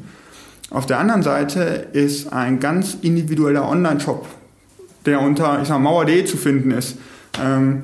Auf 0.70 0.86
der 0.86 1.00
anderen 1.00 1.22
Seite 1.22 1.88
ist 1.92 2.32
ein 2.32 2.60
ganz 2.60 2.96
individueller 3.02 3.68
Online-Shop, 3.68 4.26
der 5.06 5.20
unter, 5.20 5.60
ich 5.60 5.68
sag 5.68 5.80
Mauer.de 5.80 6.24
zu 6.24 6.36
finden 6.36 6.70
ist, 6.70 6.96
ähm, 7.42 7.82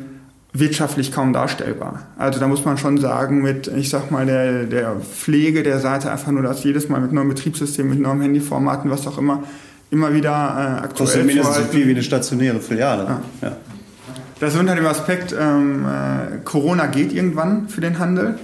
wirtschaftlich 0.52 1.10
kaum 1.10 1.32
darstellbar. 1.32 2.06
Also 2.16 2.38
da 2.38 2.46
muss 2.46 2.64
man 2.64 2.78
schon 2.78 2.98
sagen, 2.98 3.42
mit, 3.42 3.66
ich 3.66 3.90
sag 3.90 4.12
mal, 4.12 4.26
der, 4.26 4.64
der 4.64 4.96
Pflege 5.00 5.64
der 5.64 5.80
Seite 5.80 6.12
einfach 6.12 6.30
nur 6.30 6.42
das 6.42 6.62
jedes 6.62 6.88
Mal 6.88 7.00
mit 7.00 7.12
neuen 7.12 7.28
Betriebssystemen, 7.28 7.90
mit 7.90 8.00
neuen 8.00 8.20
Handyformaten, 8.20 8.90
was 8.90 9.06
auch 9.08 9.18
immer, 9.18 9.42
immer 9.94 10.12
wieder 10.12 10.30
äh, 10.30 10.84
aktuell 10.84 11.06
Kostet 11.06 11.26
mindestens 11.26 11.56
so 11.56 11.62
viel 11.62 11.86
wie 11.86 11.92
eine 11.92 12.02
stationäre 12.02 12.60
Filiale. 12.60 13.04
Ja. 13.04 13.22
Ja. 13.48 13.56
Das 14.40 14.52
ist 14.52 14.60
unter 14.60 14.74
dem 14.74 14.86
Aspekt, 14.86 15.34
ähm, 15.38 15.86
äh, 15.86 16.38
Corona 16.44 16.86
geht 16.86 17.12
irgendwann 17.12 17.68
für 17.68 17.80
den 17.80 17.98
Handel, 18.00 18.38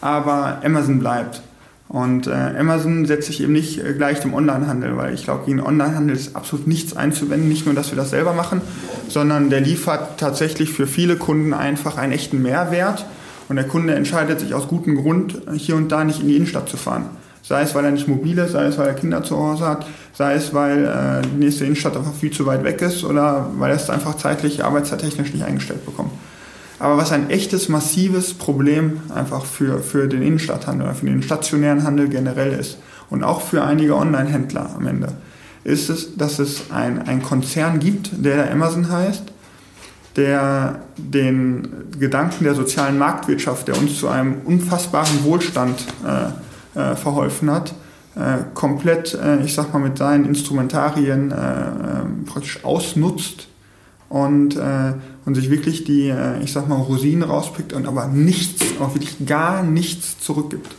aber 0.00 0.60
Amazon 0.64 0.98
bleibt. 0.98 1.42
Und 1.88 2.26
äh, 2.26 2.32
Amazon 2.32 3.04
setzt 3.04 3.28
sich 3.28 3.42
eben 3.42 3.52
nicht 3.52 3.78
äh, 3.78 3.92
gleich 3.92 4.18
dem 4.20 4.34
Onlinehandel, 4.34 4.96
weil 4.96 5.14
ich 5.14 5.24
glaube, 5.24 5.44
gegen 5.44 5.60
Onlinehandel 5.60 6.16
ist 6.16 6.34
absolut 6.34 6.66
nichts 6.66 6.96
einzuwenden. 6.96 7.48
Nicht 7.48 7.66
nur, 7.66 7.74
dass 7.74 7.90
wir 7.90 7.96
das 7.96 8.10
selber 8.10 8.32
machen, 8.32 8.60
sondern 9.08 9.50
der 9.50 9.60
liefert 9.60 10.18
tatsächlich 10.18 10.72
für 10.72 10.86
viele 10.86 11.16
Kunden 11.16 11.52
einfach 11.52 11.96
einen 11.96 12.12
echten 12.12 12.42
Mehrwert. 12.42 13.04
Und 13.48 13.56
der 13.56 13.68
Kunde 13.68 13.94
entscheidet 13.94 14.40
sich 14.40 14.54
aus 14.54 14.66
gutem 14.66 14.96
Grund, 14.96 15.42
hier 15.54 15.76
und 15.76 15.92
da 15.92 16.02
nicht 16.02 16.20
in 16.20 16.28
die 16.28 16.36
Innenstadt 16.36 16.68
zu 16.68 16.76
fahren. 16.76 17.04
Sei 17.48 17.62
es, 17.62 17.76
weil 17.76 17.84
er 17.84 17.92
nicht 17.92 18.08
mobil 18.08 18.36
ist, 18.38 18.52
sei 18.52 18.64
es, 18.64 18.76
weil 18.76 18.88
er 18.88 18.94
Kinder 18.94 19.22
zu 19.22 19.36
Hause 19.36 19.66
hat, 19.66 19.86
sei 20.12 20.34
es, 20.34 20.52
weil 20.52 20.84
äh, 20.84 21.22
die 21.22 21.44
nächste 21.44 21.64
Innenstadt 21.64 21.96
einfach 21.96 22.12
viel 22.12 22.32
zu 22.32 22.44
weit 22.44 22.64
weg 22.64 22.82
ist 22.82 23.04
oder 23.04 23.48
weil 23.56 23.70
er 23.70 23.76
es 23.76 23.88
einfach 23.88 24.16
zeitlich, 24.16 24.64
arbeitszeittechnisch 24.64 25.32
nicht 25.32 25.44
eingestellt 25.44 25.86
bekommt. 25.86 26.10
Aber 26.80 26.96
was 26.96 27.12
ein 27.12 27.30
echtes, 27.30 27.68
massives 27.68 28.34
Problem 28.34 29.00
einfach 29.14 29.44
für, 29.44 29.78
für 29.78 30.08
den 30.08 30.22
Innenstadthandel 30.22 30.88
oder 30.88 30.96
für 30.96 31.06
den 31.06 31.22
stationären 31.22 31.84
Handel 31.84 32.08
generell 32.08 32.52
ist 32.52 32.78
und 33.10 33.22
auch 33.22 33.42
für 33.42 33.62
einige 33.62 33.94
Online-Händler 33.94 34.70
am 34.76 34.86
Ende, 34.88 35.12
ist 35.62 35.88
es, 35.88 36.16
dass 36.16 36.40
es 36.40 36.72
ein, 36.72 37.06
ein 37.06 37.22
Konzern 37.22 37.78
gibt, 37.78 38.10
der 38.12 38.50
Amazon 38.50 38.90
heißt, 38.90 39.22
der 40.16 40.80
den 40.96 41.68
Gedanken 41.98 42.42
der 42.42 42.54
sozialen 42.54 42.98
Marktwirtschaft, 42.98 43.68
der 43.68 43.78
uns 43.78 44.00
zu 44.00 44.08
einem 44.08 44.38
unfassbaren 44.44 45.24
Wohlstand 45.24 45.78
äh, 46.04 46.30
äh, 46.76 46.94
verholfen 46.94 47.50
hat, 47.50 47.74
äh, 48.16 48.44
komplett, 48.54 49.14
äh, 49.14 49.42
ich 49.42 49.54
sag 49.54 49.72
mal, 49.72 49.78
mit 49.78 49.98
seinen 49.98 50.24
Instrumentarien 50.24 51.32
äh, 51.32 51.34
ähm, 51.34 52.24
praktisch 52.24 52.64
ausnutzt 52.64 53.48
und, 54.08 54.56
äh, 54.56 54.94
und 55.24 55.34
sich 55.34 55.50
wirklich 55.50 55.84
die, 55.84 56.14
ich 56.42 56.52
sag 56.52 56.68
mal, 56.68 56.76
Rosinen 56.76 57.24
rauspickt 57.28 57.72
und 57.72 57.86
aber 57.86 58.06
nichts, 58.06 58.62
auch 58.80 58.94
wirklich 58.94 59.26
gar 59.26 59.62
nichts 59.64 60.20
zurückgibt. 60.20 60.74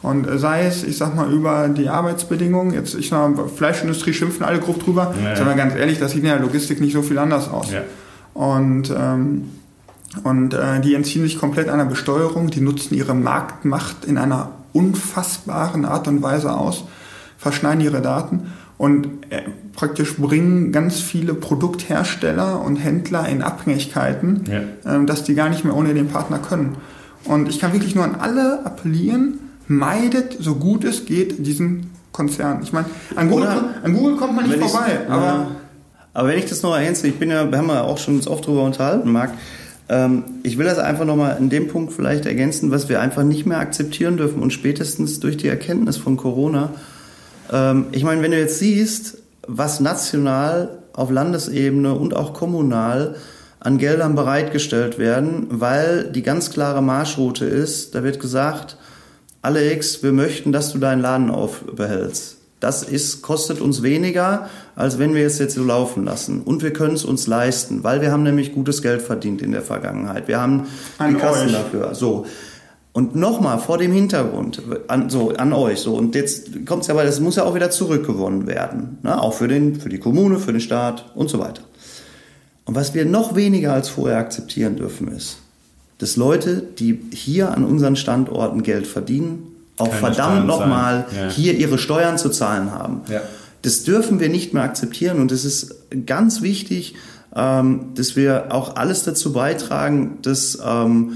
Und 0.00 0.26
sei 0.40 0.66
es, 0.66 0.82
ich 0.82 0.96
sag 0.96 1.14
mal, 1.14 1.30
über 1.30 1.68
die 1.68 1.88
Arbeitsbedingungen, 1.88 2.72
jetzt, 2.72 2.94
ich 2.94 3.10
sag 3.10 3.36
mal, 3.36 3.46
Fleischindustrie 3.46 4.12
schimpfen 4.12 4.44
alle 4.44 4.58
grob 4.58 4.82
drüber, 4.82 5.14
ja, 5.22 5.30
ja. 5.30 5.36
sagen 5.36 5.50
wir 5.50 5.56
ganz 5.56 5.74
ehrlich, 5.76 6.00
das 6.00 6.12
sieht 6.12 6.22
in 6.22 6.30
der 6.30 6.40
Logistik 6.40 6.80
nicht 6.80 6.94
so 6.94 7.02
viel 7.02 7.18
anders 7.18 7.48
aus. 7.48 7.70
Ja. 7.70 7.82
Und, 8.34 8.90
ähm, 8.90 9.50
und 10.24 10.54
äh, 10.54 10.80
die 10.80 10.94
entziehen 10.94 11.22
sich 11.22 11.38
komplett 11.38 11.68
einer 11.68 11.84
Besteuerung, 11.84 12.50
die 12.50 12.60
nutzen 12.60 12.94
ihre 12.94 13.14
Marktmacht 13.14 14.04
in 14.04 14.18
einer 14.18 14.50
unfassbaren 14.72 15.84
Art 15.84 16.08
und 16.08 16.22
Weise 16.22 16.52
aus, 16.52 16.84
verschneiden 17.38 17.80
ihre 17.80 18.00
Daten 18.00 18.52
und 18.78 19.06
äh, 19.30 19.42
praktisch 19.74 20.16
bringen 20.16 20.72
ganz 20.72 21.00
viele 21.00 21.34
Produkthersteller 21.34 22.60
und 22.62 22.76
Händler 22.76 23.28
in 23.28 23.42
Abhängigkeiten, 23.42 24.44
ja. 24.50 25.02
äh, 25.02 25.04
dass 25.06 25.24
die 25.24 25.34
gar 25.34 25.48
nicht 25.48 25.64
mehr 25.64 25.76
ohne 25.76 25.94
den 25.94 26.08
Partner 26.08 26.38
können. 26.38 26.76
Und 27.24 27.48
ich 27.48 27.60
kann 27.60 27.72
wirklich 27.72 27.94
nur 27.94 28.04
an 28.04 28.16
alle 28.16 28.66
appellieren, 28.66 29.38
meidet 29.68 30.36
so 30.40 30.56
gut 30.56 30.84
es 30.84 31.04
geht 31.04 31.46
diesen 31.46 31.90
Konzern. 32.10 32.60
Ich 32.62 32.72
meine, 32.72 32.86
an 33.16 33.30
Google, 33.30 33.48
an 33.82 33.94
Google 33.94 34.16
kommt 34.16 34.36
man 34.36 34.48
nicht 34.48 34.58
vorbei. 34.58 35.00
Aber, 35.08 35.52
aber 36.12 36.28
wenn 36.28 36.38
ich 36.38 36.46
das 36.46 36.62
noch 36.62 36.74
ergänze, 36.74 37.06
ich 37.06 37.18
bin 37.18 37.30
ja, 37.30 37.50
wir 37.50 37.58
haben 37.58 37.68
ja 37.68 37.82
auch 37.82 37.98
schon 37.98 38.16
uns 38.16 38.26
oft 38.26 38.44
darüber 38.44 38.64
unterhalten, 38.64 39.10
Marc, 39.10 39.30
ähm, 39.30 39.38
ich 40.42 40.56
will 40.56 40.64
das 40.64 40.78
einfach 40.78 41.04
nochmal 41.04 41.36
in 41.38 41.50
dem 41.50 41.68
Punkt 41.68 41.92
vielleicht 41.92 42.24
ergänzen, 42.24 42.70
was 42.70 42.88
wir 42.88 43.00
einfach 43.00 43.24
nicht 43.24 43.44
mehr 43.44 43.58
akzeptieren 43.58 44.16
dürfen 44.16 44.40
und 44.42 44.50
spätestens 44.50 45.20
durch 45.20 45.36
die 45.36 45.48
Erkenntnis 45.48 45.98
von 45.98 46.16
Corona. 46.16 46.70
Ähm, 47.52 47.86
ich 47.92 48.02
meine, 48.02 48.22
wenn 48.22 48.30
du 48.30 48.38
jetzt 48.38 48.58
siehst, 48.58 49.18
was 49.46 49.80
national 49.80 50.78
auf 50.94 51.10
Landesebene 51.10 51.94
und 51.94 52.14
auch 52.14 52.32
kommunal 52.32 53.16
an 53.60 53.78
Geldern 53.78 54.14
bereitgestellt 54.14 54.98
werden, 54.98 55.46
weil 55.50 56.10
die 56.10 56.22
ganz 56.22 56.50
klare 56.50 56.82
Marschroute 56.82 57.44
ist, 57.44 57.94
da 57.94 58.02
wird 58.02 58.18
gesagt, 58.18 58.76
Alex, 59.40 60.02
wir 60.02 60.12
möchten, 60.12 60.52
dass 60.52 60.72
du 60.72 60.78
deinen 60.78 61.02
Laden 61.02 61.30
aufbehältst. 61.30 62.38
Das 62.62 62.84
ist, 62.84 63.22
kostet 63.22 63.60
uns 63.60 63.82
weniger, 63.82 64.48
als 64.76 65.00
wenn 65.00 65.16
wir 65.16 65.26
es 65.26 65.40
jetzt 65.40 65.56
so 65.56 65.64
laufen 65.64 66.04
lassen. 66.04 66.42
Und 66.42 66.62
wir 66.62 66.72
können 66.72 66.94
es 66.94 67.04
uns 67.04 67.26
leisten, 67.26 67.82
weil 67.82 68.00
wir 68.02 68.12
haben 68.12 68.22
nämlich 68.22 68.54
gutes 68.54 68.82
Geld 68.82 69.02
verdient 69.02 69.42
in 69.42 69.50
der 69.50 69.62
Vergangenheit. 69.62 70.28
Wir 70.28 70.40
haben 70.40 70.68
An 70.96 71.14
die 71.14 71.20
Kassen 71.20 71.48
euch. 71.48 71.52
dafür. 71.54 71.92
So. 71.96 72.24
Und 72.92 73.16
nochmal 73.16 73.58
vor 73.58 73.78
dem 73.78 73.90
Hintergrund, 73.90 74.62
an, 74.86 75.10
so, 75.10 75.30
an 75.30 75.52
euch, 75.52 75.80
so. 75.80 75.96
Und 75.96 76.14
jetzt 76.14 76.64
kommt's 76.64 76.86
ja, 76.86 76.94
weil 76.94 77.04
das 77.04 77.18
muss 77.18 77.34
ja 77.34 77.42
auch 77.42 77.56
wieder 77.56 77.72
zurückgewonnen 77.72 78.46
werden. 78.46 78.98
Ne? 79.02 79.20
Auch 79.20 79.34
für 79.34 79.48
den, 79.48 79.74
für 79.80 79.88
die 79.88 79.98
Kommune, 79.98 80.38
für 80.38 80.52
den 80.52 80.60
Staat 80.60 81.10
und 81.16 81.28
so 81.28 81.40
weiter. 81.40 81.62
Und 82.64 82.76
was 82.76 82.94
wir 82.94 83.04
noch 83.04 83.34
weniger 83.34 83.72
als 83.72 83.88
vorher 83.88 84.18
akzeptieren 84.18 84.76
dürfen, 84.76 85.08
ist, 85.08 85.38
dass 85.98 86.14
Leute, 86.14 86.62
die 86.78 87.00
hier 87.12 87.50
an 87.50 87.64
unseren 87.64 87.96
Standorten 87.96 88.62
Geld 88.62 88.86
verdienen, 88.86 89.51
auch 89.82 89.90
Keine 89.90 90.14
verdammt 90.14 90.46
nochmal. 90.46 91.06
Ja. 91.14 91.28
hier 91.28 91.54
ihre 91.54 91.78
Steuern 91.78 92.18
zu 92.18 92.30
zahlen 92.30 92.70
haben. 92.70 93.02
Ja. 93.08 93.20
Das 93.62 93.84
dürfen 93.84 94.20
wir 94.20 94.28
nicht 94.28 94.54
mehr 94.54 94.62
akzeptieren 94.62 95.20
und 95.20 95.30
es 95.30 95.44
ist 95.44 95.74
ganz 96.06 96.42
wichtig, 96.42 96.94
ähm, 97.34 97.92
dass 97.94 98.16
wir 98.16 98.46
auch 98.50 98.76
alles 98.76 99.04
dazu 99.04 99.32
beitragen, 99.32 100.18
dass 100.22 100.58
ähm, 100.64 101.12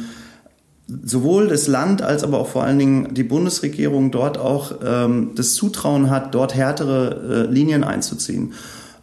sowohl 1.04 1.48
das 1.48 1.66
Land 1.66 2.02
als 2.02 2.22
aber 2.22 2.38
auch 2.38 2.48
vor 2.48 2.62
allen 2.62 2.78
Dingen 2.78 3.14
die 3.14 3.24
Bundesregierung 3.24 4.10
dort 4.10 4.38
auch 4.38 4.76
ähm, 4.84 5.32
das 5.34 5.54
Zutrauen 5.54 6.10
hat, 6.10 6.34
dort 6.34 6.54
härtere 6.54 7.46
äh, 7.48 7.52
Linien 7.52 7.82
einzuziehen. 7.82 8.52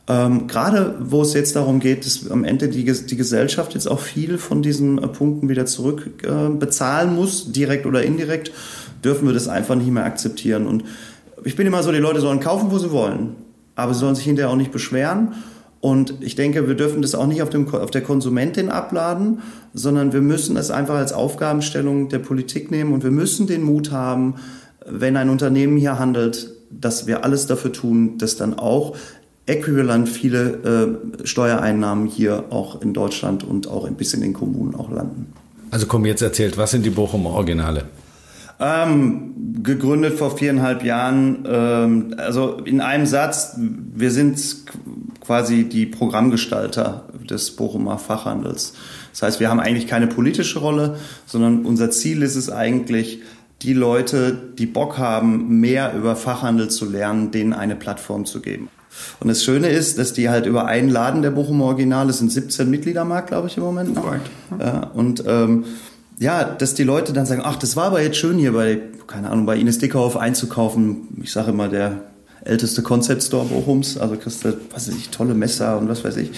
Ähm, 0.06 0.48
gerade 0.48 0.96
wo 1.00 1.22
es 1.22 1.34
jetzt 1.34 1.56
darum 1.56 1.80
geht, 1.80 2.06
dass 2.06 2.30
am 2.30 2.44
Ende 2.44 2.68
die, 2.68 2.84
die 2.84 3.16
Gesellschaft 3.16 3.74
jetzt 3.74 3.88
auch 3.88 4.02
viel 4.02 4.38
von 4.38 4.62
diesen 4.62 4.98
äh, 4.98 5.08
Punkten 5.08 5.48
wieder 5.48 5.66
zurück 5.66 6.24
äh, 6.24 6.50
bezahlen 6.50 7.16
muss, 7.16 7.54
direkt 7.54 7.86
oder 7.86 8.04
indirekt, 8.04 8.52
dürfen 9.04 9.28
wir 9.28 9.34
das 9.34 9.48
einfach 9.48 9.76
nicht 9.76 9.92
mehr 9.92 10.06
akzeptieren. 10.06 10.68
Und 10.68 10.84
ich 11.44 11.56
bin 11.56 11.68
immer 11.68 11.84
so, 11.84 11.92
die 11.92 11.98
Leute 11.98 12.22
sollen 12.22 12.40
kaufen, 12.40 12.72
wo 12.72 12.80
sie 12.80 12.92
wollen, 12.92 13.36
aber 13.76 13.94
sie 13.94 14.00
sollen 14.00 14.16
sich 14.16 14.26
hinterher 14.26 14.52
auch 14.52 14.56
nicht 14.56 14.72
beschweren. 14.72 15.34
Und 15.82 16.14
ich 16.22 16.36
denke, 16.36 16.68
wir 16.70 16.76
dürfen 16.76 17.02
das 17.02 17.14
auch 17.14 17.28
nicht 17.28 17.42
auf, 17.42 17.50
dem, 17.50 17.68
auf 17.74 17.92
der 17.92 18.02
Konsumentin 18.02 18.70
abladen, 18.70 19.40
sondern 19.74 20.14
wir 20.14 20.22
müssen 20.22 20.56
es 20.56 20.72
einfach 20.72 20.96
als 20.96 21.12
Aufgabenstellung 21.12 22.08
der 22.08 22.20
Politik 22.20 22.72
nehmen 22.72 22.94
und 22.94 23.04
wir 23.04 23.12
müssen 23.12 23.48
den 23.48 23.64
Mut 23.64 23.92
haben, 23.92 24.36
wenn 24.86 25.18
ein 25.18 25.30
Unternehmen 25.30 25.76
hier 25.78 26.00
handelt, 26.00 26.52
dass 26.72 27.06
wir 27.06 27.26
alles 27.26 27.48
dafür 27.48 27.74
tun, 27.74 28.18
dass 28.18 28.38
dann 28.38 28.58
auch 28.58 28.96
äquivalent 29.46 30.08
viele 30.08 30.98
äh, 31.22 31.28
Steuereinnahmen 31.28 32.08
hier 32.08 32.46
auch 32.50 32.82
in 32.82 32.94
Deutschland 32.94 33.44
und 33.44 33.68
auch 33.68 33.86
ein 33.86 33.96
bisschen 33.96 34.22
in 34.22 34.30
den 34.30 34.34
Kommunen 34.34 34.76
auch 34.76 34.90
landen. 34.90 35.34
Also 35.70 35.86
komm, 35.86 36.06
jetzt 36.06 36.22
erzählt, 36.22 36.58
was 36.58 36.72
sind 36.72 36.86
die 36.86 36.92
Bochumer 36.92 37.32
Originale? 37.32 37.86
Ähm, 38.60 39.34
gegründet 39.64 40.18
vor 40.18 40.38
viereinhalb 40.38 40.84
Jahren. 40.84 41.46
Ähm, 41.48 42.16
also 42.18 42.58
in 42.64 42.82
einem 42.82 43.06
Satz, 43.06 43.58
wir 43.58 44.12
sind 44.12 44.38
qu- 44.38 44.64
quasi 45.22 45.64
die 45.66 45.86
Programmgestalter 45.86 47.06
des 47.30 47.52
Bochumer 47.56 47.98
Fachhandels. 47.98 48.74
Das 49.12 49.22
heißt, 49.24 49.40
wir 49.40 49.50
haben 49.50 49.60
eigentlich 49.60 49.88
keine 49.88 50.08
politische 50.08 50.60
Rolle, 50.60 50.98
sondern 51.26 51.66
unser 51.66 51.92
Ziel 51.92 52.22
ist 52.22 52.36
es 52.36 52.50
eigentlich, 52.50 53.22
die 53.62 53.74
Leute, 53.74 54.38
die 54.58 54.66
Bock 54.66 54.98
haben, 54.98 55.60
mehr 55.62 55.94
über 55.96 56.16
Fachhandel 56.16 56.70
zu 56.70 56.90
lernen, 56.90 57.32
denen 57.32 57.54
eine 57.54 57.76
Plattform 57.76 58.26
zu 58.26 58.42
geben. 58.42 58.68
Und 59.22 59.30
das 59.30 59.44
Schöne 59.44 59.70
ist, 59.70 59.98
dass 59.98 60.14
die 60.14 60.30
halt 60.30 60.46
über 60.46 60.66
einen 60.66 60.90
Laden 60.90 61.22
der 61.22 61.32
Bochumer 61.32 61.66
Originale, 61.66 62.12
sind 62.14 62.32
17 62.32 62.70
Mitgliedermarkt, 62.70 63.30
glaube 63.30 63.48
ich, 63.48 63.58
im 63.58 63.64
Moment. 63.64 63.96
Noch. 63.96 64.06
Ja, 64.60 64.92
und 64.94 65.24
ähm, 65.26 65.64
ja, 66.24 66.44
dass 66.46 66.74
die 66.74 66.84
Leute 66.84 67.12
dann 67.14 67.26
sagen, 67.26 67.42
ach, 67.44 67.58
das 67.58 67.76
war 67.76 67.86
aber 67.86 68.02
jetzt 68.02 68.18
schön 68.18 68.40
hier 68.40 68.54
bei, 68.54 68.80
keine 69.08 69.30
Ahnung, 69.30 69.46
bei 69.46 69.58
Ines 69.58 69.78
Dickhoff 69.78 70.16
einzukaufen. 70.16 71.20
Ich 71.22 71.32
sage 71.32 71.52
immer, 71.52 71.68
der 71.68 72.02
älteste 72.46 72.82
Concept 72.82 73.24
Store 73.24 73.46
Bochums, 73.46 73.98
also 73.98 74.16
kriegst 74.16 74.44
du, 74.44 74.58
was 74.72 74.88
weiß 74.88 74.96
ich, 74.96 75.10
tolle 75.10 75.34
Messer 75.34 75.78
und 75.78 75.90
was 75.90 76.04
weiß 76.04 76.18
ich. 76.18 76.32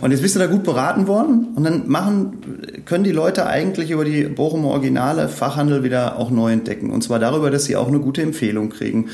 Und 0.00 0.10
jetzt 0.10 0.22
bist 0.22 0.34
du 0.34 0.38
da 0.38 0.46
gut 0.46 0.62
beraten 0.62 1.06
worden 1.06 1.48
und 1.54 1.64
dann 1.64 1.88
machen, 1.88 2.82
können 2.86 3.04
die 3.04 3.12
Leute 3.12 3.46
eigentlich 3.46 3.90
über 3.90 4.04
die 4.04 4.24
Bochumer 4.24 4.68
Originale 4.68 5.28
Fachhandel 5.28 5.84
wieder 5.84 6.18
auch 6.18 6.30
neu 6.30 6.52
entdecken. 6.52 6.90
Und 6.90 7.02
zwar 7.02 7.18
darüber, 7.18 7.50
dass 7.50 7.66
sie 7.66 7.76
auch 7.76 7.88
eine 7.88 8.00
gute 8.00 8.22
Empfehlung 8.22 8.70
kriegen 8.70 9.10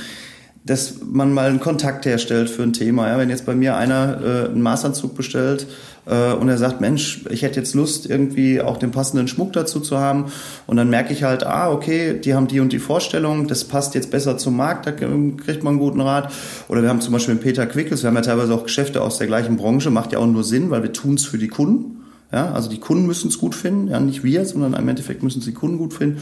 dass 0.67 1.01
man 1.05 1.35
mal 1.35 1.51
einen 1.51 1.61
Kontakt 1.61 2.07
herstellt 2.07 2.49
für 2.49 2.63
ein 2.63 2.73
Thema. 2.73 3.09
Ja, 3.09 3.19
wenn 3.19 3.29
jetzt 3.29 3.45
bei 3.45 3.55
mir 3.55 3.77
einer 3.77 4.19
äh, 4.23 4.45
einen 4.47 4.63
Maßanzug 4.63 5.15
bestellt 5.15 5.67
und 6.07 6.49
er 6.49 6.59
sagt, 6.59 6.83
Mensch, 6.83 7.25
ich 7.31 7.43
hätte 7.43 7.61
jetzt 7.61 7.75
Lust, 7.75 8.05
irgendwie 8.05 8.61
auch 8.61 8.77
den 8.77 8.91
passenden 8.91 9.27
Schmuck 9.27 9.55
dazu 9.55 9.81
zu 9.81 9.99
haben. 9.99 10.27
Und 10.67 10.77
dann 10.77 10.91
merke 10.91 11.15
ich 11.15 11.23
halt, 11.23 11.47
ah, 11.47 11.71
okay, 11.71 12.21
die 12.21 12.35
haben 12.35 12.47
die 12.47 12.61
und 12.61 12.73
die 12.73 12.79
Vorstellung, 12.79 13.47
das 13.49 13.65
passt 13.65 13.95
jetzt 13.95 14.11
besser 14.11 14.37
zum 14.37 14.57
Markt, 14.57 14.87
da 14.87 14.93
kriegt 14.93 15.63
man 15.63 15.73
einen 15.73 15.79
guten 15.79 16.03
Rat. 16.03 16.31
Oder 16.69 16.83
wir 16.83 16.91
haben 16.91 17.01
zum 17.01 17.15
Beispiel 17.15 17.37
Peter 17.37 17.67
Quickels, 17.67 18.03
wir 18.03 18.09
haben 18.09 18.17
ja 18.17 18.23
teilweise 18.23 18.55
auch 18.55 18.65
Geschäfte 18.65 19.01
aus 19.01 19.17
der 19.17 19.27
gleichen 19.27 19.57
Branche, 19.57 19.91
macht 19.91 20.13
ja 20.13 20.19
auch 20.19 20.27
nur 20.27 20.45
Sinn, 20.45 20.71
weil 20.71 20.83
wir 20.83 20.93
tun 20.93 21.15
es 21.15 21.25
für 21.25 21.39
die 21.39 21.49
Kunden. 21.49 22.03
Ja, 22.33 22.53
also 22.53 22.69
die 22.69 22.81
Kunden 22.81 23.07
müssen 23.07 23.29
es 23.29 23.39
gut 23.39 23.55
finden, 23.55 23.89
ja, 23.89 24.01
nicht 24.01 24.25
wir, 24.25 24.45
sondern 24.45 24.75
im 24.75 24.89
Endeffekt 24.89 25.23
müssen 25.23 25.39
es 25.39 25.45
die 25.45 25.53
Kunden 25.53 25.79
gut 25.79 25.95
finden. 25.95 26.21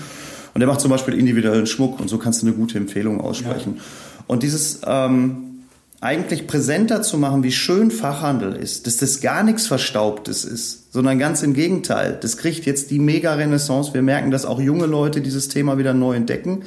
Und 0.54 0.60
der 0.60 0.68
macht 0.68 0.80
zum 0.80 0.90
Beispiel 0.90 1.14
individuellen 1.14 1.66
Schmuck 1.66 1.98
und 1.98 2.08
so 2.08 2.18
kannst 2.18 2.42
du 2.42 2.46
eine 2.46 2.54
gute 2.54 2.76
Empfehlung 2.76 3.20
aussprechen. 3.20 3.78
Und 4.26 4.42
dieses 4.42 4.82
ähm, 4.86 5.51
eigentlich 6.02 6.48
präsenter 6.48 7.00
zu 7.00 7.16
machen, 7.16 7.44
wie 7.44 7.52
schön 7.52 7.92
Fachhandel 7.92 8.56
ist, 8.56 8.88
dass 8.88 8.96
das 8.96 9.20
gar 9.20 9.44
nichts 9.44 9.68
Verstaubtes 9.68 10.44
ist, 10.44 10.92
sondern 10.92 11.20
ganz 11.20 11.44
im 11.44 11.54
Gegenteil. 11.54 12.18
Das 12.20 12.36
kriegt 12.36 12.66
jetzt 12.66 12.90
die 12.90 12.98
Mega-Renaissance. 12.98 13.94
Wir 13.94 14.02
merken, 14.02 14.32
dass 14.32 14.44
auch 14.44 14.60
junge 14.60 14.86
Leute 14.86 15.20
dieses 15.20 15.46
Thema 15.46 15.78
wieder 15.78 15.94
neu 15.94 16.16
entdecken. 16.16 16.64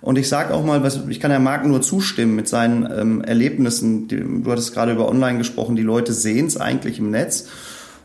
Und 0.00 0.16
ich 0.16 0.30
sage 0.30 0.54
auch 0.54 0.64
mal, 0.64 0.82
was, 0.82 1.00
ich 1.10 1.20
kann 1.20 1.30
Herrn 1.30 1.42
Marc 1.42 1.66
nur 1.66 1.82
zustimmen 1.82 2.34
mit 2.34 2.48
seinen 2.48 2.88
ähm, 2.90 3.22
Erlebnissen. 3.22 4.08
Die, 4.08 4.16
du 4.16 4.50
hattest 4.50 4.72
gerade 4.72 4.92
über 4.92 5.10
Online 5.10 5.36
gesprochen, 5.36 5.76
die 5.76 5.82
Leute 5.82 6.14
sehen 6.14 6.46
es 6.46 6.56
eigentlich 6.56 6.98
im 6.98 7.10
Netz 7.10 7.48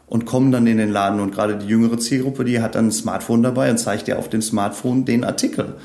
und 0.08 0.26
kommen 0.26 0.52
dann 0.52 0.68
in 0.68 0.78
den 0.78 0.92
Laden. 0.92 1.22
Und 1.22 1.34
gerade 1.34 1.56
die 1.56 1.68
jüngere 1.68 2.00
Zielgruppe, 2.00 2.44
die 2.44 2.62
hat 2.62 2.76
dann 2.76 2.88
ein 2.88 2.92
Smartphone 2.92 3.44
dabei 3.44 3.72
und 3.72 3.78
zeigt 3.78 4.08
dir 4.08 4.20
auf 4.20 4.30
dem 4.30 4.42
Smartphone 4.42 5.06
den 5.06 5.24
Artikel. 5.24 5.76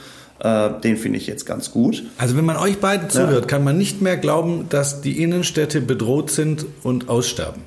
Äh, 0.40 0.80
den 0.82 0.96
finde 0.96 1.18
ich 1.18 1.26
jetzt 1.26 1.44
ganz 1.44 1.70
gut. 1.70 2.02
Also 2.16 2.36
wenn 2.36 2.44
man 2.44 2.56
euch 2.56 2.78
beiden 2.78 3.10
zuhört, 3.10 3.46
kann 3.46 3.62
man 3.62 3.76
nicht 3.76 4.00
mehr 4.00 4.16
glauben, 4.16 4.66
dass 4.70 5.02
die 5.02 5.22
Innenstädte 5.22 5.80
bedroht 5.80 6.30
sind 6.30 6.64
und 6.82 7.08
aussterben. 7.08 7.62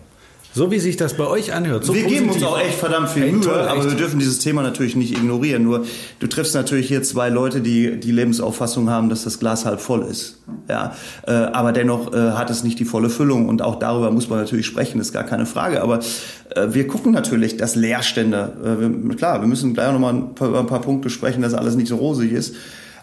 So 0.56 0.70
wie 0.70 0.80
sich 0.80 0.98
das 0.98 1.16
bei 1.16 1.26
euch 1.26 1.52
anhört. 1.52 1.84
So 1.84 1.96
wir 1.96 2.04
geben 2.04 2.30
uns 2.30 2.38
positiv. 2.38 2.48
auch 2.48 2.60
echt 2.60 2.78
verdammt 2.78 3.10
viel 3.10 3.32
Mühe, 3.32 3.42
toll, 3.42 3.62
aber 3.62 3.80
echt. 3.80 3.90
wir 3.90 3.98
dürfen 3.98 4.20
dieses 4.20 4.38
Thema 4.38 4.62
natürlich 4.62 4.96
nicht 4.96 5.12
ignorieren. 5.12 5.64
Nur 5.64 5.86
du 6.20 6.28
triffst 6.28 6.54
natürlich 6.54 6.88
hier 6.88 7.02
zwei 7.02 7.30
Leute, 7.30 7.62
die 7.62 8.00
die 8.00 8.12
Lebensauffassung 8.12 8.90
haben, 8.90 9.10
dass 9.10 9.24
das 9.24 9.40
Glas 9.40 9.66
halb 9.66 9.82
voll 9.82 10.04
ist. 10.04 10.38
Ja, 10.70 10.96
äh, 11.26 11.32
aber 11.32 11.72
dennoch 11.72 12.14
äh, 12.14 12.32
hat 12.34 12.52
es 12.52 12.64
nicht 12.64 12.78
die 12.80 12.86
volle 12.86 13.10
Füllung 13.10 13.50
und 13.50 13.64
auch 13.64 13.80
darüber 13.80 14.12
muss 14.12 14.30
man 14.30 14.40
natürlich 14.40 14.68
sprechen, 14.68 15.02
ist 15.02 15.12
gar 15.12 15.24
keine 15.24 15.48
Frage. 15.48 15.82
Aber 15.82 16.00
äh, 16.56 16.68
wir 16.70 16.86
gucken 16.86 17.14
natürlich, 17.14 17.58
dass 17.58 17.76
Leerstände, 17.76 18.54
äh, 18.64 19.08
wir, 19.10 19.16
klar, 19.16 19.42
wir 19.42 19.48
müssen 19.48 19.74
gleich 19.74 19.92
noch 19.92 20.00
mal 20.00 20.14
ein 20.14 20.36
paar, 20.36 20.54
ein 20.60 20.68
paar 20.68 20.82
Punkte 20.82 21.10
sprechen, 21.10 21.42
dass 21.42 21.56
alles 21.56 21.76
nicht 21.76 21.88
so 21.88 21.96
rosig 21.96 22.32
ist. 22.32 22.56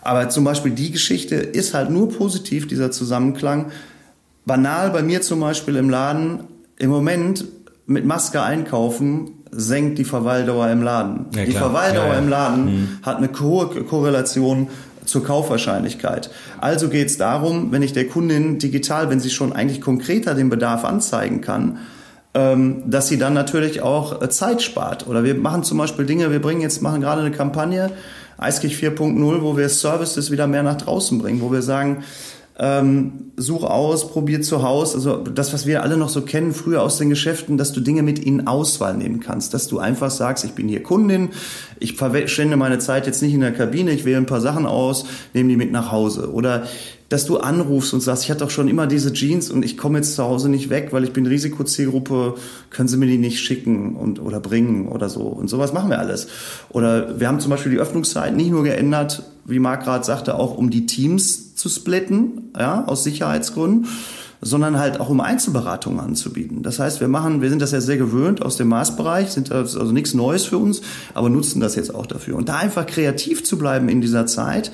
Aber 0.03 0.29
zum 0.29 0.45
Beispiel 0.45 0.71
die 0.73 0.93
Geschichte 0.93 1.35
ist 1.35 1.75
halt 1.75 1.91
nur 1.91 2.11
positiv, 2.11 2.69
dieser 2.69 2.93
Zusammenklang. 2.93 3.67
Banal 4.47 4.91
bei 4.91 5.03
mir 5.03 5.21
zum 5.21 5.41
Beispiel 5.41 5.77
im 5.77 5.91
Laden, 5.91 6.45
im 6.81 6.91
Moment 6.91 7.45
mit 7.87 8.05
Maske 8.05 8.43
einkaufen, 8.43 9.33
senkt 9.51 9.99
die 9.99 10.05
Verweildauer 10.05 10.69
im 10.71 10.83
Laden. 10.83 11.27
Ja, 11.35 11.45
die. 11.45 11.53
Verweildauer 11.53 12.07
Ja, 12.07 12.13
ja. 12.15 12.19
im 12.19 12.29
Laden 12.29 12.99
hat 13.03 13.19
eine 13.19 13.29
hohe 13.39 13.69
Korrelation 13.85 14.69
zur 15.05 15.25
Kaufwahrscheinlichkeit. 15.25 16.31
Also 16.59 16.89
geht 16.89 17.09
es 17.09 17.19
darum, 17.19 17.73
wenn 17.73 17.83
ich 17.83 17.93
der 17.93 18.07
Kundin 18.07 18.59
digital, 18.59 19.11
wenn 19.11 19.21
sie 19.21 19.31
schon 19.31 19.53
eigentlich 19.53 19.81
konkreter 19.81 20.35
den 20.35 20.51
Bedarf 20.51 20.85
anzeigen 20.85 21.41
kann, 21.41 21.79
ähm, 22.33 22.85
dass 22.89 23.09
sie 23.09 23.19
dann 23.19 23.35
natürlich 23.35 23.83
auch 23.83 24.23
äh, 24.23 24.29
Zeit 24.31 24.63
spart. 24.63 25.09
Oder 25.09 25.25
wir 25.25 25.35
machen 25.35 25.65
zum 25.65 25.79
Beispiel 25.79 26.07
Dinge, 26.07 26.31
wir 26.31 26.41
bringen 26.41 26.61
jetzt, 26.61 26.81
machen 26.81 27.01
gerade 27.01 27.23
eine 27.23 27.33
Kampagne, 27.33 27.91
Eiskirch 28.39 28.77
4.0, 28.77 29.43
wo 29.43 29.57
wir 29.57 29.69
Services 29.69 30.31
wieder 30.31 30.47
mehr 30.47 30.63
nach 30.63 30.77
draußen 30.77 31.19
bringen, 31.19 31.41
wo 31.41 31.53
wir 31.53 31.63
sagen, 31.63 32.05
ähm, 32.63 33.33
such 33.37 33.65
aus, 33.65 34.11
probier 34.11 34.43
zu 34.43 34.63
Hause. 34.63 34.97
Also 34.97 35.17
das, 35.17 35.55
was 35.55 35.67
wir 35.67 35.83
alle 35.83 35.97
noch 35.97 36.11
so 36.11 36.21
kennen, 36.21 36.53
früher 36.53 36.83
aus 36.83 36.99
den 36.99 37.09
Geschäften, 37.09 37.57
dass 37.57 37.73
du 37.73 37.81
Dinge 37.81 38.03
mit 38.03 38.19
in 38.19 38.47
Auswahl 38.47 38.95
nehmen 38.95 39.21
kannst. 39.21 39.55
Dass 39.55 39.67
du 39.67 39.79
einfach 39.79 40.11
sagst, 40.11 40.45
ich 40.45 40.53
bin 40.53 40.69
hier 40.69 40.83
Kundin, 40.83 41.31
ich 41.79 41.97
verschwende 41.97 42.59
meine 42.59 42.79
Zeit 42.79 43.07
jetzt 43.07 43.23
nicht 43.23 43.33
in 43.33 43.41
der 43.41 43.53
Kabine, 43.53 43.93
ich 43.93 44.05
wähle 44.05 44.19
ein 44.19 44.27
paar 44.27 44.43
Sachen 44.43 44.67
aus, 44.67 45.07
nehme 45.33 45.49
die 45.49 45.57
mit 45.57 45.73
nach 45.73 45.91
Hause. 45.91 46.31
Oder 46.33 46.67
dass 47.09 47.25
du 47.25 47.39
anrufst 47.39 47.95
und 47.95 48.01
sagst, 48.01 48.25
ich 48.25 48.31
hatte 48.31 48.45
doch 48.45 48.51
schon 48.51 48.69
immer 48.69 48.87
diese 48.87 49.13
Jeans 49.15 49.51
und 49.51 49.65
ich 49.65 49.79
komme 49.79 49.99
jetzt 49.99 50.15
zu 50.15 50.23
Hause 50.23 50.51
nicht 50.51 50.69
weg, 50.69 50.89
weil 50.93 51.03
ich 51.03 51.13
bin 51.13 51.27
Risikozielgruppe, 51.27 52.35
können 52.69 52.89
Sie 52.89 52.99
mir 52.99 53.07
die 53.07 53.19
nicht 53.19 53.41
schicken 53.41 53.97
und 53.97 54.21
oder 54.21 54.39
bringen 54.39 54.87
oder 54.87 55.09
so. 55.09 55.23
Und 55.23 55.49
sowas 55.49 55.73
machen 55.73 55.89
wir 55.89 55.99
alles. 55.99 56.29
Oder 56.69 57.19
wir 57.19 57.27
haben 57.27 57.41
zum 57.41 57.51
Beispiel 57.51 57.73
die 57.73 57.79
Öffnungszeit 57.79 58.37
nicht 58.37 58.51
nur 58.51 58.63
geändert, 58.63 59.25
wie 59.47 59.59
Marc 59.59 59.83
gerade 59.83 60.05
sagte, 60.05 60.37
auch 60.37 60.57
um 60.57 60.71
die 60.71 60.87
Teams 60.87 61.50
zu 61.61 61.69
splitten, 61.69 62.51
ja, 62.59 62.85
aus 62.87 63.05
Sicherheitsgründen, 63.05 63.87
sondern 64.41 64.79
halt 64.79 64.99
auch 64.99 65.11
um 65.11 65.21
Einzelberatungen 65.21 66.01
anzubieten. 66.01 66.63
Das 66.63 66.79
heißt, 66.79 67.01
wir 67.01 67.09
machen, 67.09 67.43
wir 67.43 67.51
sind 67.51 67.61
das 67.61 67.73
ja 67.73 67.83
sehr 67.83 67.99
gewöhnt 67.99 68.43
aus 68.43 68.57
dem 68.57 68.69
Maßbereich, 68.69 69.31
sind 69.31 69.51
das 69.51 69.77
also 69.77 69.93
nichts 69.93 70.15
Neues 70.15 70.47
für 70.47 70.57
uns, 70.57 70.81
aber 71.13 71.29
nutzen 71.29 71.61
das 71.61 71.77
jetzt 71.77 71.95
auch 71.95 72.07
dafür. 72.07 72.37
Und 72.37 72.49
da 72.49 72.57
einfach 72.57 72.87
kreativ 72.87 73.45
zu 73.45 73.59
bleiben 73.59 73.91
in 73.91 74.01
dieser 74.01 74.27
Zeit, 74.27 74.73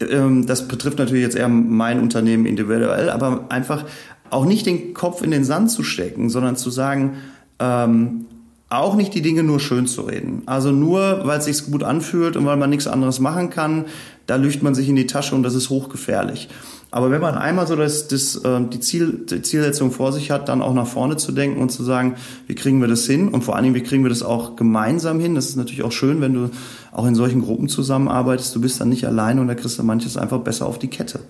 ähm, 0.00 0.46
das 0.46 0.66
betrifft 0.66 0.98
natürlich 0.98 1.22
jetzt 1.22 1.36
eher 1.36 1.48
mein 1.48 2.00
Unternehmen 2.00 2.46
individuell, 2.46 3.10
aber 3.10 3.46
einfach 3.50 3.84
auch 4.30 4.44
nicht 4.44 4.66
den 4.66 4.94
Kopf 4.94 5.22
in 5.22 5.30
den 5.30 5.44
Sand 5.44 5.70
zu 5.70 5.84
stecken, 5.84 6.28
sondern 6.30 6.56
zu 6.56 6.70
sagen, 6.70 7.18
ähm, 7.60 8.26
auch 8.70 8.96
nicht 8.96 9.14
die 9.14 9.22
Dinge 9.22 9.44
nur 9.44 9.60
schön 9.60 9.86
zu 9.86 10.02
reden. 10.02 10.42
Also 10.46 10.72
nur, 10.72 11.22
weil 11.24 11.38
es 11.38 11.46
sich 11.46 11.70
gut 11.70 11.82
anfühlt 11.82 12.36
und 12.36 12.44
weil 12.44 12.56
man 12.56 12.68
nichts 12.68 12.86
anderes 12.86 13.18
machen 13.20 13.48
kann, 13.48 13.86
da 14.28 14.36
lügt 14.36 14.62
man 14.62 14.74
sich 14.74 14.88
in 14.88 14.94
die 14.94 15.06
Tasche 15.06 15.34
und 15.34 15.42
das 15.42 15.54
ist 15.54 15.70
hochgefährlich. 15.70 16.48
Aber 16.90 17.10
wenn 17.10 17.20
man 17.20 17.34
einmal 17.34 17.66
so 17.66 17.76
das, 17.76 18.08
das, 18.08 18.40
ähm, 18.44 18.70
die, 18.70 18.80
Ziel, 18.80 19.24
die 19.28 19.42
Zielsetzung 19.42 19.90
vor 19.90 20.12
sich 20.12 20.30
hat, 20.30 20.48
dann 20.48 20.62
auch 20.62 20.74
nach 20.74 20.86
vorne 20.86 21.16
zu 21.16 21.32
denken 21.32 21.60
und 21.60 21.70
zu 21.70 21.82
sagen, 21.82 22.16
wie 22.46 22.54
kriegen 22.54 22.80
wir 22.80 22.88
das 22.88 23.06
hin? 23.06 23.28
Und 23.28 23.42
vor 23.42 23.56
allen 23.56 23.64
Dingen, 23.64 23.74
wie 23.74 23.82
kriegen 23.82 24.04
wir 24.04 24.10
das 24.10 24.22
auch 24.22 24.54
gemeinsam 24.56 25.18
hin? 25.18 25.34
Das 25.34 25.46
ist 25.46 25.56
natürlich 25.56 25.82
auch 25.82 25.92
schön, 25.92 26.20
wenn 26.20 26.34
du 26.34 26.50
auch 26.92 27.06
in 27.06 27.14
solchen 27.14 27.42
Gruppen 27.42 27.68
zusammenarbeitest. 27.68 28.54
Du 28.54 28.60
bist 28.60 28.80
dann 28.80 28.90
nicht 28.90 29.06
alleine 29.06 29.40
und 29.40 29.48
da 29.48 29.54
kriegst 29.54 29.78
du 29.78 29.82
manches 29.82 30.16
einfach 30.16 30.40
besser 30.40 30.66
auf 30.66 30.78
die 30.78 30.88
Kette. 30.88 31.20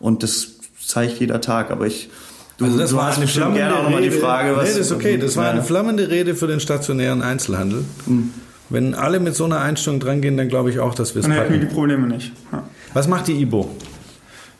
Und 0.00 0.22
das 0.22 0.48
zeigt 0.84 1.20
jeder 1.20 1.40
Tag. 1.40 1.70
Aber 1.70 1.86
ich, 1.86 2.08
Du, 2.56 2.66
also 2.66 2.76
das 2.78 2.94
war 2.94 3.06
hast 3.06 3.16
eine 3.16 3.26
flammende 3.26 3.60
gerne 3.60 3.76
auch 3.76 3.82
nochmal 3.84 4.02
die 4.02 4.08
Rede. 4.08 4.20
Frage, 4.20 4.54
was. 4.54 4.64
nee, 4.64 4.78
das 4.78 4.86
ist 4.86 4.92
okay. 4.92 5.16
Das 5.16 5.36
war 5.36 5.48
eine 5.50 5.62
flammende 5.62 6.10
Rede 6.10 6.34
für 6.34 6.46
den 6.46 6.60
stationären 6.60 7.22
Einzelhandel. 7.22 7.84
Mhm. 8.06 8.32
Wenn 8.70 8.94
alle 8.94 9.20
mit 9.20 9.34
so 9.34 9.44
einer 9.44 9.60
Einstellung 9.60 10.00
drangehen, 10.00 10.36
dann 10.36 10.48
glaube 10.48 10.70
ich 10.70 10.78
auch, 10.80 10.94
dass 10.94 11.14
wir 11.14 11.20
es 11.20 11.26
Dann 11.26 11.36
hätten 11.36 11.52
wir 11.52 11.60
die. 11.60 11.66
Probleme 11.66 12.06
nicht. 12.06 12.32
Ja. 12.52 12.62
Was 12.94 13.08
macht 13.08 13.26
die 13.26 13.40
IBO? 13.40 13.68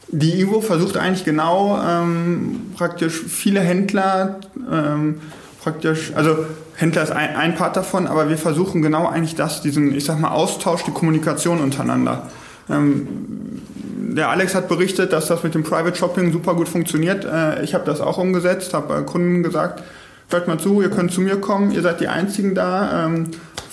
Die 0.08 0.40
IWO 0.40 0.60
versucht 0.60 0.96
eigentlich 0.96 1.24
genau 1.24 1.80
ähm, 1.80 2.72
praktisch 2.76 3.22
viele 3.22 3.60
Händler 3.60 4.40
ähm, 4.70 5.20
praktisch, 5.62 6.12
also 6.14 6.44
Händler 6.74 7.02
ist 7.02 7.12
ein, 7.12 7.36
ein 7.36 7.54
Part 7.54 7.76
davon, 7.76 8.06
aber 8.06 8.28
wir 8.28 8.38
versuchen 8.38 8.82
genau 8.82 9.06
eigentlich 9.06 9.34
das, 9.34 9.60
diesen, 9.60 9.94
ich 9.94 10.04
sag 10.04 10.18
mal, 10.18 10.30
Austausch, 10.30 10.84
die 10.84 10.90
Kommunikation 10.90 11.60
untereinander. 11.60 12.28
Ähm, 12.68 13.06
der 14.16 14.30
Alex 14.30 14.54
hat 14.54 14.68
berichtet, 14.68 15.12
dass 15.12 15.28
das 15.28 15.42
mit 15.42 15.54
dem 15.54 15.62
Private 15.62 15.96
Shopping 15.96 16.32
super 16.32 16.54
gut 16.54 16.68
funktioniert. 16.68 17.24
Äh, 17.24 17.62
ich 17.62 17.74
habe 17.74 17.84
das 17.84 18.00
auch 18.00 18.18
umgesetzt, 18.18 18.74
habe 18.74 18.96
äh, 18.96 19.02
Kunden 19.02 19.42
gesagt, 19.42 19.82
hört 20.30 20.48
mal 20.48 20.58
zu, 20.58 20.80
ihr 20.80 20.90
könnt 20.90 21.12
zu 21.12 21.20
mir 21.20 21.36
kommen, 21.36 21.70
ihr 21.72 21.82
seid 21.82 22.00
die 22.00 22.08
Einzigen 22.08 22.54
da. 22.54 23.06
Ähm, 23.06 23.30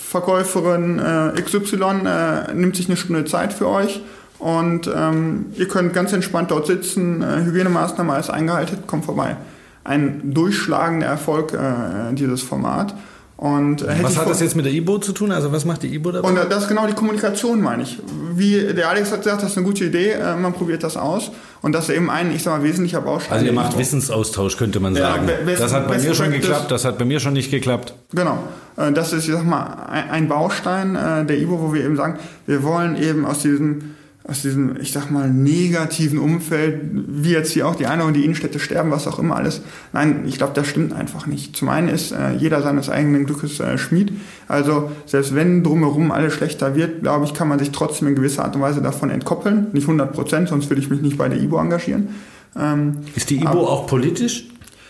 Verkäuferin 0.08 0.98
äh, 0.98 1.42
XY 1.42 2.06
äh, 2.06 2.54
nimmt 2.54 2.76
sich 2.76 2.88
eine 2.88 2.96
Stunde 2.96 3.26
Zeit 3.26 3.52
für 3.52 3.68
euch 3.68 4.00
und 4.38 4.90
ähm, 4.94 5.46
ihr 5.54 5.68
könnt 5.68 5.92
ganz 5.92 6.14
entspannt 6.14 6.50
dort 6.50 6.66
sitzen, 6.66 7.20
äh, 7.20 7.44
Hygienemaßnahmen 7.44 8.10
alles 8.14 8.30
eingehalten, 8.30 8.86
kommt 8.86 9.04
vorbei. 9.04 9.36
Ein 9.84 10.32
durchschlagender 10.32 11.06
Erfolg 11.06 11.52
äh, 11.52 12.14
dieses 12.14 12.42
Format. 12.42 12.94
Und, 13.38 13.82
äh, 13.82 14.02
Was 14.02 14.18
hat 14.18 14.28
das 14.28 14.40
jetzt 14.40 14.56
mit 14.56 14.64
der 14.64 14.72
IBO 14.72 14.98
zu 14.98 15.12
tun? 15.12 15.30
Also 15.30 15.52
was 15.52 15.64
macht 15.64 15.84
die 15.84 15.94
IBO 15.94 16.10
dabei? 16.10 16.28
und 16.28 16.36
äh, 16.36 16.48
das 16.48 16.64
ist 16.64 16.68
genau 16.68 16.88
die 16.88 16.92
Kommunikation, 16.92 17.60
meine 17.62 17.84
ich. 17.84 17.96
Wie 18.34 18.74
der 18.74 18.88
Alex 18.88 19.12
hat 19.12 19.22
gesagt, 19.22 19.42
das 19.44 19.52
ist 19.52 19.56
eine 19.56 19.64
gute 19.64 19.84
Idee, 19.84 20.10
äh, 20.10 20.34
man 20.34 20.52
probiert 20.52 20.82
das 20.82 20.96
aus. 20.96 21.30
Und 21.62 21.70
das 21.72 21.88
ist 21.88 21.94
eben 21.94 22.10
ein, 22.10 22.34
ich 22.34 22.42
sag 22.42 22.58
mal, 22.58 22.64
wesentlicher 22.64 23.00
Baustein. 23.00 23.32
Also 23.34 23.46
ihr 23.46 23.52
macht 23.52 23.70
IBO. 23.74 23.78
Wissensaustausch, 23.78 24.56
könnte 24.56 24.80
man 24.80 24.96
Ja, 24.96 25.12
sagen. 25.12 25.28
best- 25.46 25.60
das 25.62 25.72
hat 25.72 25.86
bei 25.86 25.98
mir 25.98 26.14
schon 26.16 26.32
geklappt, 26.32 26.68
das 26.72 26.84
hat 26.84 26.98
bei 26.98 27.04
mir 27.04 27.20
schon 27.20 27.32
nicht 27.34 27.52
geklappt. 27.52 27.94
Genau. 28.12 28.38
Äh, 28.76 28.90
Das 28.90 29.12
ist, 29.12 29.28
ich 29.28 29.32
sag 29.34 29.44
mal, 29.44 29.86
ein 29.88 30.10
ein 30.10 30.28
Baustein 30.28 30.96
äh, 30.96 31.24
der 31.24 31.38
IBO, 31.38 31.60
wo 31.60 31.72
wir 31.72 31.84
eben 31.84 31.96
sagen, 31.96 32.18
wir 32.46 32.64
wollen 32.64 32.96
eben 33.00 33.24
aus 33.24 33.42
diesem, 33.42 33.94
aus 34.28 34.42
diesem, 34.42 34.76
ich 34.78 34.92
sag 34.92 35.10
mal, 35.10 35.28
negativen 35.30 36.18
Umfeld, 36.18 36.82
wie 36.92 37.30
jetzt 37.32 37.50
hier 37.52 37.66
auch 37.66 37.74
die 37.74 37.86
eine 37.86 38.04
und 38.04 38.12
die 38.14 38.24
Innenstädte 38.24 38.58
sterben, 38.58 38.90
was 38.90 39.06
auch 39.08 39.18
immer 39.18 39.36
alles. 39.36 39.62
Nein, 39.94 40.24
ich 40.26 40.36
glaube, 40.36 40.52
das 40.54 40.66
stimmt 40.68 40.92
einfach 40.92 41.26
nicht. 41.26 41.56
Zum 41.56 41.70
einen 41.70 41.88
ist 41.88 42.12
äh, 42.12 42.32
jeder 42.38 42.60
seines 42.62 42.90
eigenen 42.90 43.24
Glückes 43.24 43.58
äh, 43.58 43.78
Schmied. 43.78 44.12
Also 44.46 44.90
selbst 45.06 45.34
wenn 45.34 45.64
drumherum 45.64 46.10
alles 46.12 46.34
schlechter 46.34 46.76
wird, 46.76 47.00
glaube 47.02 47.24
ich, 47.24 47.32
kann 47.32 47.48
man 47.48 47.58
sich 47.58 47.70
trotzdem 47.70 48.06
in 48.08 48.14
gewisser 48.16 48.44
Art 48.44 48.54
und 48.54 48.60
Weise 48.60 48.82
davon 48.82 49.08
entkoppeln. 49.08 49.68
Nicht 49.72 49.84
100 49.84 50.12
Prozent, 50.12 50.50
sonst 50.50 50.68
würde 50.68 50.82
ich 50.82 50.90
mich 50.90 51.00
nicht 51.00 51.16
bei 51.16 51.28
der 51.30 51.40
IBO 51.40 51.58
engagieren. 51.58 52.08
Ähm, 52.54 52.98
Ist 53.16 53.30
die 53.30 53.36
IBO 53.36 53.48
Aber- 53.48 53.70
auch 53.70 53.86
politisch? 53.86 54.46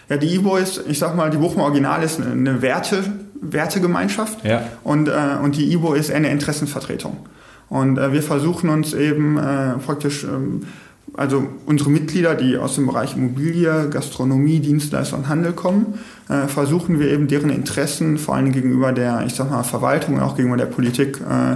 ja, 0.08 0.16
die 0.16 0.34
IBO 0.34 0.56
ist, 0.56 0.82
ich 0.88 0.98
sag 0.98 1.14
mal, 1.14 1.30
die 1.30 1.36
Bochumer 1.36 1.64
Original 1.64 2.02
ist 2.02 2.20
eine, 2.20 2.32
eine 2.32 2.60
Werte, 2.60 3.04
Wertegemeinschaft 3.40 4.44
Ja. 4.44 4.62
und, 4.84 5.06
äh, 5.08 5.12
und 5.42 5.56
die 5.56 5.72
IBO 5.72 5.94
ist 5.94 6.10
eine 6.10 6.30
Interessenvertretung. 6.30 7.16
Und 7.68 7.98
äh, 7.98 8.12
wir 8.12 8.22
versuchen 8.22 8.70
uns 8.70 8.94
eben 8.94 9.36
äh, 9.36 9.74
praktisch, 9.84 10.24
ähm, 10.24 10.62
also 11.14 11.46
unsere 11.66 11.90
Mitglieder, 11.90 12.34
die 12.34 12.56
aus 12.56 12.76
dem 12.76 12.86
Bereich 12.86 13.16
Immobilie, 13.16 13.88
Gastronomie, 13.90 14.60
Dienstleister 14.60 15.16
und 15.16 15.28
Handel 15.28 15.52
kommen, 15.52 15.98
äh, 16.28 16.46
versuchen 16.46 16.98
wir 16.98 17.10
eben 17.10 17.28
deren 17.28 17.50
Interessen 17.50 18.18
vor 18.18 18.36
allem 18.36 18.52
gegenüber 18.52 18.92
der, 18.92 19.24
ich 19.26 19.34
sag 19.34 19.50
mal, 19.50 19.62
Verwaltung 19.62 20.16
und 20.16 20.22
auch 20.22 20.36
gegenüber 20.36 20.56
der 20.56 20.66
Politik 20.66 21.20
äh, 21.20 21.52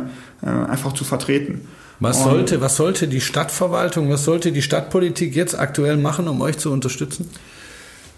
äh, 0.46 0.50
einfach 0.50 0.92
zu 0.92 1.04
vertreten. 1.04 1.62
Was 2.00 2.24
sollte, 2.24 2.60
was 2.60 2.76
sollte 2.76 3.06
die 3.06 3.20
Stadtverwaltung, 3.20 4.10
was 4.10 4.24
sollte 4.24 4.50
die 4.50 4.62
Stadtpolitik 4.62 5.36
jetzt 5.36 5.56
aktuell 5.56 5.96
machen, 5.96 6.26
um 6.26 6.40
euch 6.40 6.58
zu 6.58 6.72
unterstützen? 6.72 7.28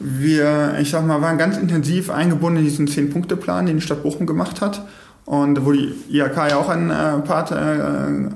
Wir, 0.00 0.78
ich 0.80 0.90
sag 0.90 1.06
mal, 1.06 1.20
waren 1.20 1.36
ganz 1.36 1.58
intensiv 1.58 2.08
eingebunden 2.08 2.60
in 2.60 2.64
diesen 2.64 2.88
Zehn-Punkte-Plan, 2.88 3.66
den 3.66 3.76
die 3.76 3.82
Stadt 3.82 4.02
Bochum 4.02 4.26
gemacht 4.26 4.62
hat 4.62 4.86
und 5.26 5.64
wo 5.64 5.72
die 5.72 5.94
IHK 6.10 6.36
ja 6.50 6.56
auch 6.56 6.68
einen 6.68 6.90
äh, 6.90 7.20
Part 7.26 7.50
äh, 7.50 7.54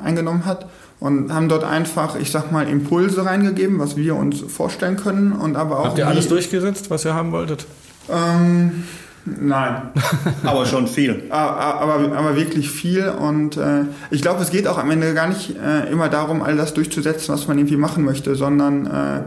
eingenommen 0.05 0.45
hat 0.47 0.66
und 1.01 1.32
haben 1.32 1.49
dort 1.49 1.64
einfach, 1.64 2.16
ich 2.16 2.30
sag 2.30 2.51
mal, 2.51 2.68
Impulse 2.68 3.24
reingegeben, 3.24 3.78
was 3.78 3.97
wir 3.97 4.16
uns 4.16 4.41
vorstellen 4.41 4.97
können 4.97 5.32
und 5.32 5.57
aber 5.57 5.80
auch 5.80 5.84
Habt 5.86 5.99
ihr 5.99 6.09
alles 6.09 6.28
durchgesetzt, 6.28 6.91
was 6.91 7.05
ihr 7.05 7.14
haben 7.14 7.30
wolltet? 7.32 7.66
Ähm, 8.11 8.84
nein, 9.24 9.91
Aber 10.45 10.64
schon 10.64 10.86
viel. 10.86 11.24
aber, 11.30 11.80
aber, 11.80 12.16
aber 12.16 12.36
wirklich 12.36 12.70
viel 12.70 13.09
und 13.09 13.57
äh, 13.59 13.82
ich 14.11 14.22
glaube, 14.22 14.43
es 14.43 14.51
geht 14.51 14.66
auch 14.66 14.78
am 14.78 14.91
Ende 14.91 15.14
gar 15.14 15.28
nicht 15.28 15.55
äh, 15.57 15.91
immer 15.91 16.09
darum, 16.09 16.43
all 16.43 16.57
das 16.57 16.74
durchzusetzen, 16.74 17.34
was 17.34 17.47
man 17.47 17.59
irgendwie 17.59 17.76
machen 17.76 18.05
möchte, 18.05 18.34
sondern 18.34 18.86
äh, 18.86 19.20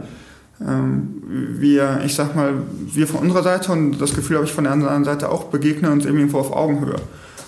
ähm, 0.68 1.22
wir, 1.58 2.00
ich 2.04 2.14
sag 2.14 2.36
mal, 2.36 2.54
wir 2.92 3.06
von 3.06 3.20
unserer 3.20 3.42
Seite 3.42 3.72
und 3.72 3.98
das 3.98 4.14
Gefühl 4.14 4.36
habe 4.36 4.46
ich 4.46 4.52
von 4.52 4.64
der 4.64 4.72
anderen 4.72 5.04
Seite 5.04 5.30
auch, 5.30 5.44
begegnen 5.44 5.92
uns 5.92 6.04
eben 6.04 6.18
irgendwo 6.18 6.38
auf 6.38 6.52
Augenhöhe. 6.52 6.96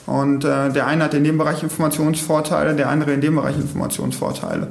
Und 0.06 0.44
äh, 0.44 0.70
der 0.70 0.86
eine 0.86 1.04
hat 1.04 1.14
in 1.14 1.24
dem 1.24 1.38
Bereich 1.38 1.62
Informationsvorteile, 1.62 2.74
der 2.74 2.88
andere 2.88 3.12
in 3.12 3.20
dem 3.20 3.36
Bereich 3.36 3.56
Informationsvorteile. 3.56 4.68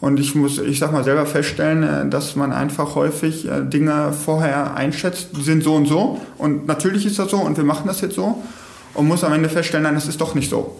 Und 0.00 0.20
ich 0.20 0.34
muss, 0.34 0.58
ich 0.58 0.78
sag 0.78 0.92
mal, 0.92 1.04
selber 1.04 1.24
feststellen, 1.24 1.82
äh, 1.82 2.08
dass 2.08 2.36
man 2.36 2.52
einfach 2.52 2.94
häufig 2.94 3.48
äh, 3.48 3.62
Dinge 3.62 4.12
vorher 4.12 4.74
einschätzt, 4.76 5.28
sind 5.40 5.64
so 5.64 5.74
und 5.74 5.86
so. 5.86 6.20
Und 6.36 6.66
natürlich 6.66 7.06
ist 7.06 7.18
das 7.18 7.30
so 7.30 7.38
und 7.38 7.56
wir 7.56 7.64
machen 7.64 7.86
das 7.86 8.00
jetzt 8.02 8.14
so. 8.14 8.42
Und 8.92 9.08
muss 9.08 9.24
am 9.24 9.32
Ende 9.32 9.48
feststellen, 9.48 9.84
nein, 9.84 9.94
das 9.94 10.06
ist 10.06 10.20
doch 10.20 10.34
nicht 10.34 10.50
so. 10.50 10.76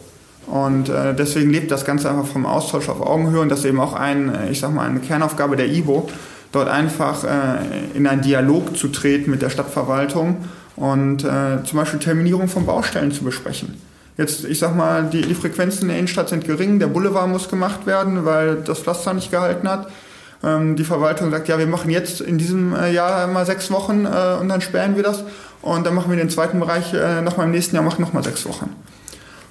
Und 0.47 0.89
äh, 0.89 1.15
deswegen 1.15 1.51
lebt 1.51 1.71
das 1.71 1.85
Ganze 1.85 2.11
einfach 2.11 2.27
vom 2.27 2.45
Austausch 2.45 2.89
auf 2.89 3.01
Augenhöhe 3.01 3.41
und 3.41 3.49
das 3.49 3.61
ist 3.61 3.65
eben 3.65 3.81
auch 3.81 3.95
ein, 3.95 4.35
äh, 4.35 4.51
ich 4.51 4.61
sag 4.61 4.75
mal, 4.75 4.87
eine 4.87 5.01
Kernaufgabe 5.01 5.57
der 5.57 5.73
IBO, 5.73 6.09
dort 6.53 6.69
einfach 6.69 7.25
äh, 7.25 7.97
in 7.97 8.07
einen 8.07 8.21
Dialog 8.21 8.77
zu 8.77 8.89
treten 8.89 9.31
mit 9.31 9.41
der 9.41 9.49
Stadtverwaltung 9.49 10.37
und 10.77 11.25
äh, 11.25 11.65
zum 11.65 11.79
Beispiel 11.79 11.99
Terminierung 11.99 12.49
von 12.49 12.67
Baustellen 12.67 13.11
zu 13.11 13.25
besprechen. 13.25 13.81
Jetzt, 14.17 14.45
ich 14.45 14.59
sag 14.61 14.77
mal, 14.77 15.05
die, 15.11 15.23
die 15.23 15.35
Frequenzen 15.35 15.83
in 15.83 15.89
der 15.89 15.99
Innenstadt 15.99 16.29
sind 16.29 16.45
gering, 16.45 16.79
der 16.79 16.87
Boulevard 16.87 17.29
muss 17.29 17.49
gemacht 17.49 17.87
werden, 17.87 18.25
weil 18.25 18.57
das 18.57 18.81
Pflaster 18.81 19.13
nicht 19.13 19.31
gehalten 19.31 19.69
hat. 19.69 19.91
Ähm, 20.45 20.77
die 20.77 20.85
Verwaltung 20.85 21.31
sagt, 21.31 21.49
ja, 21.49 21.59
wir 21.59 21.67
machen 21.67 21.91
jetzt 21.91 22.21
in 22.21 22.39
diesem 22.39 22.75
äh, 22.75 22.93
Jahr 22.93 23.27
mal 23.27 23.45
sechs 23.47 23.71
Wochen 23.71 24.05
äh, 24.05 24.37
und 24.41 24.49
dann 24.49 24.61
sperren 24.61 24.95
wir 24.97 25.03
das. 25.03 25.25
Und 25.63 25.87
dann 25.87 25.95
machen 25.95 26.11
wir 26.11 26.19
den 26.19 26.31
zweiten 26.31 26.61
Bereich 26.61 26.93
äh, 26.93 27.23
nochmal 27.23 27.47
im 27.47 27.53
nächsten 27.53 27.75
Jahr, 27.75 27.85
machen 27.85 28.03
nochmal 28.03 28.23
sechs 28.23 28.47
Wochen. 28.47 28.71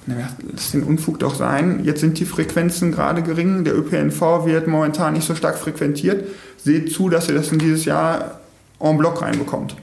Ja, 0.06 0.28
Lass 0.52 0.72
den 0.72 0.82
Unfug 0.82 1.18
doch 1.18 1.34
sein. 1.34 1.80
Jetzt 1.82 2.00
sind 2.00 2.18
die 2.18 2.26
Frequenzen 2.26 2.92
gerade 2.92 3.22
gering. 3.22 3.64
Der 3.64 3.76
ÖPNV 3.76 4.46
wird 4.46 4.66
momentan 4.66 5.14
nicht 5.14 5.26
so 5.26 5.34
stark 5.34 5.58
frequentiert. 5.58 6.28
Seht 6.62 6.92
zu, 6.92 7.08
dass 7.08 7.28
ihr 7.28 7.34
das 7.34 7.50
in 7.52 7.58
dieses 7.58 7.84
Jahr 7.84 8.40
en 8.80 8.98
bloc 8.98 9.22
reinbekommt. 9.22 9.76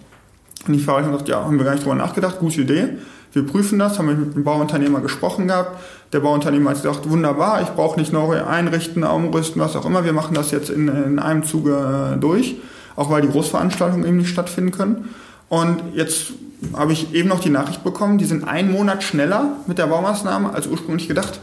Und 0.68 0.74
die 0.74 0.80
Verwaltung 0.80 1.14
sagt, 1.14 1.28
ja, 1.28 1.44
haben 1.44 1.58
wir 1.58 1.66
gar 1.66 1.74
nicht 1.74 1.84
drüber 1.84 1.96
nachgedacht, 1.96 2.40
gute 2.40 2.62
Idee. 2.62 2.90
Wir 3.34 3.46
prüfen 3.46 3.80
das, 3.80 3.98
haben 3.98 4.08
wir 4.10 4.16
mit 4.16 4.36
dem 4.36 4.44
Bauunternehmer 4.44 5.00
gesprochen 5.00 5.48
gehabt. 5.48 5.80
Der 6.12 6.20
Bauunternehmer 6.20 6.72
hat 6.72 6.82
gesagt, 6.82 7.10
wunderbar, 7.10 7.62
ich 7.62 7.70
brauche 7.70 8.00
nicht 8.00 8.12
neu 8.12 8.44
einrichten, 8.44 9.04
umrüsten, 9.04 9.62
was 9.62 9.76
auch 9.76 9.86
immer. 9.86 10.04
Wir 10.04 10.14
machen 10.14 10.34
das 10.34 10.52
jetzt 10.52 10.70
in, 10.70 10.88
in 10.90 11.20
einem 11.20 11.44
Zuge 11.44 12.14
äh, 12.16 12.20
durch, 12.20 12.56
auch 12.96 13.10
weil 13.10 13.22
die 13.22 13.30
Großveranstaltungen 13.30 14.06
eben 14.06 14.18
nicht 14.18 14.30
stattfinden 14.30 14.72
können. 14.72 15.10
Und 15.48 15.82
jetzt 15.94 16.34
habe 16.74 16.94
ich 16.94 17.14
eben 17.14 17.30
noch 17.30 17.40
die 17.40 17.50
Nachricht 17.50 17.84
bekommen, 17.84 18.18
die 18.18 18.26
sind 18.26 18.48
einen 18.48 18.72
Monat 18.72 19.04
schneller 19.04 19.58
mit 19.68 19.78
der 19.78 19.88
Baumaßnahme 19.88 20.54
als 20.54 20.68
ursprünglich 20.68 21.08
gedacht. 21.08 21.40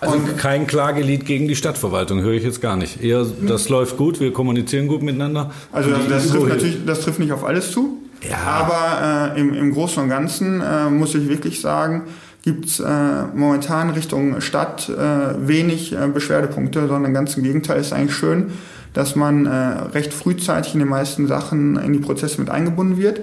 Also 0.00 0.14
Und- 0.16 0.38
kein 0.38 0.66
Klagelied 0.68 1.26
gegen 1.26 1.48
die 1.48 1.56
Stadtverwaltung, 1.56 2.20
höre 2.20 2.34
ich 2.34 2.44
jetzt 2.44 2.60
gar 2.60 2.76
nicht. 2.76 3.02
Eher, 3.02 3.26
das 3.46 3.68
läuft 3.68 3.96
gut, 3.96 4.20
wir 4.20 4.32
kommunizieren 4.32 4.86
gut 4.86 5.02
miteinander. 5.02 5.50
Also 5.72 5.90
das, 5.90 6.08
das, 6.08 6.28
trifft 6.28 6.48
natürlich, 6.48 6.84
das 6.86 7.00
trifft 7.00 7.18
nicht 7.18 7.32
auf 7.32 7.44
alles 7.44 7.72
zu. 7.72 7.98
Ja. 8.28 8.36
Aber 8.36 9.34
äh, 9.36 9.40
im, 9.40 9.54
im 9.54 9.72
Großen 9.72 10.02
und 10.02 10.08
Ganzen 10.08 10.60
äh, 10.60 10.90
muss 10.90 11.14
ich 11.14 11.28
wirklich 11.28 11.60
sagen, 11.60 12.04
gibt 12.42 12.66
es 12.66 12.80
äh, 12.80 13.24
momentan 13.34 13.90
Richtung 13.90 14.40
Stadt 14.40 14.88
äh, 14.88 15.46
wenig 15.46 15.92
äh, 15.92 16.08
Beschwerdepunkte, 16.08 16.88
sondern 16.88 17.12
ganz 17.12 17.36
im 17.36 17.42
Gegenteil 17.42 17.80
ist 17.80 17.92
eigentlich 17.92 18.16
schön, 18.16 18.52
dass 18.94 19.16
man 19.16 19.46
äh, 19.46 19.50
recht 19.50 20.14
frühzeitig 20.14 20.72
in 20.74 20.80
den 20.80 20.88
meisten 20.88 21.26
Sachen 21.26 21.76
in 21.76 21.92
die 21.92 21.98
Prozesse 21.98 22.40
mit 22.40 22.50
eingebunden 22.50 22.98
wird. 22.98 23.20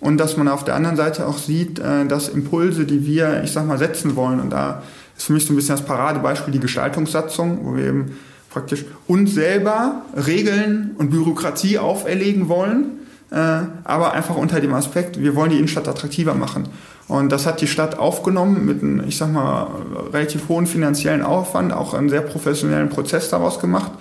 Und 0.00 0.16
dass 0.16 0.38
man 0.38 0.48
auf 0.48 0.64
der 0.64 0.76
anderen 0.76 0.96
Seite 0.96 1.26
auch 1.26 1.36
sieht, 1.36 1.78
äh, 1.78 2.06
dass 2.06 2.28
Impulse, 2.28 2.84
die 2.84 3.04
wir, 3.04 3.42
ich 3.44 3.52
sag 3.52 3.66
mal, 3.66 3.76
setzen 3.78 4.16
wollen, 4.16 4.40
und 4.40 4.50
da 4.50 4.82
ist 5.16 5.26
für 5.26 5.34
mich 5.34 5.44
so 5.44 5.52
ein 5.52 5.56
bisschen 5.56 5.76
das 5.76 5.84
Paradebeispiel 5.84 6.52
die 6.52 6.60
Gestaltungssatzung, 6.60 7.60
wo 7.64 7.76
wir 7.76 7.86
eben 7.86 8.12
praktisch 8.50 8.84
uns 9.06 9.34
selber 9.34 10.02
Regeln 10.14 10.92
und 10.96 11.10
Bürokratie 11.10 11.78
auferlegen 11.78 12.48
wollen, 12.48 12.99
aber 13.30 14.12
einfach 14.12 14.36
unter 14.36 14.60
dem 14.60 14.74
Aspekt, 14.74 15.20
wir 15.20 15.36
wollen 15.36 15.50
die 15.50 15.56
Innenstadt 15.56 15.86
attraktiver 15.86 16.34
machen. 16.34 16.68
Und 17.06 17.30
das 17.30 17.44
hat 17.44 17.60
die 17.60 17.66
Stadt 17.66 17.98
aufgenommen 17.98 18.64
mit 18.64 18.82
einem, 18.82 19.02
ich 19.06 19.16
sag 19.16 19.32
mal, 19.32 19.66
relativ 20.12 20.48
hohen 20.48 20.66
finanziellen 20.66 21.22
Aufwand, 21.22 21.72
auch 21.72 21.92
einen 21.92 22.08
sehr 22.08 22.20
professionellen 22.20 22.88
Prozess 22.88 23.28
daraus 23.30 23.58
gemacht. 23.58 23.92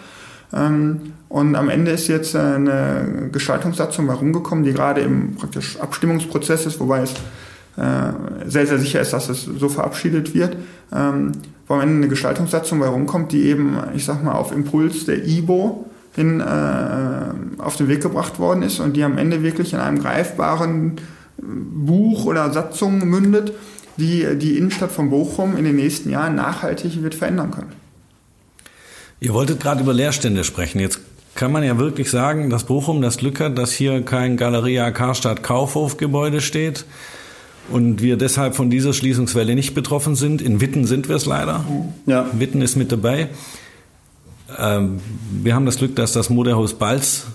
Ähm, 0.53 1.13
und 1.27 1.55
am 1.55 1.69
Ende 1.69 1.91
ist 1.91 2.07
jetzt 2.07 2.35
eine 2.35 3.29
Gestaltungssatzung 3.31 4.07
herumgekommen, 4.07 4.63
die 4.63 4.73
gerade 4.73 5.01
im 5.01 5.35
praktisch 5.35 5.79
Abstimmungsprozess 5.79 6.67
ist, 6.67 6.79
wobei 6.79 7.01
es 7.01 7.13
äh, 7.77 8.13
sehr, 8.47 8.67
sehr 8.67 8.77
sicher 8.77 9.01
ist, 9.01 9.13
dass 9.13 9.29
es 9.29 9.43
so 9.43 9.69
verabschiedet 9.69 10.35
wird, 10.35 10.55
ähm, 10.93 11.31
wo 11.67 11.75
am 11.75 11.81
Ende 11.81 11.95
eine 11.95 12.07
Gestaltungssatzung 12.09 12.81
herumkommt, 12.83 13.31
die 13.31 13.45
eben, 13.45 13.77
ich 13.95 14.05
sag 14.05 14.23
mal, 14.23 14.33
auf 14.33 14.51
Impuls 14.51 15.05
der 15.05 15.25
IBO 15.25 15.88
hin 16.15 16.39
äh, 16.39 17.61
auf 17.61 17.75
den 17.77 17.87
Weg 17.87 18.01
gebracht 18.01 18.39
worden 18.39 18.63
ist 18.63 18.79
und 18.79 18.95
die 18.95 19.03
am 19.03 19.17
Ende 19.17 19.43
wirklich 19.43 19.73
in 19.73 19.79
einem 19.79 19.99
greifbaren 19.99 20.97
Buch 21.37 22.25
oder 22.25 22.51
Satzung 22.51 23.07
mündet, 23.07 23.53
die 23.97 24.25
die 24.37 24.57
Innenstadt 24.57 24.91
von 24.91 25.09
Bochum 25.09 25.55
in 25.57 25.63
den 25.63 25.75
nächsten 25.75 26.09
Jahren 26.09 26.35
nachhaltig 26.35 27.01
wird 27.01 27.15
verändern 27.15 27.51
können. 27.51 27.73
Ihr 29.19 29.33
wolltet 29.33 29.59
gerade 29.59 29.81
über 29.81 29.93
Leerstände 29.93 30.43
sprechen. 30.43 30.79
Jetzt 30.79 30.99
kann 31.35 31.51
man 31.51 31.63
ja 31.63 31.77
wirklich 31.77 32.09
sagen, 32.09 32.49
dass 32.49 32.63
Bochum 32.63 33.01
das 33.01 33.17
Glück 33.17 33.39
hat, 33.39 33.57
dass 33.57 33.71
hier 33.71 34.01
kein 34.01 34.37
Galeria 34.37 34.91
Karstadt 34.91 35.43
Kaufhof 35.43 35.97
Gebäude 35.97 36.41
steht 36.41 36.85
und 37.69 38.01
wir 38.01 38.17
deshalb 38.17 38.55
von 38.55 38.69
dieser 38.69 38.93
Schließungswelle 38.93 39.55
nicht 39.55 39.73
betroffen 39.73 40.15
sind. 40.15 40.41
In 40.41 40.61
Witten 40.61 40.85
sind 40.85 41.07
wir 41.07 41.17
es 41.17 41.25
leider. 41.25 41.65
Ja. 42.05 42.27
Witten 42.33 42.61
ist 42.61 42.75
mit 42.75 42.91
dabei. 42.91 43.29
Ähm, 44.59 44.99
wir 45.31 45.55
haben 45.55 45.65
das 45.65 45.77
Glück, 45.77 45.95
dass 45.95 46.13
das 46.13 46.29
Modehaus 46.29 46.73
Balz 46.73 47.25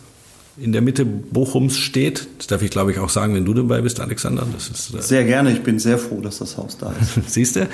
in 0.57 0.72
der 0.72 0.83
Mitte 0.83 1.05
Bochums 1.05 1.77
steht. 1.77 2.29
Das 2.39 2.47
darf 2.47 2.62
ich, 2.62 2.70
glaube 2.70 2.93
ich, 2.93 2.99
auch 2.99 3.09
sagen, 3.09 3.35
wenn 3.35 3.45
du 3.45 3.55
dabei 3.55 3.81
bist, 3.81 4.01
Alexander. 4.01 4.47
Das 4.53 4.68
ist, 4.68 4.95
äh 4.95 5.03
sehr 5.03 5.25
gerne. 5.25 5.53
Ich 5.53 5.62
bin 5.62 5.79
sehr 5.79 5.99
froh, 5.99 6.20
dass 6.20 6.39
das 6.39 6.57
Haus 6.57 6.79
da 6.79 6.93
ist. 7.01 7.18
Siehst 7.33 7.57
du? 7.57 7.68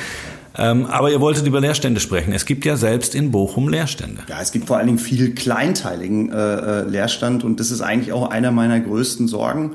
Ähm, 0.56 0.86
aber 0.86 1.10
ihr 1.10 1.20
wolltet 1.20 1.46
über 1.46 1.60
Leerstände 1.60 2.00
sprechen. 2.00 2.32
Es 2.32 2.44
gibt 2.44 2.64
ja 2.64 2.76
selbst 2.76 3.14
in 3.14 3.30
Bochum 3.30 3.68
Leerstände. 3.68 4.22
Ja, 4.28 4.40
es 4.40 4.50
gibt 4.50 4.66
vor 4.66 4.78
allen 4.78 4.86
Dingen 4.86 4.98
viel 4.98 5.34
kleinteiligen 5.34 6.32
äh, 6.32 6.80
äh, 6.80 6.88
Leerstand 6.88 7.44
und 7.44 7.60
das 7.60 7.70
ist 7.70 7.82
eigentlich 7.82 8.12
auch 8.12 8.30
einer 8.30 8.50
meiner 8.50 8.80
größten 8.80 9.28
Sorgen. 9.28 9.74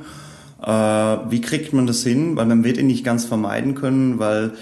Äh, 0.61 0.67
wie 0.67 1.41
kriegt 1.41 1.73
man 1.73 1.87
das 1.87 2.03
hin? 2.03 2.35
Weil 2.35 2.47
man 2.47 2.63
wird 2.63 2.77
ihn 2.77 2.87
nicht 2.87 3.05
ganz 3.05 3.25
vermeiden 3.25 3.75
können, 3.75 4.19
weil 4.19 4.53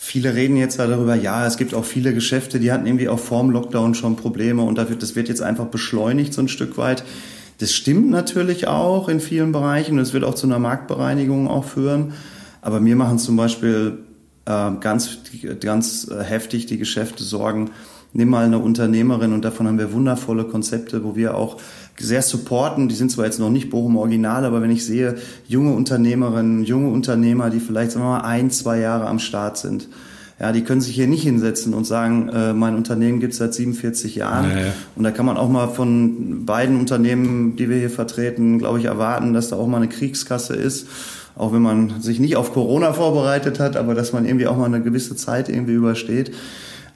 Viele 0.00 0.36
reden 0.36 0.56
jetzt 0.56 0.78
darüber, 0.78 1.16
ja, 1.16 1.44
es 1.44 1.56
gibt 1.56 1.74
auch 1.74 1.84
viele 1.84 2.14
Geschäfte, 2.14 2.60
die 2.60 2.70
hatten 2.70 2.86
irgendwie 2.86 3.08
auch 3.08 3.18
vorm 3.18 3.50
Lockdown 3.50 3.94
schon 3.94 4.14
Probleme 4.14 4.62
und 4.62 4.78
das 4.78 5.16
wird 5.16 5.28
jetzt 5.28 5.42
einfach 5.42 5.66
beschleunigt 5.66 6.32
so 6.32 6.40
ein 6.40 6.46
Stück 6.46 6.78
weit. 6.78 7.02
Das 7.58 7.72
stimmt 7.72 8.08
natürlich 8.08 8.68
auch 8.68 9.08
in 9.08 9.18
vielen 9.18 9.50
Bereichen 9.50 9.94
und 9.94 9.98
es 9.98 10.12
wird 10.12 10.22
auch 10.22 10.36
zu 10.36 10.46
einer 10.46 10.60
Marktbereinigung 10.60 11.48
auch 11.48 11.64
führen. 11.64 12.12
Aber 12.62 12.78
mir 12.78 12.94
machen 12.94 13.18
zum 13.18 13.36
Beispiel 13.36 13.98
äh, 14.44 14.70
ganz, 14.78 15.18
ganz 15.60 16.08
äh, 16.08 16.22
heftig 16.22 16.66
die 16.66 16.78
Geschäfte 16.78 17.24
Sorgen. 17.24 17.72
Nimm 18.12 18.28
mal 18.28 18.44
eine 18.44 18.60
Unternehmerin 18.60 19.32
und 19.32 19.44
davon 19.44 19.66
haben 19.66 19.78
wir 19.78 19.92
wundervolle 19.92 20.44
Konzepte, 20.44 21.02
wo 21.02 21.16
wir 21.16 21.34
auch 21.34 21.56
sehr 21.98 22.22
supporten. 22.22 22.88
Die 22.88 22.94
sind 22.94 23.10
zwar 23.10 23.24
jetzt 23.24 23.38
noch 23.38 23.50
nicht 23.50 23.70
Bochum 23.70 23.96
Original, 23.96 24.44
aber 24.44 24.62
wenn 24.62 24.70
ich 24.70 24.84
sehe, 24.84 25.16
junge 25.46 25.74
Unternehmerinnen, 25.74 26.64
junge 26.64 26.90
Unternehmer, 26.90 27.50
die 27.50 27.60
vielleicht 27.60 27.92
sagen 27.92 28.04
wir 28.04 28.10
mal 28.10 28.20
ein, 28.20 28.50
zwei 28.50 28.78
Jahre 28.78 29.06
am 29.06 29.18
Start 29.18 29.58
sind, 29.58 29.88
ja, 30.40 30.52
die 30.52 30.62
können 30.62 30.80
sich 30.80 30.94
hier 30.94 31.08
nicht 31.08 31.24
hinsetzen 31.24 31.74
und 31.74 31.84
sagen, 31.84 32.28
äh, 32.28 32.52
mein 32.52 32.76
Unternehmen 32.76 33.18
gibt 33.18 33.32
es 33.32 33.40
seit 33.40 33.54
47 33.54 34.14
Jahren. 34.14 34.50
Ja, 34.50 34.58
ja. 34.58 34.72
Und 34.94 35.02
da 35.02 35.10
kann 35.10 35.26
man 35.26 35.36
auch 35.36 35.48
mal 35.48 35.66
von 35.66 36.46
beiden 36.46 36.78
Unternehmen, 36.78 37.56
die 37.56 37.68
wir 37.68 37.76
hier 37.76 37.90
vertreten, 37.90 38.58
glaube 38.58 38.78
ich, 38.78 38.84
erwarten, 38.84 39.32
dass 39.32 39.48
da 39.48 39.56
auch 39.56 39.66
mal 39.66 39.78
eine 39.78 39.88
Kriegskasse 39.88 40.54
ist. 40.54 40.86
Auch 41.34 41.52
wenn 41.52 41.62
man 41.62 42.00
sich 42.00 42.20
nicht 42.20 42.36
auf 42.36 42.52
Corona 42.52 42.92
vorbereitet 42.92 43.58
hat, 43.58 43.76
aber 43.76 43.94
dass 43.94 44.12
man 44.12 44.26
irgendwie 44.26 44.46
auch 44.46 44.56
mal 44.56 44.66
eine 44.66 44.80
gewisse 44.80 45.16
Zeit 45.16 45.48
irgendwie 45.48 45.74
übersteht. 45.74 46.32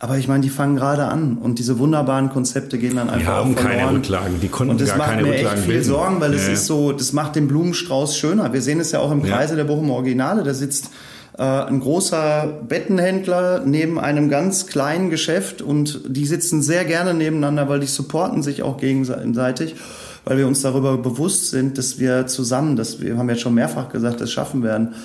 Aber 0.02 0.18
ich 0.18 0.26
meine, 0.26 0.40
die 0.40 0.48
fangen 0.48 0.74
gerade 0.74 1.04
an 1.04 1.38
und 1.40 1.60
diese 1.60 1.78
wunderbaren 1.78 2.28
Konzepte 2.28 2.76
gehen 2.76 2.96
dann 2.96 3.08
einfach 3.08 3.20
Die 3.20 3.26
haben 3.28 3.54
keine 3.54 3.88
Rücklagen, 3.88 4.40
die 4.40 4.48
konnten 4.48 4.76
gar 4.76 4.98
keine 4.98 5.22
Rücklagen 5.22 5.22
Und 5.22 5.30
das 5.30 5.36
macht 5.36 5.46
mir 5.46 5.52
echt 5.52 5.58
viel 5.60 5.74
bilden. 5.74 5.84
Sorgen, 5.84 6.20
weil 6.20 6.32
ja. 6.32 6.38
es 6.38 6.48
ist 6.48 6.66
so, 6.66 6.90
das 6.90 7.12
macht 7.12 7.36
den 7.36 7.46
Blumenstrauß 7.46 8.16
schöner. 8.16 8.52
Wir 8.52 8.62
sehen 8.62 8.80
es 8.80 8.90
ja 8.90 8.98
auch 8.98 9.12
im 9.12 9.22
Kreise 9.22 9.52
ja. 9.52 9.58
der 9.58 9.64
Bochum 9.64 9.92
Originale, 9.92 10.42
da 10.42 10.54
sitzt 10.54 10.90
äh, 11.38 11.44
ein 11.44 11.78
großer 11.78 12.62
Bettenhändler 12.66 13.62
neben 13.64 14.00
einem 14.00 14.28
ganz 14.28 14.66
kleinen 14.66 15.08
Geschäft 15.08 15.62
und 15.62 16.00
die 16.08 16.26
sitzen 16.26 16.62
sehr 16.62 16.84
gerne 16.84 17.14
nebeneinander, 17.14 17.68
weil 17.68 17.78
die 17.78 17.86
supporten 17.86 18.42
sich 18.42 18.64
auch 18.64 18.78
gegenseitig, 18.78 19.76
weil 20.24 20.36
wir 20.36 20.48
uns 20.48 20.62
darüber 20.62 20.98
bewusst 20.98 21.50
sind, 21.50 21.78
dass 21.78 22.00
wir 22.00 22.26
zusammen, 22.26 22.74
dass 22.74 23.00
wir 23.00 23.18
haben 23.18 23.30
jetzt 23.30 23.42
schon 23.42 23.54
mehrfach 23.54 23.88
gesagt, 23.88 24.20
das 24.20 24.32
schaffen 24.32 24.64
werden. 24.64 24.96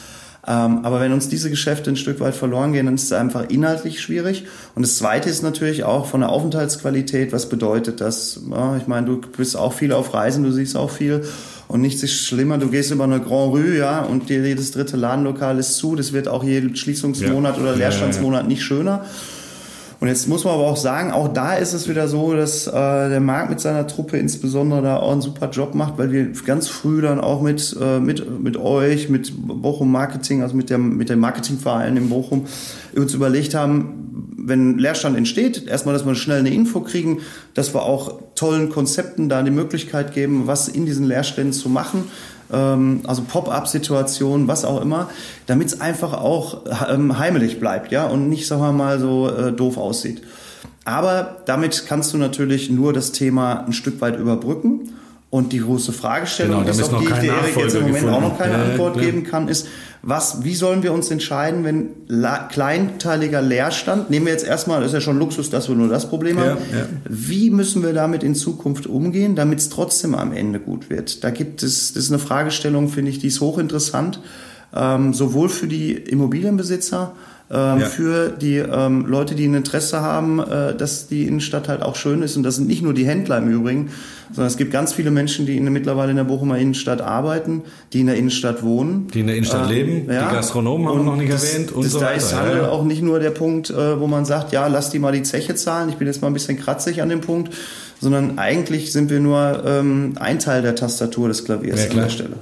Ähm, 0.50 0.86
aber 0.86 1.02
wenn 1.02 1.12
uns 1.12 1.28
diese 1.28 1.50
Geschäfte 1.50 1.90
ein 1.90 1.98
Stück 1.98 2.22
weit 2.22 2.34
verloren 2.34 2.72
gehen, 2.72 2.86
dann 2.86 2.96
ist 2.96 3.04
es 3.04 3.12
einfach 3.12 3.50
inhaltlich 3.50 4.00
schwierig. 4.00 4.46
Und 4.76 4.84
das 4.84 4.98
Zweite 4.98 5.30
ist 5.30 5.44
natürlich 5.44 5.84
auch 5.84 6.06
von 6.06 6.22
der 6.22 6.30
Aufenthaltsqualität. 6.30 7.34
Was 7.34 7.50
bedeutet 7.50 8.00
das? 8.00 8.40
Ja, 8.50 8.78
ich 8.78 8.88
meine, 8.88 9.08
du 9.08 9.22
bist 9.36 9.58
auch 9.58 9.74
viel 9.74 9.92
auf 9.92 10.14
Reisen, 10.14 10.44
du 10.44 10.52
siehst 10.52 10.78
auch 10.78 10.90
viel. 10.90 11.26
Und 11.68 11.82
nichts 11.82 12.02
ist 12.02 12.26
schlimmer, 12.26 12.58
du 12.58 12.70
gehst 12.70 12.92
über 12.92 13.04
eine 13.04 13.20
Grand 13.20 13.54
Rue, 13.54 13.78
ja, 13.78 14.02
und 14.02 14.30
dir 14.30 14.42
jedes 14.42 14.72
dritte 14.72 14.96
Ladenlokal 14.96 15.60
ist 15.60 15.76
zu. 15.76 15.98
Das 15.98 16.14
wird 16.14 16.30
auch 16.30 16.46
jeden 16.46 16.78
Schließungsmonat 16.78 17.58
ja. 17.58 17.62
oder 17.62 17.76
Leerstandsmonat 17.76 18.44
ja, 18.44 18.48
nicht 18.48 18.64
schöner. 18.64 19.06
Und 20.00 20.08
jetzt 20.08 20.28
muss 20.28 20.44
man 20.44 20.54
aber 20.54 20.64
auch 20.64 20.78
sagen, 20.78 21.12
auch 21.12 21.28
da 21.28 21.56
ist 21.56 21.74
es 21.74 21.90
wieder 21.90 22.08
so, 22.08 22.34
dass 22.34 22.68
äh, 22.68 22.72
der 22.72 23.20
Markt 23.20 23.50
mit 23.50 23.60
seiner 23.60 23.88
Truppe 23.88 24.18
insbesondere 24.18 24.84
da 24.84 24.98
auch 24.98 25.12
einen 25.12 25.22
super 25.22 25.50
Job 25.50 25.74
macht, 25.74 25.98
weil 25.98 26.12
wir 26.12 26.32
ganz 26.46 26.68
früh 26.68 27.02
dann 27.02 27.20
auch 27.20 27.42
mit, 27.42 27.76
äh, 27.82 28.00
mit, 28.00 28.40
mit 28.42 28.58
euch, 28.58 29.10
mit 29.10 29.34
Bochum 29.36 29.92
Marketing, 29.92 30.44
also 30.44 30.56
mit, 30.56 30.70
der, 30.70 30.78
mit 30.78 31.10
dem 31.10 31.20
Marketingverein 31.20 31.98
in 31.98 32.10
Bochum, 32.10 32.46
uns 32.96 33.14
überlegt 33.16 33.56
haben, 33.56 34.36
wenn 34.38 34.78
Leerstand 34.78 35.18
entsteht, 35.18 35.68
erstmal, 35.68 35.94
dass 35.94 36.06
wir 36.06 36.16
schnell 36.16 36.40
eine 36.40 36.54
Info 36.54 36.82
kriegen, 36.82 37.20
dass 37.54 37.74
wir 37.74 37.82
auch 37.84 38.22
tollen 38.36 38.70
Konzepten 38.70 39.30
da 39.30 39.42
die 39.42 39.52
Möglichkeit 39.52 40.14
geben, 40.14 40.44
was 40.46 40.68
in 40.68 40.86
diesen 40.86 41.06
Leerständen 41.06 41.54
zu 41.54 41.70
machen 41.70 42.06
ähm, 42.52 43.02
also 43.06 43.24
Pop-up-Situationen, 43.24 44.48
was 44.48 44.66
auch 44.66 44.82
immer, 44.82 45.10
damit 45.46 45.68
es 45.68 45.82
einfach 45.82 46.14
auch 46.14 46.62
ähm, 46.90 47.18
heimelig 47.18 47.60
bleibt, 47.60 47.92
ja, 47.92 48.06
und 48.06 48.30
nicht, 48.30 48.48
sagen 48.48 48.62
wir 48.62 48.72
mal, 48.72 49.00
so 49.00 49.30
äh, 49.30 49.52
doof 49.52 49.78
aussieht. 49.78 50.22
Aber 50.86 51.38
damit 51.46 51.86
kannst 51.86 52.14
du 52.14 52.18
natürlich 52.18 52.70
nur 52.70 52.94
das 52.94 53.12
Thema 53.12 53.66
ein 53.66 53.74
Stück 53.74 54.00
weit 54.00 54.18
überbrücken. 54.18 54.94
Und 55.30 55.52
die 55.52 55.60
große 55.60 55.92
Fragestellung 55.92 56.64
genau, 56.64 56.72
ist, 56.72 56.82
auf 56.82 57.02
die 57.02 57.06
ich 57.06 57.20
dir 57.20 57.34
Erik 57.34 57.58
jetzt 57.58 57.76
im 57.76 57.82
Moment 57.82 57.96
gefunden. 57.96 58.16
auch 58.16 58.22
noch 58.22 58.38
keine 58.38 58.54
ja, 58.54 58.64
Antwort 58.64 58.96
ja. 58.96 59.02
geben 59.02 59.26
kann, 59.26 59.50
ist, 59.50 59.68
was, 60.08 60.46
wie 60.46 60.56
sollen 60.56 60.84
wir 60.84 60.94
uns 60.94 61.12
entscheiden, 61.12 61.66
wenn 61.66 61.90
kleinteiliger 62.48 63.42
Leerstand, 63.42 64.10
nehmen 64.10 64.26
wir 64.26 64.32
jetzt 64.32 64.48
erstmal, 64.48 64.80
das 64.80 64.88
ist 64.88 64.94
ja 64.94 65.02
schon 65.02 65.20
Luxus, 65.20 65.50
dass 65.50 65.68
wir 65.68 65.76
nur 65.76 65.90
das 65.90 66.08
Problem 66.08 66.40
haben, 66.40 66.60
ja, 66.72 66.86
wie 67.10 67.50
müssen 67.50 67.84
wir 67.84 67.92
damit 67.92 68.24
in 68.24 68.34
Zukunft 68.34 68.88
umgehen, 68.88 69.36
damit 69.36 69.60
es 69.60 69.68
trotzdem 69.68 70.16
am 70.16 70.32
Ende 70.32 70.62
gut 70.62 70.90
wird? 70.90 71.26
Da 71.26 71.30
gibt 71.30 71.62
es, 71.62 71.92
das 71.92 72.06
ist 72.06 72.10
eine 72.10 72.20
Fragestellung, 72.20 72.88
finde 72.88 73.12
ich, 73.12 73.20
die 73.20 73.28
ist 73.28 73.42
hochinteressant, 73.42 74.22
ähm, 74.78 75.14
sowohl 75.14 75.50
für 75.50 75.68
die 75.68 75.94
Immobilienbesitzer, 75.94 77.14
ähm, 77.50 77.80
ja. 77.80 77.86
für 77.86 78.30
die 78.30 78.58
ähm, 78.58 79.06
Leute, 79.06 79.34
die 79.34 79.46
ein 79.46 79.54
Interesse 79.54 80.02
haben, 80.02 80.40
äh, 80.40 80.76
dass 80.76 81.08
die 81.08 81.24
Innenstadt 81.24 81.70
halt 81.70 81.82
auch 81.82 81.96
schön 81.96 82.22
ist. 82.22 82.36
Und 82.36 82.44
das 82.44 82.58
sind 82.58 82.68
nicht 82.68 82.82
nur 82.82 82.94
die 82.94 83.06
Händler 83.06 83.38
im 83.38 83.48
Übrigen, 83.48 83.90
sondern 84.34 84.48
es 84.48 84.58
gibt 84.58 84.72
ganz 84.72 84.92
viele 84.92 85.12
Menschen, 85.12 85.46
die 85.46 85.56
in, 85.56 85.64
mittlerweile 85.72 86.12
in 86.12 86.18
der 86.18 86.26
Bochumer 86.26 86.58
Innenstadt 86.58 87.00
arbeiten, 87.00 87.64
die 87.94 88.02
in 88.02 88.08
der 88.08 88.18
Innenstadt 88.18 88.64
wohnen. 88.64 89.08
Die 89.14 89.22
in 89.22 89.28
der 89.28 89.38
Innenstadt 89.38 89.70
äh, 89.70 89.74
leben, 89.74 90.12
ja. 90.12 90.28
die 90.28 90.36
Gastronomen 90.36 90.90
haben 90.90 91.00
wir 91.00 91.04
noch 91.06 91.16
nicht 91.16 91.32
das, 91.32 91.54
erwähnt 91.54 91.72
und 91.72 91.86
das, 91.86 91.94
so 91.94 92.00
Da 92.00 92.08
weiter. 92.08 92.18
ist 92.18 92.36
Handel 92.36 92.58
ja. 92.58 92.70
auch 92.70 92.84
nicht 92.84 93.02
nur 93.02 93.20
der 93.20 93.32
Punkt, 93.32 93.70
äh, 93.70 94.00
wo 94.00 94.08
man 94.08 94.26
sagt, 94.26 94.52
ja, 94.52 94.68
lass 94.68 94.90
die 94.90 95.00
mal 95.00 95.14
die 95.14 95.24
Zeche 95.24 95.56
zahlen. 95.56 95.88
Ich 95.88 95.96
bin 95.96 96.08
jetzt 96.08 96.22
mal 96.22 96.28
ein 96.28 96.34
bisschen 96.34 96.60
kratzig 96.60 97.02
an 97.02 97.10
dem 97.10 97.22
Punkt 97.22 97.54
sondern 98.00 98.38
eigentlich 98.38 98.92
sind 98.92 99.10
wir 99.10 99.20
nur 99.20 99.64
ähm, 99.66 100.14
ein 100.20 100.40
Teil 100.40 100.62
der 100.62 100.76
Tastatur 100.76 101.30
des 101.30 101.46
Klaviers 101.46 101.86
ja, 101.86 101.90
an 101.90 101.98
der 101.98 102.10
Stelle. 102.10 102.36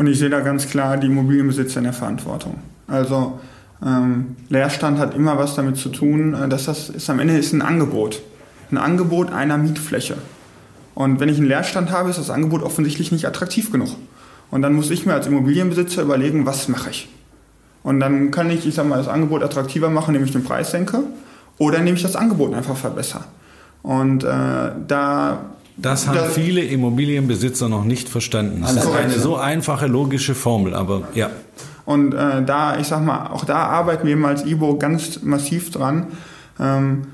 Und 0.00 0.06
ich 0.06 0.18
sehe 0.18 0.30
da 0.30 0.40
ganz 0.40 0.66
klar 0.66 0.96
die 0.96 1.08
Immobilienbesitzer 1.08 1.76
in 1.76 1.84
der 1.84 1.92
Verantwortung. 1.92 2.54
Also 2.86 3.38
ähm, 3.84 4.34
Leerstand 4.48 4.98
hat 4.98 5.14
immer 5.14 5.36
was 5.36 5.56
damit 5.56 5.76
zu 5.76 5.90
tun, 5.90 6.32
äh, 6.32 6.48
dass 6.48 6.64
das 6.64 6.88
ist 6.88 7.10
am 7.10 7.18
Ende 7.18 7.36
ist 7.36 7.52
ein 7.52 7.60
Angebot. 7.60 8.22
Ein 8.70 8.78
Angebot 8.78 9.30
einer 9.30 9.58
Mietfläche. 9.58 10.16
Und 10.94 11.20
wenn 11.20 11.28
ich 11.28 11.36
einen 11.36 11.48
Leerstand 11.48 11.90
habe, 11.90 12.08
ist 12.08 12.18
das 12.18 12.30
Angebot 12.30 12.62
offensichtlich 12.62 13.12
nicht 13.12 13.26
attraktiv 13.26 13.70
genug. 13.70 13.90
Und 14.50 14.62
dann 14.62 14.72
muss 14.72 14.88
ich 14.90 15.04
mir 15.04 15.12
als 15.12 15.26
Immobilienbesitzer 15.26 16.00
überlegen, 16.00 16.46
was 16.46 16.68
mache 16.68 16.88
ich. 16.88 17.10
Und 17.82 18.00
dann 18.00 18.30
kann 18.30 18.48
ich, 18.50 18.66
ich 18.66 18.76
sag 18.76 18.88
mal, 18.88 18.96
das 18.96 19.08
Angebot 19.08 19.42
attraktiver 19.42 19.90
machen, 19.90 20.14
indem 20.14 20.24
ich 20.24 20.32
den 20.32 20.44
Preis 20.44 20.70
senke, 20.70 21.00
oder 21.58 21.76
indem 21.76 21.96
ich 21.96 22.02
das 22.02 22.16
Angebot 22.16 22.54
einfach 22.54 22.78
verbessere. 22.78 23.24
Und 23.82 24.24
äh, 24.24 24.70
da 24.88 25.40
das 25.82 26.06
haben 26.06 26.16
da, 26.16 26.24
viele 26.24 26.62
Immobilienbesitzer 26.62 27.68
noch 27.68 27.84
nicht 27.84 28.08
verstanden. 28.08 28.62
Das 28.62 28.76
ist 28.76 28.86
eine 28.86 29.18
so 29.18 29.36
einfache 29.36 29.86
logische 29.86 30.34
Formel, 30.34 30.74
aber 30.74 31.08
ja. 31.14 31.30
Und 31.84 32.14
äh, 32.14 32.44
da, 32.44 32.78
ich 32.78 32.86
sag 32.86 33.02
mal, 33.04 33.28
auch 33.28 33.44
da 33.44 33.56
arbeiten 33.56 34.06
wir 34.06 34.28
als 34.28 34.44
IBO 34.44 34.76
ganz 34.76 35.22
massiv 35.22 35.70
dran. 35.70 36.06
Ähm, 36.58 37.06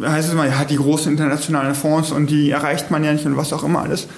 heißt 0.00 0.28
es 0.28 0.34
immer, 0.34 0.46
ja, 0.46 0.64
die 0.64 0.76
großen 0.76 1.10
internationalen 1.10 1.74
Fonds 1.74 2.12
und 2.12 2.30
die 2.30 2.50
erreicht 2.50 2.90
man 2.90 3.02
ja 3.02 3.12
nicht 3.12 3.26
und 3.26 3.36
was 3.36 3.52
auch 3.52 3.64
immer 3.64 3.80
alles. 3.80 4.08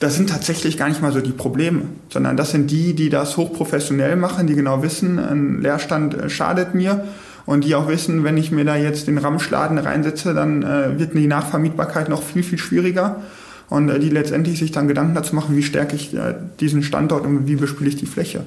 Das 0.00 0.16
sind 0.16 0.30
tatsächlich 0.30 0.76
gar 0.76 0.88
nicht 0.88 1.00
mal 1.00 1.12
so 1.12 1.20
die 1.20 1.30
Probleme, 1.30 1.82
sondern 2.10 2.36
das 2.36 2.50
sind 2.50 2.70
die, 2.72 2.94
die 2.94 3.08
das 3.08 3.36
hochprofessionell 3.36 4.16
machen, 4.16 4.48
die 4.48 4.54
genau 4.54 4.82
wissen, 4.82 5.18
ein 5.18 5.62
Leerstand 5.62 6.14
äh, 6.14 6.28
schadet 6.28 6.74
mir 6.74 7.04
und 7.46 7.64
die 7.64 7.74
auch 7.74 7.88
wissen, 7.88 8.24
wenn 8.24 8.36
ich 8.36 8.50
mir 8.52 8.64
da 8.64 8.76
jetzt 8.76 9.06
den 9.06 9.18
Ramschladen 9.18 9.78
reinsetze, 9.78 10.34
dann 10.34 10.62
äh, 10.62 10.98
wird 10.98 11.14
die 11.14 11.26
Nachvermietbarkeit 11.26 12.08
noch 12.08 12.22
viel, 12.22 12.42
viel 12.42 12.58
schwieriger 12.58 13.22
und 13.68 13.88
äh, 13.88 13.98
die 13.98 14.10
letztendlich 14.10 14.58
sich 14.58 14.70
dann 14.70 14.88
Gedanken 14.88 15.14
dazu 15.14 15.34
machen, 15.34 15.56
wie 15.56 15.62
stärke 15.62 15.96
ich 15.96 16.14
äh, 16.14 16.34
diesen 16.60 16.82
Standort 16.82 17.24
und 17.24 17.46
wie 17.46 17.56
bespiele 17.56 17.88
ich 17.88 17.96
die 17.96 18.06
Fläche. 18.06 18.44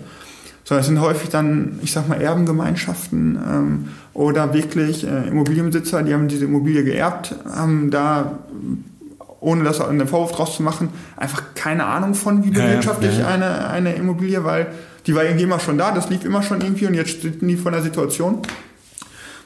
So, 0.63 0.73
das 0.73 0.87
sind 0.87 0.99
häufig 0.99 1.29
dann, 1.29 1.79
ich 1.83 1.91
sag 1.91 2.07
mal, 2.09 2.19
Erbengemeinschaften 2.19 3.37
ähm, 3.37 3.87
oder 4.13 4.53
wirklich 4.53 5.05
äh, 5.05 5.27
Immobilienbesitzer, 5.27 6.01
die 6.01 6.13
haben 6.13 6.27
diese 6.27 6.45
Immobilie 6.45 6.83
geerbt, 6.83 7.35
haben 7.45 7.91
da, 7.91 8.39
ohne 9.39 9.63
das 9.63 9.79
einen 9.79 10.07
Vorwurf 10.07 10.31
draus 10.31 10.55
zu 10.55 10.63
machen, 10.63 10.89
einfach 11.17 11.43
keine 11.53 11.85
Ahnung 11.85 12.15
von, 12.15 12.43
wie 12.43 12.49
bewirtschafte 12.49 13.07
ich 13.07 13.19
ja, 13.19 13.25
ja. 13.25 13.27
eine, 13.27 13.67
eine 13.67 13.93
Immobilie, 13.93 14.43
weil 14.43 14.67
die 15.05 15.13
war 15.13 15.23
irgendwie 15.23 15.43
immer 15.43 15.59
schon 15.59 15.77
da, 15.77 15.91
das 15.91 16.09
lief 16.09 16.25
immer 16.25 16.41
schon 16.41 16.61
irgendwie 16.61 16.87
und 16.87 16.95
jetzt 16.95 17.11
stehen 17.11 17.47
die 17.47 17.57
vor 17.57 17.71
der 17.71 17.83
Situation. 17.83 18.39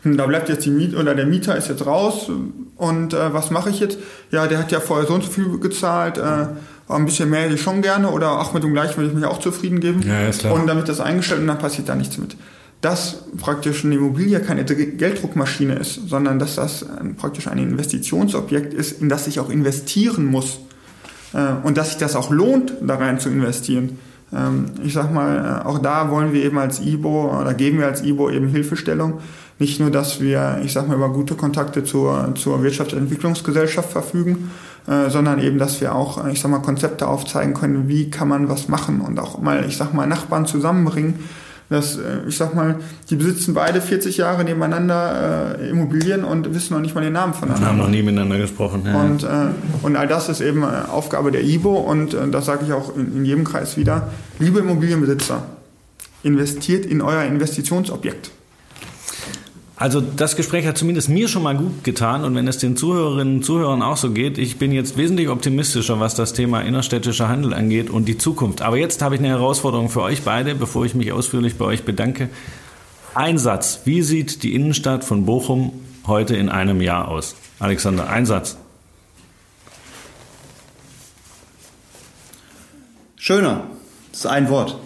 Und 0.03 0.17
da 0.17 0.25
bleibt 0.25 0.49
jetzt 0.49 0.65
die 0.65 0.69
Miet 0.69 0.95
oder 0.95 1.13
der 1.13 1.25
Mieter 1.25 1.57
ist 1.57 1.67
jetzt 1.67 1.85
raus 1.85 2.31
und 2.77 3.13
äh, 3.13 3.33
was 3.33 3.51
mache 3.51 3.69
ich 3.69 3.79
jetzt? 3.79 3.97
Ja, 4.31 4.47
der 4.47 4.59
hat 4.59 4.71
ja 4.71 4.79
vorher 4.79 5.05
so 5.05 5.13
und 5.13 5.23
so 5.23 5.29
viel 5.29 5.59
gezahlt. 5.59 6.17
Äh, 6.17 6.47
ein 6.87 7.05
bisschen 7.05 7.29
mehr 7.29 7.41
hätte 7.41 7.55
ich 7.55 7.61
schon 7.61 7.81
gerne 7.81 8.09
oder 8.09 8.39
auch 8.39 8.53
mit 8.53 8.63
dem 8.63 8.73
gleichen 8.73 8.97
würde 8.97 9.09
ich 9.09 9.15
mich 9.15 9.25
auch 9.25 9.39
zufrieden 9.39 9.79
geben. 9.79 10.01
Ja, 10.07 10.27
ist 10.27 10.39
klar. 10.39 10.53
Und 10.53 10.67
damit 10.67 10.87
das 10.87 10.99
eingestellt 10.99 11.41
und 11.41 11.47
dann 11.47 11.59
passiert 11.59 11.89
da 11.89 11.95
nichts 11.95 12.17
mit. 12.17 12.35
Dass 12.81 13.25
praktisch 13.37 13.83
eine 13.83 13.95
Immobilie 13.95 14.39
keine 14.39 14.63
Gelddruckmaschine 14.63 15.75
ist, 15.75 16.07
sondern 16.07 16.39
dass 16.39 16.55
das 16.55 16.85
praktisch 17.17 17.47
ein 17.47 17.57
Investitionsobjekt 17.57 18.73
ist, 18.73 19.01
in 19.01 19.09
das 19.09 19.27
ich 19.27 19.41
auch 19.41 19.49
investieren 19.49 20.25
muss 20.25 20.59
äh, 21.33 21.51
und 21.63 21.77
dass 21.77 21.89
sich 21.89 21.97
das 21.97 22.15
auch 22.15 22.31
lohnt, 22.31 22.73
da 22.81 22.95
rein 22.95 23.19
zu 23.19 23.29
investieren. 23.29 23.99
Ähm, 24.33 24.65
ich 24.83 24.93
sag 24.93 25.13
mal, 25.13 25.61
äh, 25.63 25.67
auch 25.67 25.79
da 25.79 26.09
wollen 26.09 26.33
wir 26.33 26.43
eben 26.43 26.57
als 26.57 26.79
IBO 26.79 27.37
oder 27.39 27.53
geben 27.53 27.79
wir 27.79 27.87
als 27.87 28.03
IBO 28.03 28.29
eben 28.29 28.47
Hilfestellung. 28.47 29.19
Nicht 29.59 29.81
nur, 29.81 29.91
dass 29.91 30.21
wir, 30.21 30.61
ich 30.63 30.71
sag 30.71 30.87
mal, 30.87 30.95
über 30.95 31.09
gute 31.09 31.35
Kontakte 31.35 31.83
zur, 31.83 32.33
zur 32.35 32.63
Wirtschaftsentwicklungsgesellschaft 32.63 33.91
verfügen, 33.91 34.51
äh, 34.87 35.09
sondern 35.09 35.39
eben, 35.39 35.59
dass 35.59 35.81
wir 35.81 35.93
auch, 35.93 36.25
ich 36.27 36.39
sag 36.39 36.49
mal, 36.49 36.59
Konzepte 36.59 37.07
aufzeigen 37.07 37.53
können, 37.53 37.89
wie 37.89 38.09
kann 38.09 38.29
man 38.29 38.47
was 38.47 38.69
machen 38.69 39.01
und 39.01 39.19
auch 39.19 39.41
mal, 39.41 39.65
ich 39.67 39.75
sag 39.75 39.93
mal, 39.93 40.07
Nachbarn 40.07 40.45
zusammenbringen. 40.45 41.15
Das, 41.69 41.97
äh, 41.97 42.21
ich 42.27 42.37
sag 42.37 42.55
mal, 42.55 42.77
die 43.09 43.17
besitzen 43.17 43.53
beide 43.53 43.81
40 43.81 44.15
Jahre 44.15 44.45
nebeneinander 44.45 45.59
äh, 45.59 45.69
Immobilien 45.69 46.23
und 46.23 46.55
wissen 46.55 46.73
noch 46.73 46.81
nicht 46.81 46.95
mal 46.95 47.01
den 47.01 47.13
Namen 47.13 47.33
voneinander. 47.33 47.65
Wir 47.65 47.69
haben 47.69 47.77
noch 47.77 47.89
nie 47.89 48.01
miteinander 48.01 48.37
gesprochen. 48.37 48.83
Ja. 48.85 48.99
Und, 48.99 49.23
äh, 49.23 49.27
und 49.83 49.97
all 49.97 50.07
das 50.07 50.29
ist 50.29 50.39
eben 50.39 50.63
äh, 50.63 50.89
Aufgabe 50.89 51.31
der 51.31 51.43
IBO 51.43 51.75
und 51.75 52.15
das 52.31 52.45
sage 52.45 52.63
ich 52.65 52.71
auch 52.71 52.95
in, 52.95 53.17
in 53.17 53.25
jedem 53.25 53.43
Kreis 53.43 53.75
wieder. 53.75 54.07
Liebe 54.39 54.59
Immobilienbesitzer, 54.59 55.43
investiert 56.23 56.85
in 56.85 57.01
euer 57.01 57.23
Investitionsobjekt. 57.23 58.31
Also 59.79 60.01
das 60.01 60.35
Gespräch 60.35 60.67
hat 60.67 60.77
zumindest 60.77 61.07
mir 61.07 61.29
schon 61.29 61.41
mal 61.41 61.55
gut 61.55 61.85
getan 61.85 62.25
und 62.25 62.35
wenn 62.35 62.49
es 62.49 62.57
den 62.57 62.75
Zuhörerinnen 62.75 63.37
und 63.37 63.43
Zuhörern 63.45 63.81
auch 63.81 63.95
so 63.95 64.11
geht, 64.11 64.37
ich 64.37 64.57
bin 64.57 64.73
jetzt 64.73 64.97
wesentlich 64.97 65.29
optimistischer, 65.29 66.01
was 66.01 66.15
das 66.15 66.33
Thema 66.33 66.59
innerstädtischer 66.59 67.29
Handel 67.29 67.53
angeht 67.53 67.89
und 67.89 68.03
die 68.05 68.17
Zukunft. 68.17 68.61
Aber 68.61 68.75
jetzt 68.75 69.01
habe 69.01 69.15
ich 69.15 69.21
eine 69.21 69.29
Herausforderung 69.29 69.87
für 69.87 70.01
euch 70.01 70.23
beide, 70.23 70.53
bevor 70.53 70.83
ich 70.83 70.95
mich 70.95 71.13
ausführlich 71.13 71.55
bei 71.55 71.63
euch 71.63 71.85
bedanke. 71.85 72.29
Ein 73.15 73.37
Satz. 73.37 73.79
Wie 73.85 74.01
sieht 74.01 74.43
die 74.43 74.53
Innenstadt 74.53 75.05
von 75.05 75.25
Bochum 75.25 75.71
heute 76.05 76.35
in 76.35 76.49
einem 76.49 76.81
Jahr 76.81 77.07
aus? 77.07 77.37
Alexander, 77.59 78.09
ein 78.09 78.25
Satz. 78.25 78.57
Schöner. 83.15 83.63
Das 84.11 84.19
ist 84.19 84.25
ein 84.25 84.49
Wort. 84.49 84.77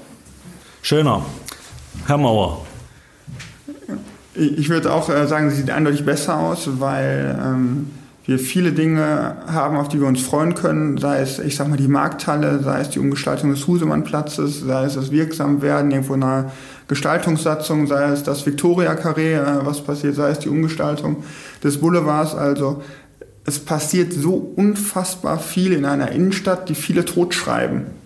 Schöner. 0.84 1.26
Herr 2.06 2.20
Mauer. 2.20 2.64
Ich 4.36 4.70
würde 4.70 4.92
auch 4.92 5.10
äh, 5.10 5.28
sagen, 5.28 5.50
sie 5.50 5.58
sieht 5.58 5.70
eindeutig 5.70 6.06
besser 6.06 6.40
aus, 6.40 6.68
weil 6.80 7.40
ähm, 7.40 7.92
wir 8.26 8.40
viele 8.40 8.72
Dinge 8.72 9.36
haben, 9.48 9.78
auf 9.78 9.90
die 9.90 10.00
wir 10.00 10.08
uns 10.08 10.22
freuen 10.22 10.56
können, 10.56 10.98
sei 10.98 11.20
es, 11.20 11.40
ich 11.40 11.56
sag 11.56 11.68
mal, 11.68 11.78
die 11.78 11.88
Markthalle, 11.88 12.64
sei 12.64 12.82
es 12.82 12.90
die 12.90 13.00
Umgestaltung 13.00 13.52
des 13.52 13.68
Husemannplatzes, 13.68 14.62
sei 14.62 14.86
es 14.86 14.96
das 14.96 15.12
Wirksamwerden 15.12 15.92
irgendwo 15.92 16.14
einer 16.14 16.52
Gestaltungssatzung, 16.88 17.86
sei 17.86 18.12
es 18.12 18.24
das 18.24 18.46
Victoria-Carré, 18.46 19.40
äh, 19.40 19.66
was 19.66 19.82
passiert, 19.82 20.16
sei 20.16 20.30
es 20.32 20.40
die 20.40 20.50
Umgestaltung 20.50 21.24
des 21.64 21.80
Boulevards. 21.80 22.34
Also 22.34 22.82
es 23.46 23.60
passiert 23.60 24.14
so 24.14 24.36
unfassbar 24.56 25.38
viel 25.38 25.74
in 25.74 25.86
einer 25.86 26.12
Innenstadt, 26.12 26.70
die 26.70 26.76
viele 26.76 27.06
totschreiben 27.06 28.03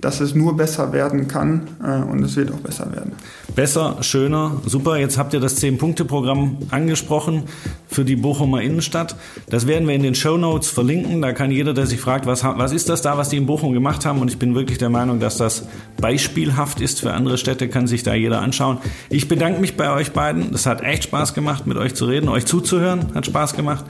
dass 0.00 0.20
es 0.20 0.34
nur 0.34 0.56
besser 0.56 0.92
werden 0.92 1.28
kann 1.28 1.68
äh, 1.82 2.02
und 2.02 2.22
es 2.22 2.36
wird 2.36 2.52
auch 2.52 2.60
besser 2.60 2.90
werden. 2.92 3.12
Besser, 3.54 3.96
schöner, 4.02 4.60
super. 4.66 4.98
Jetzt 4.98 5.18
habt 5.18 5.34
ihr 5.34 5.40
das 5.40 5.60
10-Punkte-Programm 5.60 6.58
angesprochen 6.70 7.44
für 7.88 8.04
die 8.04 8.14
Bochumer 8.14 8.62
Innenstadt. 8.62 9.16
Das 9.50 9.66
werden 9.66 9.88
wir 9.88 9.96
in 9.96 10.02
den 10.04 10.14
Show 10.14 10.36
Notes 10.36 10.68
verlinken. 10.68 11.22
Da 11.22 11.32
kann 11.32 11.50
jeder, 11.50 11.74
der 11.74 11.86
sich 11.86 12.00
fragt, 12.00 12.26
was, 12.26 12.44
was 12.44 12.72
ist 12.72 12.88
das 12.88 13.02
da, 13.02 13.18
was 13.18 13.30
die 13.30 13.36
in 13.36 13.46
Bochum 13.46 13.72
gemacht 13.72 14.06
haben? 14.06 14.20
Und 14.20 14.30
ich 14.30 14.38
bin 14.38 14.54
wirklich 14.54 14.78
der 14.78 14.90
Meinung, 14.90 15.18
dass 15.18 15.38
das 15.38 15.64
beispielhaft 16.00 16.80
ist 16.80 17.00
für 17.00 17.12
andere 17.12 17.36
Städte, 17.36 17.68
kann 17.68 17.88
sich 17.88 18.04
da 18.04 18.14
jeder 18.14 18.40
anschauen. 18.42 18.78
Ich 19.08 19.26
bedanke 19.26 19.60
mich 19.60 19.76
bei 19.76 19.92
euch 19.92 20.12
beiden. 20.12 20.54
Es 20.54 20.66
hat 20.66 20.82
echt 20.82 21.04
Spaß 21.04 21.34
gemacht, 21.34 21.66
mit 21.66 21.78
euch 21.78 21.94
zu 21.94 22.04
reden, 22.04 22.28
euch 22.28 22.46
zuzuhören. 22.46 23.06
Hat 23.14 23.26
Spaß 23.26 23.54
gemacht. 23.54 23.84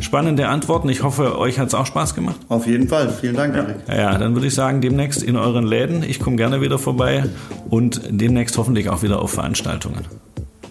Spannende 0.00 0.48
Antworten. 0.48 0.88
Ich 0.88 1.04
hoffe, 1.04 1.38
euch 1.38 1.60
hat 1.60 1.68
es 1.68 1.74
auch 1.74 1.86
Spaß 1.86 2.16
gemacht. 2.16 2.40
Auf 2.48 2.66
jeden 2.66 2.88
Fall. 2.88 3.10
Vielen 3.20 3.36
Dank, 3.36 3.54
Erik. 3.54 3.76
Ja, 3.86 4.18
dann 4.18 4.34
würde 4.34 4.48
ich 4.48 4.54
sagen, 4.54 4.80
demnächst 4.80 5.22
in 5.22 5.36
euren 5.52 5.66
Läden. 5.66 6.02
Ich 6.02 6.18
komme 6.20 6.36
gerne 6.36 6.60
wieder 6.60 6.78
vorbei 6.78 7.24
und 7.68 8.00
demnächst 8.08 8.56
hoffentlich 8.56 8.88
auch 8.88 9.02
wieder 9.02 9.20
auf 9.20 9.32
Veranstaltungen. 9.32 10.04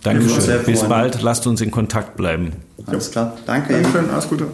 Dankeschön. 0.04 0.64
Bis 0.66 0.84
bald. 0.84 1.22
Lasst 1.22 1.46
uns 1.46 1.62
in 1.62 1.72
Kontakt 1.72 2.18
bleiben. 2.18 2.54
Alles 2.88 3.12
klar. 3.12 3.38
Danke. 3.46 3.74
Dankeschön. 3.74 4.10
Alles 4.10 4.28
Gute. 4.28 4.48